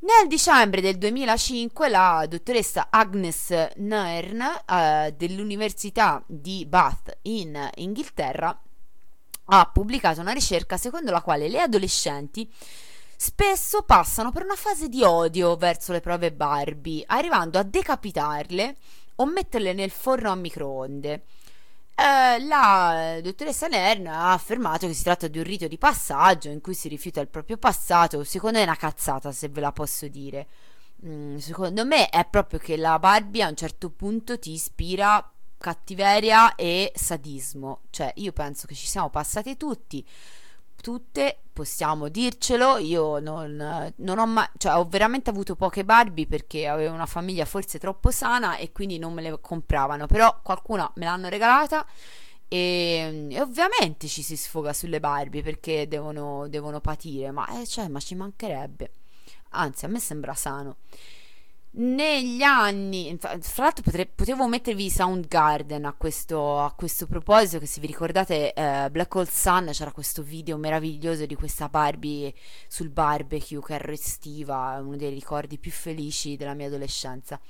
Nel 0.00 0.28
dicembre 0.28 0.80
del 0.80 0.96
2005 0.96 1.88
la 1.88 2.24
dottoressa 2.28 2.86
Agnes 2.88 3.50
Nairn 3.76 4.40
eh, 4.40 5.12
dell'Università 5.16 6.22
di 6.24 6.64
Bath 6.66 7.18
in 7.22 7.68
Inghilterra 7.74 8.62
ha 9.46 9.70
pubblicato 9.72 10.20
una 10.20 10.30
ricerca 10.32 10.76
secondo 10.76 11.10
la 11.10 11.20
quale 11.20 11.48
le 11.48 11.60
adolescenti 11.60 12.48
spesso 13.16 13.82
passano 13.82 14.30
per 14.30 14.44
una 14.44 14.54
fase 14.54 14.88
di 14.88 15.02
odio 15.02 15.56
verso 15.56 15.90
le 15.90 16.00
prove 16.00 16.32
Barbie, 16.32 17.02
arrivando 17.04 17.58
a 17.58 17.64
decapitarle 17.64 18.76
o 19.16 19.26
metterle 19.26 19.72
nel 19.72 19.90
forno 19.90 20.30
a 20.30 20.36
microonde. 20.36 21.24
Eh, 22.00 22.38
la 22.44 23.18
dottoressa 23.20 23.66
Nern 23.66 24.06
ha 24.06 24.32
affermato 24.32 24.86
che 24.86 24.94
si 24.94 25.02
tratta 25.02 25.26
di 25.26 25.38
un 25.38 25.44
rito 25.44 25.66
di 25.66 25.78
passaggio 25.78 26.48
in 26.48 26.60
cui 26.60 26.72
si 26.74 26.86
rifiuta 26.86 27.20
il 27.20 27.26
proprio 27.26 27.56
passato. 27.56 28.22
Secondo 28.22 28.58
me 28.58 28.62
è 28.62 28.66
una 28.66 28.76
cazzata, 28.76 29.32
se 29.32 29.48
ve 29.48 29.60
la 29.60 29.72
posso 29.72 30.06
dire. 30.06 30.46
Mm, 31.04 31.38
secondo 31.38 31.84
me 31.84 32.08
è 32.08 32.24
proprio 32.24 32.60
che 32.60 32.76
la 32.76 33.00
Barbie 33.00 33.42
a 33.42 33.48
un 33.48 33.56
certo 33.56 33.90
punto 33.90 34.38
ti 34.38 34.52
ispira 34.52 35.28
cattiveria 35.58 36.54
e 36.54 36.92
sadismo. 36.94 37.80
Cioè, 37.90 38.12
io 38.16 38.30
penso 38.32 38.68
che 38.68 38.76
ci 38.76 38.86
siamo 38.86 39.10
passati 39.10 39.56
tutti 39.56 40.06
tutte, 40.80 41.40
possiamo 41.52 42.08
dircelo. 42.08 42.78
Io 42.78 43.18
non, 43.18 43.92
non 43.96 44.18
ho 44.18 44.26
mai, 44.26 44.48
cioè 44.56 44.76
ho 44.76 44.84
veramente 44.88 45.30
avuto 45.30 45.56
poche 45.56 45.84
Barbie 45.84 46.26
perché 46.26 46.66
avevo 46.66 46.94
una 46.94 47.06
famiglia 47.06 47.44
forse 47.44 47.78
troppo 47.78 48.10
sana 48.10 48.56
e 48.56 48.72
quindi 48.72 48.98
non 48.98 49.12
me 49.12 49.22
le 49.22 49.38
compravano, 49.40 50.06
però 50.06 50.40
qualcuna 50.42 50.90
me 50.96 51.04
l'hanno 51.04 51.28
regalata. 51.28 51.86
E, 52.50 53.26
e 53.30 53.40
ovviamente 53.40 54.08
ci 54.08 54.22
si 54.22 54.36
sfoga 54.36 54.72
sulle 54.72 55.00
Barbie 55.00 55.42
perché 55.42 55.86
devono, 55.86 56.48
devono 56.48 56.80
patire, 56.80 57.30
ma, 57.30 57.60
eh, 57.60 57.66
cioè, 57.66 57.88
ma 57.88 58.00
ci 58.00 58.14
mancherebbe. 58.14 58.90
Anzi, 59.50 59.84
a 59.84 59.88
me 59.88 59.98
sembra 60.00 60.34
sano 60.34 60.76
negli 61.78 62.42
anni, 62.42 63.16
fra 63.18 63.62
l'altro 63.62 63.82
potre, 63.82 64.06
potevo 64.06 64.48
mettervi 64.48 64.90
Soundgarden 64.90 65.84
a 65.84 65.92
questo, 65.92 66.58
a 66.60 66.72
questo 66.72 67.06
proposito, 67.06 67.58
che 67.58 67.66
se 67.66 67.80
vi 67.80 67.86
ricordate 67.86 68.52
eh, 68.52 68.88
Black 68.90 69.14
Hole 69.14 69.28
Sun 69.30 69.68
c'era 69.72 69.92
questo 69.92 70.22
video 70.22 70.56
meraviglioso 70.56 71.24
di 71.26 71.34
questa 71.34 71.68
Barbie 71.68 72.34
sul 72.66 72.88
barbecue 72.88 73.62
che 73.62 73.74
arrestiva, 73.74 74.80
uno 74.82 74.96
dei 74.96 75.10
ricordi 75.10 75.58
più 75.58 75.70
felici 75.70 76.36
della 76.36 76.54
mia 76.54 76.66
adolescenza. 76.66 77.40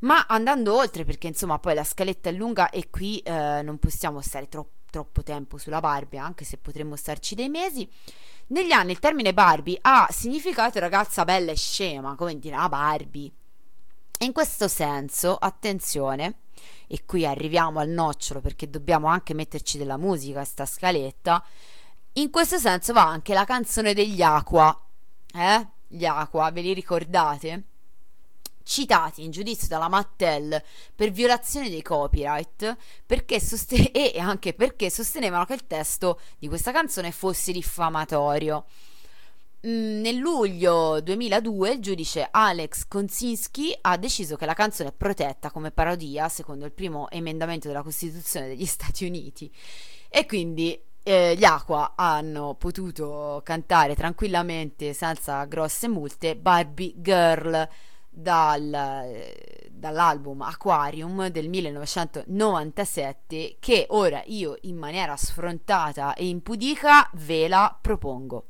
Ma 0.00 0.26
andando 0.26 0.74
oltre, 0.74 1.04
perché 1.04 1.28
insomma 1.28 1.58
poi 1.58 1.74
la 1.74 1.84
scaletta 1.84 2.30
è 2.30 2.32
lunga 2.32 2.70
e 2.70 2.88
qui 2.90 3.18
eh, 3.18 3.60
non 3.62 3.78
possiamo 3.78 4.20
stare 4.22 4.48
troppo, 4.48 4.78
troppo 4.90 5.22
tempo 5.22 5.56
sulla 5.56 5.80
Barbie, 5.80 6.18
anche 6.18 6.44
se 6.44 6.56
potremmo 6.56 6.96
starci 6.96 7.34
dei 7.36 7.48
mesi. 7.48 7.88
Negli 8.50 8.72
anni 8.72 8.90
il 8.90 8.98
termine 8.98 9.32
Barbie 9.32 9.78
ha 9.80 10.08
significato 10.10 10.80
ragazza 10.80 11.24
bella 11.24 11.52
e 11.52 11.56
scema, 11.56 12.16
come 12.16 12.36
dire, 12.36 12.56
ah 12.56 12.68
Barbie. 12.68 13.30
In 14.20 14.32
questo 14.32 14.66
senso, 14.66 15.36
attenzione, 15.36 16.40
e 16.88 17.04
qui 17.06 17.24
arriviamo 17.24 17.78
al 17.78 17.88
nocciolo 17.88 18.40
perché 18.40 18.68
dobbiamo 18.68 19.06
anche 19.06 19.34
metterci 19.34 19.78
della 19.78 19.96
musica 19.96 20.40
a 20.40 20.44
sta 20.44 20.66
scaletta, 20.66 21.44
in 22.14 22.30
questo 22.30 22.58
senso 22.58 22.92
va 22.92 23.06
anche 23.06 23.34
la 23.34 23.44
canzone 23.44 23.94
degli 23.94 24.20
Aqua. 24.20 24.76
Eh? 25.32 25.66
Gli 25.86 26.04
Aqua, 26.04 26.50
ve 26.50 26.60
li 26.60 26.74
ricordate? 26.74 27.62
Citati 28.70 29.24
in 29.24 29.32
giudizio 29.32 29.66
dalla 29.66 29.88
Mattel 29.88 30.62
per 30.94 31.10
violazione 31.10 31.68
dei 31.68 31.82
copyright 31.82 32.76
sosten- 33.40 33.90
e 33.92 34.16
anche 34.20 34.54
perché 34.54 34.90
sostenevano 34.90 35.44
che 35.44 35.54
il 35.54 35.66
testo 35.66 36.20
di 36.38 36.46
questa 36.46 36.70
canzone 36.70 37.10
fosse 37.10 37.50
diffamatorio. 37.50 38.66
Mm, 39.66 40.00
nel 40.00 40.14
luglio 40.14 41.00
2002 41.00 41.70
il 41.72 41.80
giudice 41.80 42.28
Alex 42.30 42.86
Konsinski 42.86 43.76
ha 43.80 43.96
deciso 43.96 44.36
che 44.36 44.46
la 44.46 44.54
canzone 44.54 44.90
è 44.90 44.94
protetta 44.96 45.50
come 45.50 45.72
parodia 45.72 46.28
secondo 46.28 46.64
il 46.64 46.72
primo 46.72 47.10
emendamento 47.10 47.66
della 47.66 47.82
Costituzione 47.82 48.46
degli 48.46 48.64
Stati 48.66 49.04
Uniti 49.04 49.52
e 50.08 50.26
quindi 50.26 50.80
eh, 51.02 51.34
gli 51.34 51.44
Aqua 51.44 51.94
hanno 51.96 52.54
potuto 52.54 53.40
cantare 53.44 53.96
tranquillamente 53.96 54.92
senza 54.92 55.44
grosse 55.46 55.88
multe 55.88 56.36
Barbie 56.36 56.94
Girl 56.96 57.68
dal, 58.10 59.16
dall'album 59.70 60.42
Aquarium 60.42 61.28
del 61.28 61.48
1997 61.48 63.56
che 63.58 63.86
ora 63.90 64.22
io 64.26 64.56
in 64.62 64.76
maniera 64.76 65.16
sfrontata 65.16 66.14
e 66.14 66.28
impudica 66.28 67.08
ve 67.14 67.48
la 67.48 67.76
propongo. 67.80 68.44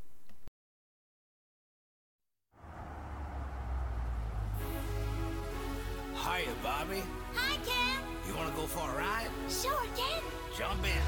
Hiya, 6.15 6.55
Bobby. 6.63 7.03
Hi, 7.35 7.57
Ken. 7.65 8.01
You 8.27 8.35
want 8.35 8.49
to 8.51 8.55
go 8.55 8.67
for 8.67 8.91
a 8.91 8.95
ride? 8.95 9.31
Sure, 9.49 9.87
Ken. 9.95 10.23
Jump 10.57 10.85
in. 10.85 11.01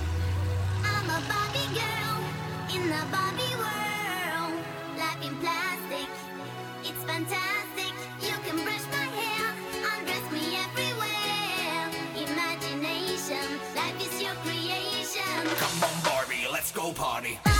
I'm 0.82 1.10
a 1.10 1.20
Barbie 1.28 1.68
girl 1.74 2.22
in 2.74 2.88
the 2.88 3.04
Barbie 3.10 3.54
world. 3.56 4.54
Life 4.96 5.22
in 5.22 5.36
plastic, 5.36 6.08
it's 6.82 7.04
fantastic. 7.04 7.51
Barbie, 16.82 16.88
let's 16.88 16.96
go 16.96 17.02
party. 17.02 17.51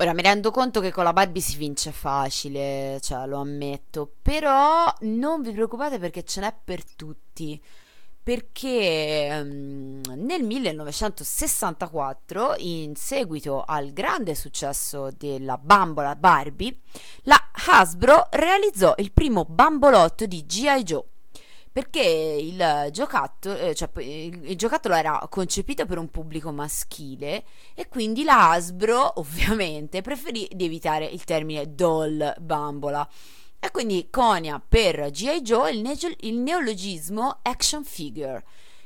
Ora 0.00 0.14
mi 0.14 0.22
rendo 0.22 0.50
conto 0.50 0.80
che 0.80 0.92
con 0.92 1.04
la 1.04 1.12
Barbie 1.12 1.42
si 1.42 1.58
vince 1.58 1.92
facile, 1.92 2.98
cioè 3.02 3.26
lo 3.26 3.36
ammetto, 3.36 4.10
però 4.22 4.90
non 5.00 5.42
vi 5.42 5.52
preoccupate 5.52 5.98
perché 5.98 6.24
ce 6.24 6.40
n'è 6.40 6.54
per 6.64 6.82
tutti. 6.96 7.62
Perché 8.22 9.26
ehm, 9.26 10.00
nel 10.14 10.42
1964, 10.42 12.54
in 12.60 12.96
seguito 12.96 13.62
al 13.62 13.92
grande 13.92 14.34
successo 14.34 15.10
della 15.18 15.58
bambola 15.58 16.16
Barbie, 16.16 16.78
la 17.24 17.50
Hasbro 17.66 18.28
realizzò 18.30 18.94
il 18.96 19.12
primo 19.12 19.44
bambolotto 19.44 20.24
di 20.24 20.46
G.I. 20.46 20.82
Joe. 20.82 21.04
Perché 21.72 22.00
il 22.00 22.88
giocattolo, 22.90 23.56
eh, 23.56 23.74
cioè, 23.76 23.88
il, 24.02 24.56
giocattolo 24.56 24.94
era 24.94 25.24
concepito 25.30 25.86
per 25.86 25.98
un 25.98 26.10
pubblico 26.10 26.50
maschile 26.50 27.44
e 27.74 27.86
quindi 27.86 28.24
la 28.24 28.50
Hasbro 28.50 29.20
ovviamente 29.20 30.00
preferì 30.00 30.48
di 30.52 30.64
evitare 30.64 31.06
il 31.06 31.22
termine 31.22 31.72
doll 31.74 32.34
bambola. 32.40 33.08
E 33.60 33.70
quindi 33.70 34.08
conia 34.10 34.60
per 34.66 35.10
G.I. 35.10 35.42
Joe 35.42 35.70
il, 35.70 35.80
neo- 35.82 36.14
il 36.20 36.38
neologismo 36.38 37.38
action 37.42 37.84
figure. 37.84 38.42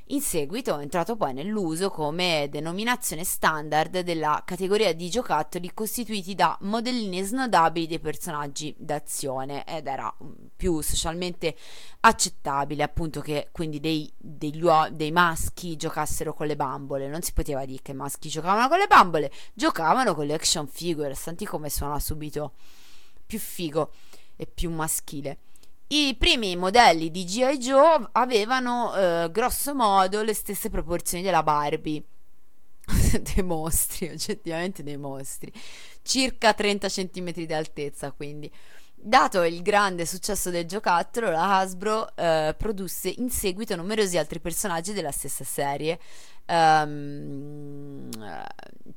In 0.09 0.21
seguito 0.21 0.77
è 0.79 0.83
entrato 0.83 1.17
poi 1.17 1.33
nell'uso 1.33 1.89
come 1.89 2.49
denominazione 2.51 3.25
standard 3.25 4.01
della 4.01 4.43
categoria 4.45 4.93
di 4.93 5.09
giocattoli 5.09 5.73
costituiti 5.73 6.35
da 6.35 6.59
modellini 6.61 7.23
snodabili 7.23 7.87
dei 7.87 8.01
personaggi 8.01 8.75
d'azione 8.77 9.65
ed 9.65 9.87
era 9.87 10.15
mm, 10.23 10.33
più 10.55 10.83
socialmente 10.83 11.57
accettabile 12.01 12.83
appunto 12.83 13.23
che 13.23 13.49
quindi 13.51 13.81
dei, 13.81 14.13
uo- 14.61 14.89
dei 14.93 15.11
maschi 15.11 15.75
giocassero 15.77 16.35
con 16.35 16.49
le 16.49 16.57
bambole. 16.57 17.09
Non 17.09 17.23
si 17.23 17.33
poteva 17.33 17.65
dire 17.65 17.81
che 17.81 17.95
maschi 17.95 18.29
giocavano 18.29 18.69
con 18.69 18.77
le 18.77 18.87
bambole 18.87 19.33
giocavano 19.55 20.15
con 20.15 20.27
le 20.27 20.35
action 20.35 20.67
figure 20.67 21.15
senti 21.15 21.47
come 21.47 21.71
suona 21.71 21.99
subito 21.99 22.53
più 23.25 23.39
figo 23.39 23.91
e 24.37 24.47
più 24.47 24.71
maschile 24.71 25.39
i 25.89 26.17
primi 26.19 26.57
modelli 26.57 27.11
di 27.11 27.25
G.I. 27.25 27.59
Joe 27.59 28.09
avevano 28.13 28.95
eh, 28.95 29.31
grosso 29.31 29.75
modo 29.75 30.23
le 30.23 30.35
stesse 30.35 30.71
proporzioni 30.71 31.23
della 31.23 31.43
Barbie 31.43 32.03
dei 33.21 33.45
mostri, 33.45 34.09
oggettivamente 34.09 34.83
dei 34.83 34.97
mostri, 34.97 35.53
circa 36.03 36.55
30 36.55 36.89
cm 36.89 37.33
di 37.33 37.53
altezza, 37.53 38.13
quindi. 38.13 38.51
Dato 39.07 39.43
il 39.43 39.61
grande 39.61 40.07
successo 40.07 40.49
del 40.49 40.65
giocattolo, 40.65 41.31
la 41.31 41.59
Hasbro 41.59 42.17
eh, 42.17 42.55
produsse 42.57 43.11
in 43.11 43.29
seguito 43.29 43.77
numerosi 43.77 44.17
altri 44.17 44.41
personaggi 44.41 44.95
della 44.95 45.11
stessa 45.11 45.45
serie. 45.45 45.99
Eh, 46.47 46.87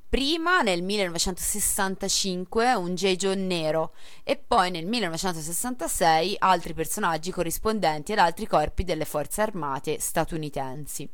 prima 0.10 0.62
nel 0.62 0.82
1965 0.84 2.74
un 2.74 2.96
J. 2.96 3.16
Joe 3.16 3.36
nero 3.36 3.94
e 4.24 4.38
poi 4.38 4.72
nel 4.72 4.86
1966 4.86 6.36
altri 6.40 6.74
personaggi 6.74 7.32
corrispondenti 7.32 8.14
ad 8.14 8.20
altri 8.20 8.48
corpi 8.48 8.84
delle 8.84 9.06
forze 9.06 9.42
armate 9.42 10.00
statunitensi. 10.00 11.10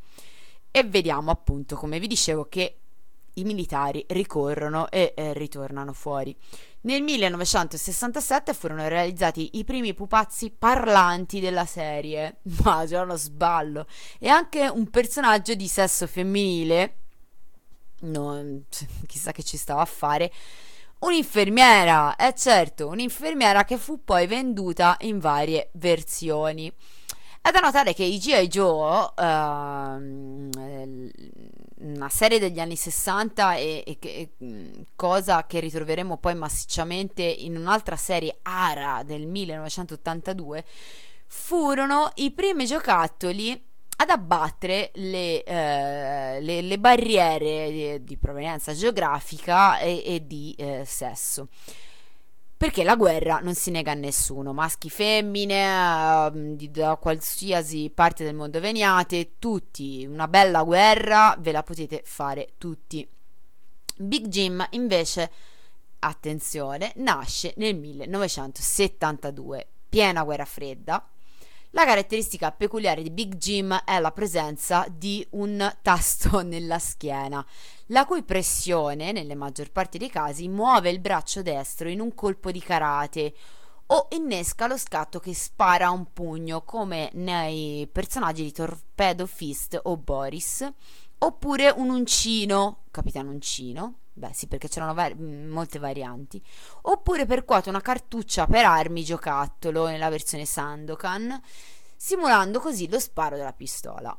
E 0.71 0.83
vediamo 0.83 1.31
appunto, 1.31 1.75
come 1.75 1.99
vi 1.99 2.07
dicevo, 2.07 2.45
che 2.49 2.77
i 3.35 3.43
militari 3.43 4.05
ricorrono 4.09 4.89
e 4.89 5.13
eh, 5.15 5.33
ritornano 5.33 5.93
fuori. 5.93 6.35
Nel 6.85 7.01
1967 7.01 8.53
furono 8.53 8.85
realizzati 8.89 9.51
i 9.53 9.63
primi 9.63 9.93
pupazzi 9.93 10.49
parlanti 10.51 11.39
della 11.39 11.65
serie, 11.65 12.39
ma 12.63 12.83
c'era 12.85 13.03
uno 13.03 13.15
sballo, 13.15 13.87
e 14.19 14.27
anche 14.27 14.67
un 14.67 14.89
personaggio 14.89 15.53
di 15.53 15.67
sesso 15.69 16.07
femminile, 16.07 16.95
non, 18.01 18.65
chissà 19.07 19.31
che 19.31 19.43
ci 19.43 19.55
stava 19.55 19.81
a 19.81 19.85
fare, 19.85 20.29
un'infermiera, 20.99 22.17
è 22.17 22.33
certo, 22.33 22.87
un'infermiera 22.87 23.63
che 23.63 23.77
fu 23.77 24.03
poi 24.03 24.27
venduta 24.27 24.97
in 25.01 25.19
varie 25.19 25.69
versioni. 25.73 26.69
È 27.41 27.51
da 27.51 27.59
notare 27.59 27.93
che 27.93 28.03
i 28.03 28.17
G.I. 28.17 28.47
Joe, 28.47 29.11
eh, 29.17 29.99
una 31.83 32.09
serie 32.09 32.39
degli 32.39 32.59
anni 32.59 32.75
60 32.75 33.55
e, 33.55 33.83
e 33.85 33.97
e, 33.99 34.29
cosa 34.95 35.45
che 35.45 35.59
ritroveremo 35.59 36.17
poi 36.17 36.35
massicciamente 36.35 37.23
in 37.23 37.57
un'altra 37.57 37.95
serie 37.95 38.37
Ara 38.43 39.03
del 39.03 39.27
1982, 39.27 40.65
furono 41.27 42.11
i 42.15 42.31
primi 42.31 42.65
giocattoli 42.65 43.71
ad 43.95 44.09
abbattere 44.09 44.91
le, 44.95 45.43
eh, 45.43 46.41
le- 46.41 46.61
le 46.61 46.79
barriere 46.79 47.71
di, 47.71 48.03
di 48.03 48.17
provenienza 48.17 48.73
geografica 48.73 49.79
e, 49.79 50.03
e 50.05 50.27
di 50.27 50.53
eh, 50.57 50.83
sesso. 50.85 51.47
Perché 52.63 52.85
la 52.85 52.95
guerra 52.95 53.39
non 53.39 53.55
si 53.55 53.71
nega 53.71 53.91
a 53.91 53.93
nessuno, 53.93 54.53
maschi, 54.53 54.89
femmine, 54.89 56.27
ehm, 56.27 56.55
da 56.69 56.95
qualsiasi 56.95 57.91
parte 57.93 58.23
del 58.23 58.35
mondo 58.35 58.61
veniate, 58.61 59.33
tutti, 59.37 60.05
una 60.05 60.29
bella 60.29 60.63
guerra 60.63 61.35
ve 61.37 61.51
la 61.51 61.61
potete 61.61 62.03
fare 62.05 62.53
tutti. 62.57 63.05
Big 63.97 64.27
Jim 64.27 64.65
invece, 64.69 65.29
attenzione, 65.99 66.93
nasce 66.95 67.53
nel 67.57 67.75
1972, 67.75 69.67
piena 69.89 70.23
guerra 70.23 70.45
fredda. 70.45 71.05
La 71.75 71.85
caratteristica 71.85 72.51
peculiare 72.51 73.01
di 73.01 73.09
Big 73.09 73.35
Jim 73.37 73.73
è 73.83 73.99
la 73.99 74.11
presenza 74.11 74.85
di 74.95 75.25
un 75.31 75.75
tasto 75.81 76.41
nella 76.45 76.77
schiena, 76.77 77.43
la 77.87 78.05
cui 78.05 78.21
pressione, 78.21 79.11
nelle 79.11 79.33
maggior 79.33 79.71
parti 79.71 79.97
dei 79.97 80.11
casi, 80.11 80.47
muove 80.47 80.91
il 80.91 80.99
braccio 80.99 81.41
destro 81.41 81.89
in 81.89 81.99
un 81.99 82.13
colpo 82.13 82.51
di 82.51 82.59
karate 82.59 83.33
o 83.87 84.07
innesca 84.11 84.67
lo 84.67 84.77
scatto 84.77 85.19
che 85.19 85.33
spara 85.33 85.89
un 85.89 86.13
pugno, 86.13 86.61
come 86.61 87.09
nei 87.13 87.89
personaggi 87.91 88.43
di 88.43 88.51
Torpedo 88.51 89.25
Fist 89.25 89.79
o 89.81 89.97
Boris, 89.97 90.71
oppure 91.17 91.73
un 91.75 91.89
uncino, 91.89 92.83
capitano 92.91 93.31
uncino, 93.31 93.95
beh 94.13 94.33
sì 94.33 94.47
perché 94.47 94.67
c'erano 94.67 94.93
vari- 94.93 95.15
mh, 95.15 95.47
molte 95.49 95.79
varianti, 95.79 96.41
oppure 96.83 97.25
percuote 97.25 97.69
una 97.69 97.81
cartuccia 97.81 98.45
per 98.47 98.65
armi 98.65 99.03
giocattolo 99.03 99.87
nella 99.87 100.09
versione 100.09 100.45
Sandokan, 100.45 101.41
simulando 101.95 102.59
così 102.59 102.89
lo 102.89 102.99
sparo 102.99 103.35
della 103.37 103.53
pistola. 103.53 104.17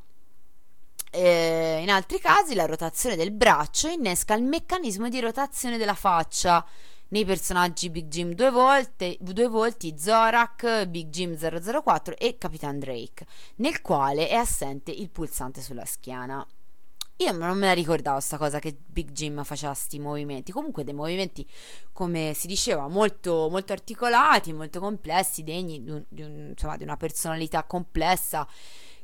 Eh, 1.10 1.78
in 1.80 1.90
altri 1.90 2.18
casi 2.18 2.54
la 2.54 2.66
rotazione 2.66 3.14
del 3.14 3.30
braccio 3.30 3.86
innesca 3.88 4.34
il 4.34 4.42
meccanismo 4.42 5.08
di 5.08 5.20
rotazione 5.20 5.78
della 5.78 5.94
faccia. 5.94 6.64
Nei 7.08 7.24
personaggi 7.24 7.90
Big 7.90 8.08
Jim 8.08 8.32
due 8.32 8.50
volte, 8.50 9.16
due 9.20 9.46
volti, 9.46 9.94
Zorak, 9.96 10.86
Big 10.86 11.10
Jim 11.10 11.36
004 11.36 12.16
e 12.16 12.36
Capitan 12.38 12.80
Drake, 12.80 13.24
nel 13.56 13.80
quale 13.82 14.28
è 14.28 14.34
assente 14.34 14.90
il 14.90 15.10
pulsante 15.10 15.60
sulla 15.60 15.84
schiena. 15.84 16.44
Io 17.18 17.30
non 17.32 17.56
me 17.58 17.66
la 17.68 17.72
ricordavo 17.74 18.18
sta 18.18 18.36
cosa 18.38 18.58
che 18.58 18.76
Big 18.84 19.12
Jim 19.12 19.44
faceva 19.44 19.72
sti 19.72 19.98
movimenti. 20.00 20.50
Comunque 20.52 20.82
dei 20.84 20.94
movimenti, 20.94 21.46
come 21.92 22.32
si 22.34 22.46
diceva, 22.48 22.88
molto, 22.88 23.48
molto 23.50 23.72
articolati, 23.72 24.52
molto 24.52 24.80
complessi, 24.80 25.44
degni 25.44 25.82
di, 25.84 25.90
un- 25.90 26.04
di 26.08 26.22
un- 26.22 26.48
insomma, 26.50 26.76
di 26.76 26.82
una 26.82 26.96
personalità 26.96 27.62
complessa, 27.64 28.46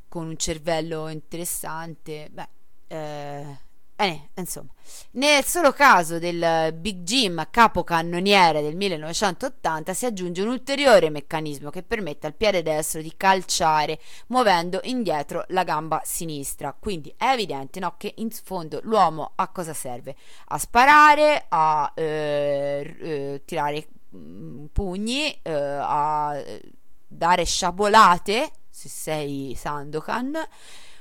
con 0.09 0.27
un 0.27 0.35
cervello 0.37 1.07
interessante. 1.07 2.29
Beh, 2.31 2.47
eh, 2.87 3.57
eh, 4.05 4.29
insomma, 4.35 4.69
nel 5.11 5.43
solo 5.43 5.71
caso 5.71 6.17
del 6.17 6.73
Big 6.73 7.03
Jim 7.03 7.47
capocannoniere 7.49 8.61
del 8.61 8.75
1980 8.75 9.93
si 9.93 10.05
aggiunge 10.05 10.41
un 10.41 10.49
ulteriore 10.49 11.09
meccanismo 11.09 11.69
che 11.69 11.83
permette 11.83 12.27
al 12.27 12.33
piede 12.33 12.63
destro 12.63 13.01
di 13.01 13.13
calciare 13.15 13.99
muovendo 14.27 14.79
indietro 14.83 15.45
la 15.49 15.63
gamba 15.63 16.01
sinistra. 16.03 16.75
Quindi 16.77 17.13
è 17.17 17.31
evidente 17.31 17.79
no, 17.79 17.95
che 17.97 18.13
in 18.17 18.31
fondo 18.31 18.79
l'uomo 18.83 19.33
a 19.35 19.47
cosa 19.49 19.73
serve? 19.73 20.15
A 20.47 20.57
sparare, 20.57 21.45
a 21.49 21.91
eh, 21.95 22.95
eh, 22.99 23.41
tirare 23.45 23.87
mm, 24.15 24.65
pugni, 24.73 25.39
eh, 25.41 25.51
a 25.51 26.35
eh, 26.35 26.61
dare 27.07 27.45
sciabolate 27.45 28.51
se 28.69 28.89
sei 28.89 29.53
Sandokan, 29.55 30.35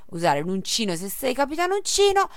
usare 0.07 0.41
l'uncino 0.41 0.95
se 0.97 1.09
sei 1.09 1.33
Capitano 1.33 1.77
Uncino. 1.77 2.29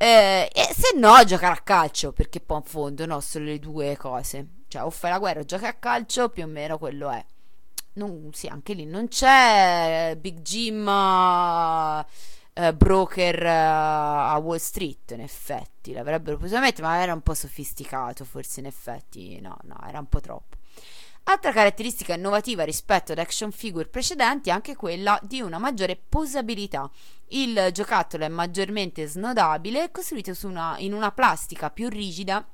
Eh, 0.00 0.48
e 0.54 0.74
se 0.74 0.96
no, 0.96 1.24
giocare 1.24 1.54
a 1.54 1.60
calcio 1.60 2.12
perché 2.12 2.40
poi 2.40 2.58
in 2.58 2.62
fondo 2.62 3.04
no, 3.04 3.20
sono 3.20 3.46
le 3.46 3.58
due 3.58 3.96
cose. 3.96 4.46
Cioè, 4.68 4.84
o 4.84 4.90
fai 4.90 5.10
la 5.10 5.18
guerra 5.18 5.40
o 5.40 5.44
giochi 5.44 5.64
a 5.66 5.74
calcio, 5.74 6.28
più 6.28 6.44
o 6.44 6.46
meno 6.46 6.78
quello 6.78 7.10
è. 7.10 7.24
Non, 7.94 8.30
sì, 8.32 8.46
anche 8.46 8.74
lì 8.74 8.84
non 8.86 9.08
c'è 9.08 10.16
Big 10.20 10.40
Jim 10.40 10.86
eh, 10.86 12.04
eh, 12.52 12.74
broker 12.74 13.42
eh, 13.42 13.48
a 13.48 14.38
Wall 14.40 14.58
Street, 14.58 15.10
in 15.12 15.20
effetti. 15.20 15.92
L'avrebbero 15.92 16.36
potuto 16.36 16.60
mettere, 16.60 16.86
ma 16.86 17.02
era 17.02 17.12
un 17.12 17.22
po' 17.22 17.34
sofisticato, 17.34 18.24
forse 18.24 18.60
in 18.60 18.66
effetti. 18.66 19.40
No, 19.40 19.56
no, 19.64 19.76
era 19.86 19.98
un 19.98 20.06
po' 20.08 20.20
troppo. 20.20 20.56
Altra 21.30 21.52
caratteristica 21.52 22.14
innovativa 22.14 22.64
rispetto 22.64 23.12
ad 23.12 23.18
action 23.18 23.52
figure 23.52 23.86
precedenti 23.86 24.48
è 24.48 24.52
anche 24.52 24.74
quella 24.74 25.20
di 25.22 25.42
una 25.42 25.58
maggiore 25.58 25.94
posabilità. 25.94 26.90
Il 27.28 27.68
giocattolo 27.70 28.24
è 28.24 28.28
maggiormente 28.28 29.06
snodabile 29.06 29.90
costruito 29.90 30.34
una- 30.44 30.76
in 30.78 30.94
una 30.94 31.12
plastica 31.12 31.68
più 31.68 31.90
rigida 31.90 32.48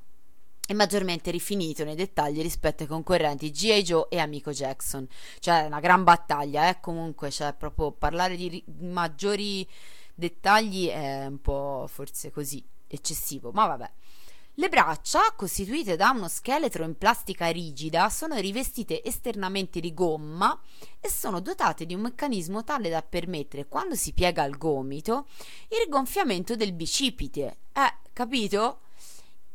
e 0.67 0.75
maggiormente 0.75 1.31
rifinito 1.31 1.85
nei 1.85 1.95
dettagli 1.95 2.43
rispetto 2.43 2.83
ai 2.83 2.89
concorrenti 2.89 3.53
G.I. 3.53 3.83
Joe 3.85 4.07
e 4.09 4.19
Amico 4.19 4.51
Jackson. 4.51 5.07
Cioè, 5.39 5.67
una 5.67 5.79
gran 5.79 6.03
battaglia, 6.03 6.69
eh? 6.69 6.81
Comunque, 6.81 7.31
cioè, 7.31 7.53
proprio 7.53 7.93
parlare 7.93 8.35
di 8.35 8.49
ri- 8.49 8.65
maggiori 8.81 9.65
dettagli 10.13 10.89
è 10.89 11.27
un 11.27 11.41
po' 11.41 11.87
forse 11.89 12.33
così 12.33 12.61
eccessivo, 12.89 13.53
ma 13.53 13.67
vabbè. 13.67 13.91
Le 14.57 14.69
braccia, 14.69 15.33
costituite 15.35 15.97
da 15.97 16.11
uno 16.11 16.29
scheletro 16.29 16.85
in 16.85 16.97
plastica 16.97 17.49
rigida, 17.49 18.09
sono 18.09 18.37
rivestite 18.37 19.03
esternamente 19.03 19.81
di 19.81 19.93
gomma 19.93 20.57
e 21.01 21.09
sono 21.11 21.41
dotate 21.41 21.85
di 21.87 21.93
un 21.93 22.03
meccanismo 22.03 22.63
tale 22.63 22.89
da 22.89 23.03
permettere, 23.03 23.67
quando 23.67 23.97
si 23.97 24.13
piega 24.13 24.45
il 24.45 24.57
gomito, 24.57 25.27
il 25.71 25.79
rigonfiamento 25.85 26.55
del 26.55 26.73
bicipite. 26.73 27.57
Eh, 27.73 27.95
capito? 28.13 28.83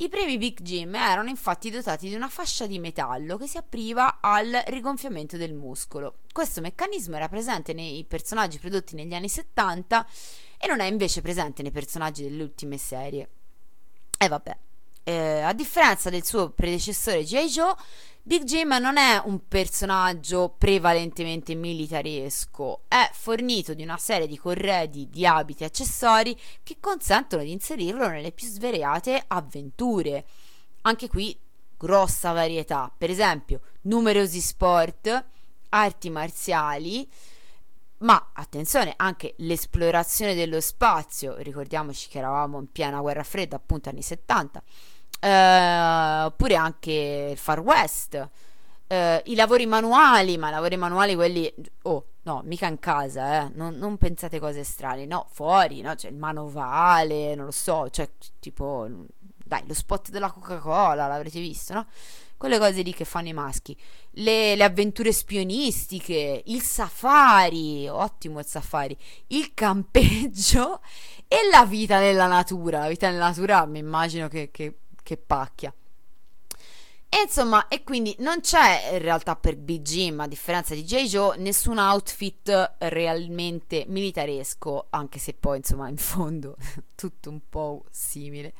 I 0.02 0.10
primi 0.10 0.38
Big 0.38 0.60
Jim 0.62 0.94
erano 0.94 1.30
infatti 1.30 1.70
dotati 1.70 2.10
di 2.10 2.16
una 2.16 2.28
fascia 2.28 2.68
di 2.68 2.78
metallo 2.78 3.38
che 3.38 3.48
si 3.48 3.56
apriva 3.56 4.18
al 4.20 4.64
rigonfiamento 4.68 5.38
del 5.38 5.54
muscolo. 5.54 6.16
Questo 6.34 6.60
meccanismo 6.60 7.16
era 7.16 7.30
presente 7.30 7.72
nei 7.72 8.04
personaggi 8.04 8.60
prodotti 8.60 8.96
negli 8.96 9.14
anni 9.14 9.30
70 9.30 10.06
e 10.58 10.68
non 10.68 10.82
è 10.82 10.86
invece 10.88 11.22
presente 11.22 11.62
nei 11.62 11.72
personaggi 11.72 12.24
delle 12.24 12.44
ultime 12.44 12.78
serie. 12.78 13.30
E 14.18 14.28
vabbè, 14.28 14.58
eh, 15.04 15.42
a 15.42 15.54
differenza 15.54 16.10
del 16.10 16.24
suo 16.24 16.50
predecessore 16.52 17.24
G.I. 17.24 17.48
Joe, 17.48 17.76
Big 18.22 18.44
Jim 18.44 18.76
non 18.80 18.98
è 18.98 19.20
un 19.26 19.48
personaggio 19.48 20.54
prevalentemente 20.56 21.56
militaresco, 21.56 22.82
è 22.88 23.10
fornito 23.12 23.74
di 23.74 23.82
una 23.82 23.98
serie 23.98 24.28
di 24.28 24.38
corredi 24.38 25.10
di 25.10 25.26
abiti 25.26 25.64
e 25.64 25.68
accessori 25.68 26.38
che 26.62 26.78
consentono 26.80 27.42
di 27.42 27.52
inserirlo 27.52 28.08
nelle 28.08 28.32
più 28.32 28.48
svariate 28.48 29.24
avventure. 29.28 30.26
Anche 30.82 31.08
qui 31.08 31.36
grossa 31.76 32.32
varietà, 32.32 32.92
per 32.96 33.10
esempio 33.10 33.62
numerosi 33.84 34.42
sport, 34.42 35.26
arti 35.70 36.10
marziali, 36.10 37.10
ma 38.00 38.32
attenzione 38.34 38.94
anche 38.96 39.34
l'esplorazione 39.38 40.36
dello 40.36 40.62
spazio, 40.62 41.36
ricordiamoci 41.38 42.08
che 42.08 42.20
eravamo 42.20 42.60
in 42.60 42.72
piena 42.72 43.02
guerra 43.02 43.24
fredda, 43.24 43.56
appunto 43.58 43.90
anni 43.90 44.02
70, 44.02 44.64
eh, 45.20 46.24
oppure 46.26 46.56
anche 46.56 47.30
il 47.32 47.38
Far 47.38 47.60
West, 47.60 48.30
eh, 48.88 49.22
i 49.26 49.36
lavori 49.36 49.66
manuali, 49.66 50.38
ma 50.38 50.50
lavori 50.50 50.78
manuali 50.78 51.16
quelli, 51.16 51.54
oh 51.84 52.06
no, 52.24 52.42
mica 52.46 52.68
in 52.68 52.80
casa, 52.80 53.46
eh, 53.46 53.52
non, 53.54 53.76
non 53.76 53.98
pensate 53.98 54.40
cose 54.40 54.64
strane, 54.64 55.06
no, 55.06 55.28
fuori, 55.32 55.82
no, 55.82 55.96
cioè 55.96 56.12
il 56.12 56.18
manovale, 56.18 57.36
non 57.36 57.46
lo 57.46 57.52
so, 57.52 57.90
cioè 57.90 58.10
tipo, 58.40 58.88
dai, 59.18 59.64
lo 59.68 59.74
spot 59.74 60.10
della 60.10 60.32
Coca-Cola, 60.32 61.08
l'avrete 61.08 61.40
visto, 61.40 61.74
no? 61.74 61.86
Quelle 62.40 62.58
cose 62.58 62.84
lì 62.84 62.94
che 62.94 63.04
fanno 63.04 63.28
i 63.28 63.34
maschi, 63.34 63.76
le, 64.12 64.56
le 64.56 64.64
avventure 64.64 65.12
spionistiche, 65.12 66.42
il 66.46 66.62
safari, 66.62 67.86
ottimo 67.90 68.40
il 68.40 68.46
safari, 68.46 68.98
il 69.28 69.54
campeggio 69.54 70.80
e 71.28 71.36
la 71.52 71.66
vita 71.66 72.00
nella 72.00 72.28
natura. 72.28 72.80
La 72.80 72.88
vita 72.88 73.10
nella 73.10 73.28
natura 73.28 73.66
mi 73.66 73.80
immagino 73.80 74.30
che, 74.30 74.52
che, 74.52 74.78
che 75.04 75.18
pacchia. 75.18 75.74
E 77.10 77.24
insomma, 77.24 77.68
e 77.68 77.84
quindi 77.84 78.16
non 78.20 78.40
c'è 78.40 78.92
in 78.94 79.00
realtà 79.00 79.36
per 79.36 79.58
Big 79.58 79.82
Jim, 79.82 80.22
a 80.22 80.28
differenza 80.28 80.74
di 80.74 80.86
J. 80.86 81.08
Joe, 81.08 81.38
nessun 81.40 81.78
outfit 81.78 82.76
realmente 82.78 83.84
militaresco, 83.86 84.88
anche 84.92 85.20
se 85.20 85.34
poi 85.34 85.58
insomma 85.58 85.90
in 85.90 85.98
fondo 85.98 86.56
tutto 86.96 87.30
un 87.30 87.42
po' 87.50 87.84
simile. 87.92 88.54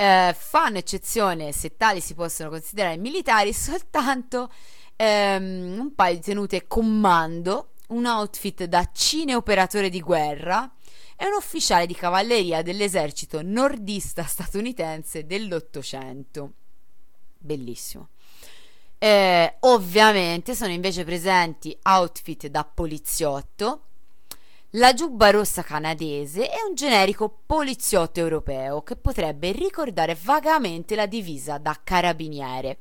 Eh, 0.00 0.32
fanno 0.38 0.78
eccezione, 0.78 1.50
se 1.50 1.76
tali 1.76 2.00
si 2.00 2.14
possono 2.14 2.50
considerare 2.50 2.96
militari, 2.96 3.50
soltanto 3.52 4.48
ehm, 4.94 5.76
un 5.76 5.92
paio 5.96 6.14
di 6.14 6.20
tenute 6.20 6.68
comando, 6.68 7.70
un 7.88 8.06
outfit 8.06 8.62
da 8.66 8.88
cineoperatore 8.92 9.88
di 9.88 10.00
guerra 10.00 10.72
e 11.16 11.26
un 11.26 11.32
ufficiale 11.36 11.84
di 11.86 11.94
cavalleria 11.94 12.62
dell'esercito 12.62 13.42
nordista 13.42 14.22
statunitense 14.22 15.26
dell'Ottocento. 15.26 16.52
Bellissimo. 17.36 18.10
Eh, 18.98 19.56
ovviamente 19.60 20.54
sono 20.54 20.70
invece 20.70 21.02
presenti 21.02 21.76
outfit 21.82 22.46
da 22.46 22.62
poliziotto, 22.62 23.87
la 24.72 24.92
giubba 24.92 25.30
rossa 25.30 25.62
canadese 25.62 26.50
e 26.50 26.56
un 26.68 26.74
generico 26.74 27.40
poliziotto 27.46 28.20
europeo 28.20 28.82
che 28.82 28.96
potrebbe 28.96 29.50
ricordare 29.52 30.16
vagamente 30.22 30.94
la 30.94 31.06
divisa 31.06 31.56
da 31.56 31.78
carabiniere. 31.82 32.78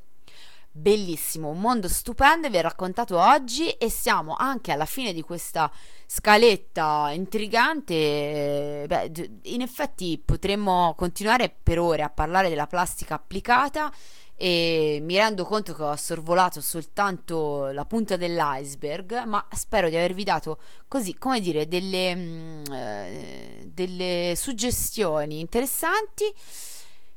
Bellissimo, 0.69 1.49
un 1.49 1.59
mondo 1.59 1.87
stupendo 1.87 2.49
vi 2.49 2.57
ho 2.57 2.61
raccontato 2.61 3.17
oggi 3.17 3.69
e 3.71 3.89
siamo 3.89 4.35
anche 4.37 4.71
alla 4.71 4.85
fine 4.85 5.11
di 5.11 5.21
questa 5.21 5.71
scaletta 6.05 7.09
intrigante. 7.13 7.93
Eh, 7.93 8.85
Beh, 8.85 9.11
in 9.43 9.61
effetti 9.61 10.21
potremmo 10.23 10.93
continuare 10.95 11.49
per 11.63 11.79
ore 11.79 12.03
a 12.03 12.09
parlare 12.09 12.49
della 12.49 12.67
plastica 12.67 13.15
applicata 13.15 13.91
e 14.39 14.99
mi 15.01 15.15
rendo 15.17 15.45
conto 15.45 15.73
che 15.73 15.81
ho 15.81 15.95
sorvolato 15.95 16.61
soltanto 16.61 17.71
la 17.71 17.85
punta 17.85 18.17
dell'iceberg, 18.17 19.23
ma 19.23 19.43
spero 19.51 19.89
di 19.89 19.95
avervi 19.95 20.23
dato 20.23 20.59
così, 20.87 21.17
come 21.17 21.39
dire, 21.39 21.67
delle, 21.67 22.15
mm, 22.15 22.63
eh, 22.71 23.71
delle 23.73 24.33
suggestioni 24.35 25.39
interessanti 25.39 26.25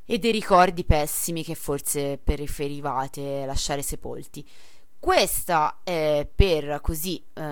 e 0.07 0.19
dei 0.19 0.33
ricordi 0.33 0.85
pessimi 0.85 1.45
che 1.45 1.55
forse 1.55 2.19
preferivate 2.19 3.45
lasciare 3.45 3.83
sepolti. 3.83 4.45
Questa 4.99 5.81
è 5.85 6.27
per 6.35 6.81
così 6.83 7.23
eh, 7.35 7.43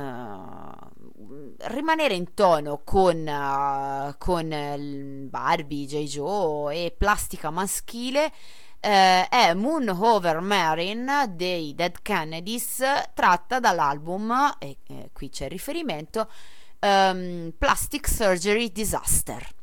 rimanere 1.58 2.14
in 2.14 2.32
tono 2.32 2.80
con, 2.84 3.26
eh, 3.26 4.14
con 4.18 5.26
Barbie, 5.28 5.86
J. 5.86 6.04
Joe 6.04 6.86
e 6.86 6.90
plastica 6.90 7.50
maschile. 7.50 8.32
Eh, 8.80 9.28
è 9.28 9.54
Moon 9.54 9.88
Over 9.88 10.40
Marin 10.40 11.10
dei 11.30 11.74
Dead 11.74 12.00
Kennedys, 12.02 12.82
tratta 13.14 13.60
dall'album, 13.60 14.56
e 14.58 14.76
eh, 14.88 15.10
qui 15.12 15.28
c'è 15.30 15.44
il 15.44 15.50
riferimento, 15.50 16.30
ehm, 16.78 17.52
Plastic 17.58 18.08
Surgery 18.08 18.70
Disaster. 18.70 19.56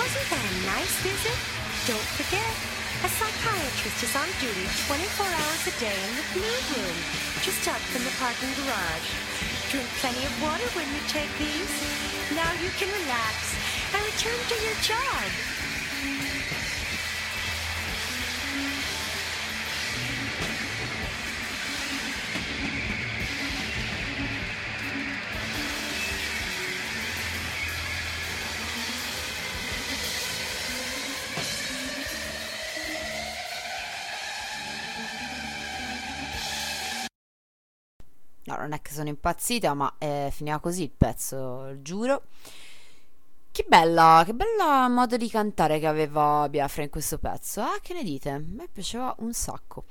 Wasn't 0.00 0.32
that 0.32 0.40
a 0.40 0.54
nice 0.64 0.96
visit? 1.04 1.38
Don't 1.84 2.10
forget, 2.16 2.52
a 3.04 3.08
psychiatrist 3.20 4.00
is 4.00 4.16
on 4.16 4.24
duty 4.40 4.64
24 4.88 5.28
hours 5.28 5.62
a 5.68 5.74
day 5.76 5.92
in 5.92 6.12
the 6.16 6.26
blue 6.32 6.60
room, 6.72 6.96
just 7.44 7.68
up 7.68 7.82
from 7.92 8.08
the 8.08 8.14
parking 8.16 8.48
garage. 8.64 9.08
Drink 9.68 9.84
plenty 10.00 10.24
of 10.24 10.32
water 10.40 10.64
when 10.72 10.88
you 10.88 11.04
take 11.12 11.28
these. 11.36 11.72
Now 12.32 12.48
you 12.64 12.72
can 12.80 12.88
relax 12.88 13.52
and 13.92 14.00
return 14.08 14.40
to 14.40 14.56
your 14.64 14.78
job. 14.80 15.49
Sono 39.00 39.08
impazzita, 39.08 39.72
ma 39.74 39.94
eh, 39.98 40.28
finiva 40.30 40.58
così 40.60 40.82
il 40.82 40.90
pezzo, 40.90 41.80
giuro. 41.80 42.24
Che 43.50 43.64
bella, 43.66 44.22
che 44.24 44.34
bella 44.34 44.88
modo 44.88 45.16
di 45.16 45.28
cantare 45.28 45.80
che 45.80 45.86
aveva 45.86 46.46
Biafra 46.48 46.82
in 46.82 46.90
questo 46.90 47.18
pezzo. 47.18 47.62
Ah, 47.62 47.78
che 47.80 47.94
ne 47.94 48.02
dite? 48.04 48.38
Me 48.38 48.68
piaceva 48.70 49.14
un 49.18 49.32
sacco. 49.32 49.84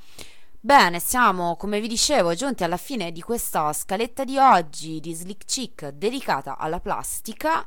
Bene, 0.62 1.00
siamo, 1.00 1.56
come 1.56 1.80
vi 1.82 1.88
dicevo, 1.88 2.36
giunti 2.36 2.64
alla 2.64 2.78
fine 2.78 3.12
di 3.12 3.22
questa 3.22 3.74
scaletta 3.74 4.24
di 4.24 4.38
oggi 4.38 5.00
di 5.00 5.14
Slick 5.14 5.46
Chick 5.46 5.88
dedicata 5.90 6.58
alla 6.58 6.80
plastica 6.80 7.66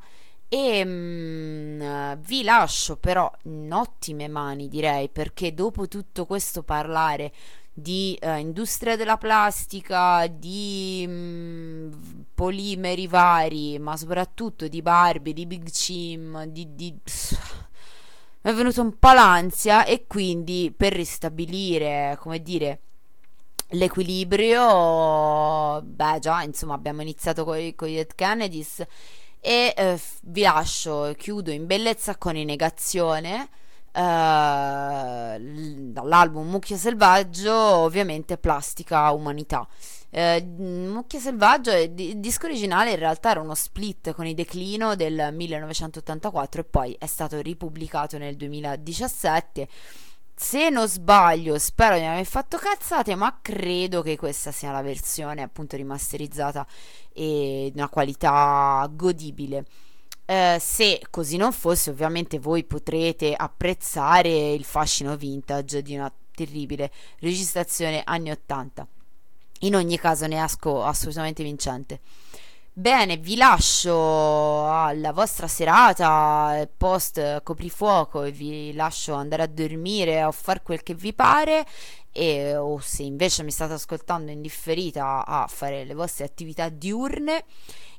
e 0.49 0.85
mm, 0.85 2.13
vi 2.19 2.43
lascio 2.43 2.97
però 2.97 3.31
in 3.45 3.73
ottime 3.73 4.29
mani, 4.29 4.69
direi, 4.69 5.09
perché 5.09 5.55
dopo 5.55 5.89
tutto 5.89 6.27
questo 6.27 6.63
parlare 6.63 7.33
di 7.73 8.17
eh, 8.21 8.39
industria 8.39 8.97
della 8.97 9.17
plastica, 9.17 10.27
di 10.27 11.05
mm, 11.09 11.93
polimeri 12.35 13.07
vari, 13.07 13.79
ma 13.79 13.97
soprattutto 13.97 14.69
di 14.69 14.83
Barbie, 14.83 15.33
di 15.33 15.47
Big 15.47 15.71
Chim, 15.71 16.45
di, 16.45 16.75
di... 16.75 16.95
mi 18.43 18.51
è 18.51 18.53
venuto 18.53 18.83
un 18.83 18.99
po' 18.99 19.13
l'ansia 19.13 19.85
e 19.85 20.07
quindi 20.07 20.73
per 20.77 20.93
ristabilire, 20.93 22.19
come 22.21 22.43
dire, 22.43 22.81
l'equilibrio, 23.69 25.81
beh 25.83 26.19
già, 26.21 26.43
insomma, 26.43 26.75
abbiamo 26.75 27.03
iniziato 27.03 27.45
con 27.45 27.59
i 27.59 27.75
Dead 27.75 28.15
Kennedys 28.15 28.85
e 29.41 29.75
eh, 29.77 30.01
vi 30.23 30.43
lascio, 30.43 31.15
chiudo 31.17 31.51
in 31.51 31.67
bellezza 31.67 32.17
con 32.17 32.37
in 32.37 32.47
negazione 32.47 33.49
eh, 33.93 35.39
l- 35.39 35.91
dall'album 35.93 36.49
Mucchio 36.49 36.77
Selvaggio, 36.77 37.55
ovviamente 37.55 38.39
Plastica 38.39 39.11
Umanità. 39.13 39.67
Eh, 40.11 40.43
Mucchio 40.45 41.19
Selvaggio, 41.19 41.87
di- 41.87 42.11
il 42.11 42.21
disco 42.21 42.47
originale 42.47 42.91
in 42.93 42.99
realtà 42.99 43.31
era 43.31 43.41
uno 43.41 43.55
split 43.55 44.13
con 44.13 44.27
i 44.27 44.35
Declino 44.35 44.95
del 44.95 45.31
1984 45.33 46.61
e 46.61 46.65
poi 46.65 46.97
è 46.99 47.07
stato 47.07 47.41
ripubblicato 47.41 48.19
nel 48.19 48.37
2017. 48.37 49.69
Se 50.35 50.71
non 50.71 50.89
sbaglio, 50.89 51.59
spero 51.59 51.95
di 51.95 52.01
non 52.03 52.13
aver 52.13 52.27
fatto 52.27 52.57
cazzate, 52.59 53.15
ma 53.15 53.39
credo 53.41 54.03
che 54.03 54.17
questa 54.17 54.51
sia 54.51 54.73
la 54.73 54.83
versione 54.83 55.43
appunto 55.43 55.77
rimasterizzata 55.77 56.67
e 57.13 57.71
di 57.73 57.79
una 57.79 57.89
qualità 57.89 58.89
godibile. 58.91 59.65
Eh, 60.25 60.59
se 60.61 61.01
così 61.11 61.37
non 61.37 61.53
fosse, 61.53 61.91
ovviamente 61.91 62.39
voi 62.39 62.65
potrete 62.65 63.35
apprezzare 63.35 64.53
il 64.53 64.65
fascino 64.65 65.17
vintage 65.17 65.83
di 65.83 65.95
una 65.95 66.13
terribile 66.35 66.91
registrazione 67.19 68.03
anni 68.05 68.31
80. 68.31 68.87
In 69.61 69.77
ogni 69.77 69.99
caso 69.99 70.27
ne 70.27 70.43
esco 70.43 70.83
assolutamente 70.85 71.43
vincente. 71.43 72.01
Bene, 72.75 73.19
vi 73.19 73.37
lascio 73.37 74.67
alla 74.67 75.13
vostra 75.13 75.47
serata 75.47 76.67
post 76.75 77.43
coprifuoco 77.43 78.23
e 78.23 78.31
vi 78.31 78.73
lascio 78.73 79.13
andare 79.13 79.43
a 79.43 79.47
dormire 79.47 80.25
o 80.25 80.33
fare 80.33 80.63
quel 80.63 80.83
che 80.83 80.95
vi 80.95 81.13
pare 81.13 81.67
e 82.11 82.57
o 82.57 82.79
se 82.79 83.03
invece 83.03 83.43
mi 83.43 83.51
state 83.51 83.75
ascoltando 83.75 84.31
in 84.31 84.41
differita 84.41 85.27
a 85.27 85.47
fare 85.49 85.85
le 85.85 85.93
vostre 85.93 86.25
attività 86.25 86.71
diurne. 86.71 87.45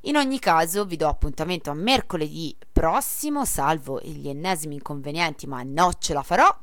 In 0.06 0.16
ogni 0.16 0.38
caso 0.38 0.84
vi 0.84 0.96
do 0.96 1.08
appuntamento 1.08 1.70
a 1.70 1.74
mercoledì 1.74 2.54
prossimo, 2.70 3.46
salvo 3.46 4.00
gli 4.02 4.28
ennesimi 4.28 4.74
inconvenienti, 4.74 5.46
ma 5.46 5.62
no, 5.62 5.92
ce 5.98 6.12
la 6.12 6.22
farò. 6.22 6.54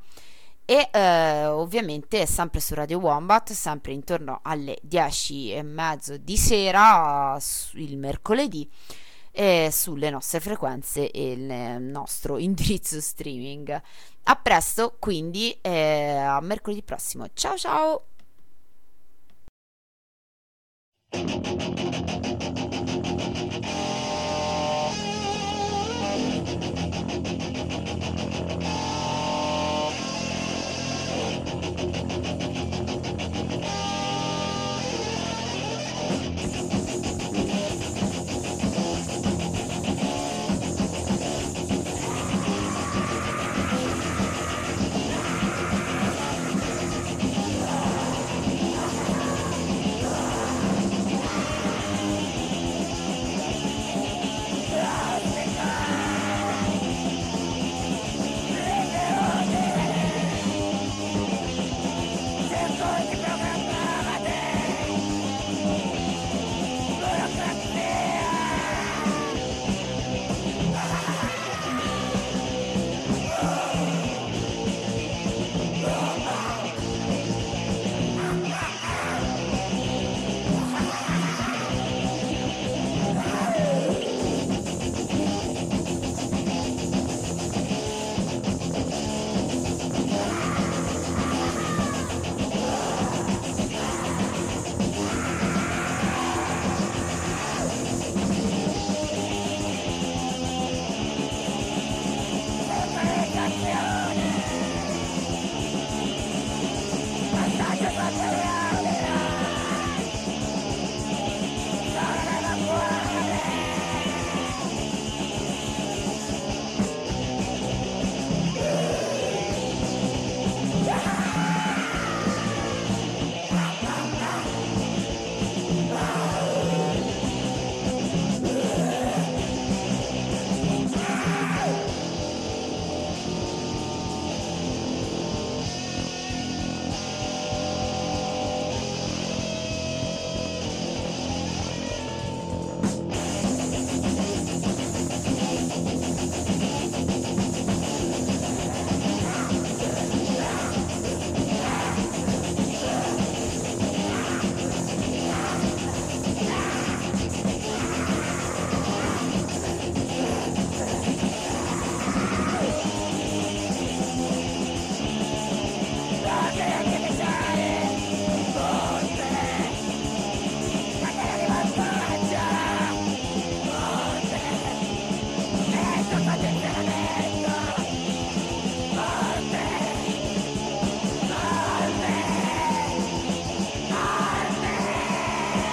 E 0.64 0.90
eh, 0.92 1.46
ovviamente 1.48 2.28
sempre 2.28 2.60
su 2.60 2.76
Radio 2.76 3.00
Wombat, 3.00 3.52
sempre 3.52 3.94
intorno 3.94 4.42
alle 4.44 4.78
10 4.84 5.54
e 5.54 5.64
mezzo 5.64 6.18
di 6.18 6.38
sera, 6.38 7.36
il 7.74 7.98
mercoledì, 7.98 8.70
sulle 9.72 10.10
nostre 10.12 10.40
frequenze 10.40 11.10
e 11.10 11.32
il 11.32 11.82
nostro 11.82 12.38
indirizzo 12.40 13.02
streaming. 13.02 13.82
A 14.24 14.36
presto, 14.36 14.98
quindi 15.00 15.58
eh, 15.62 16.16
a 16.16 16.40
mercoledì 16.42 16.84
prossimo. 16.84 17.26
Ciao 17.34 17.58
ciao! 17.58 18.11
Thank 21.12 21.42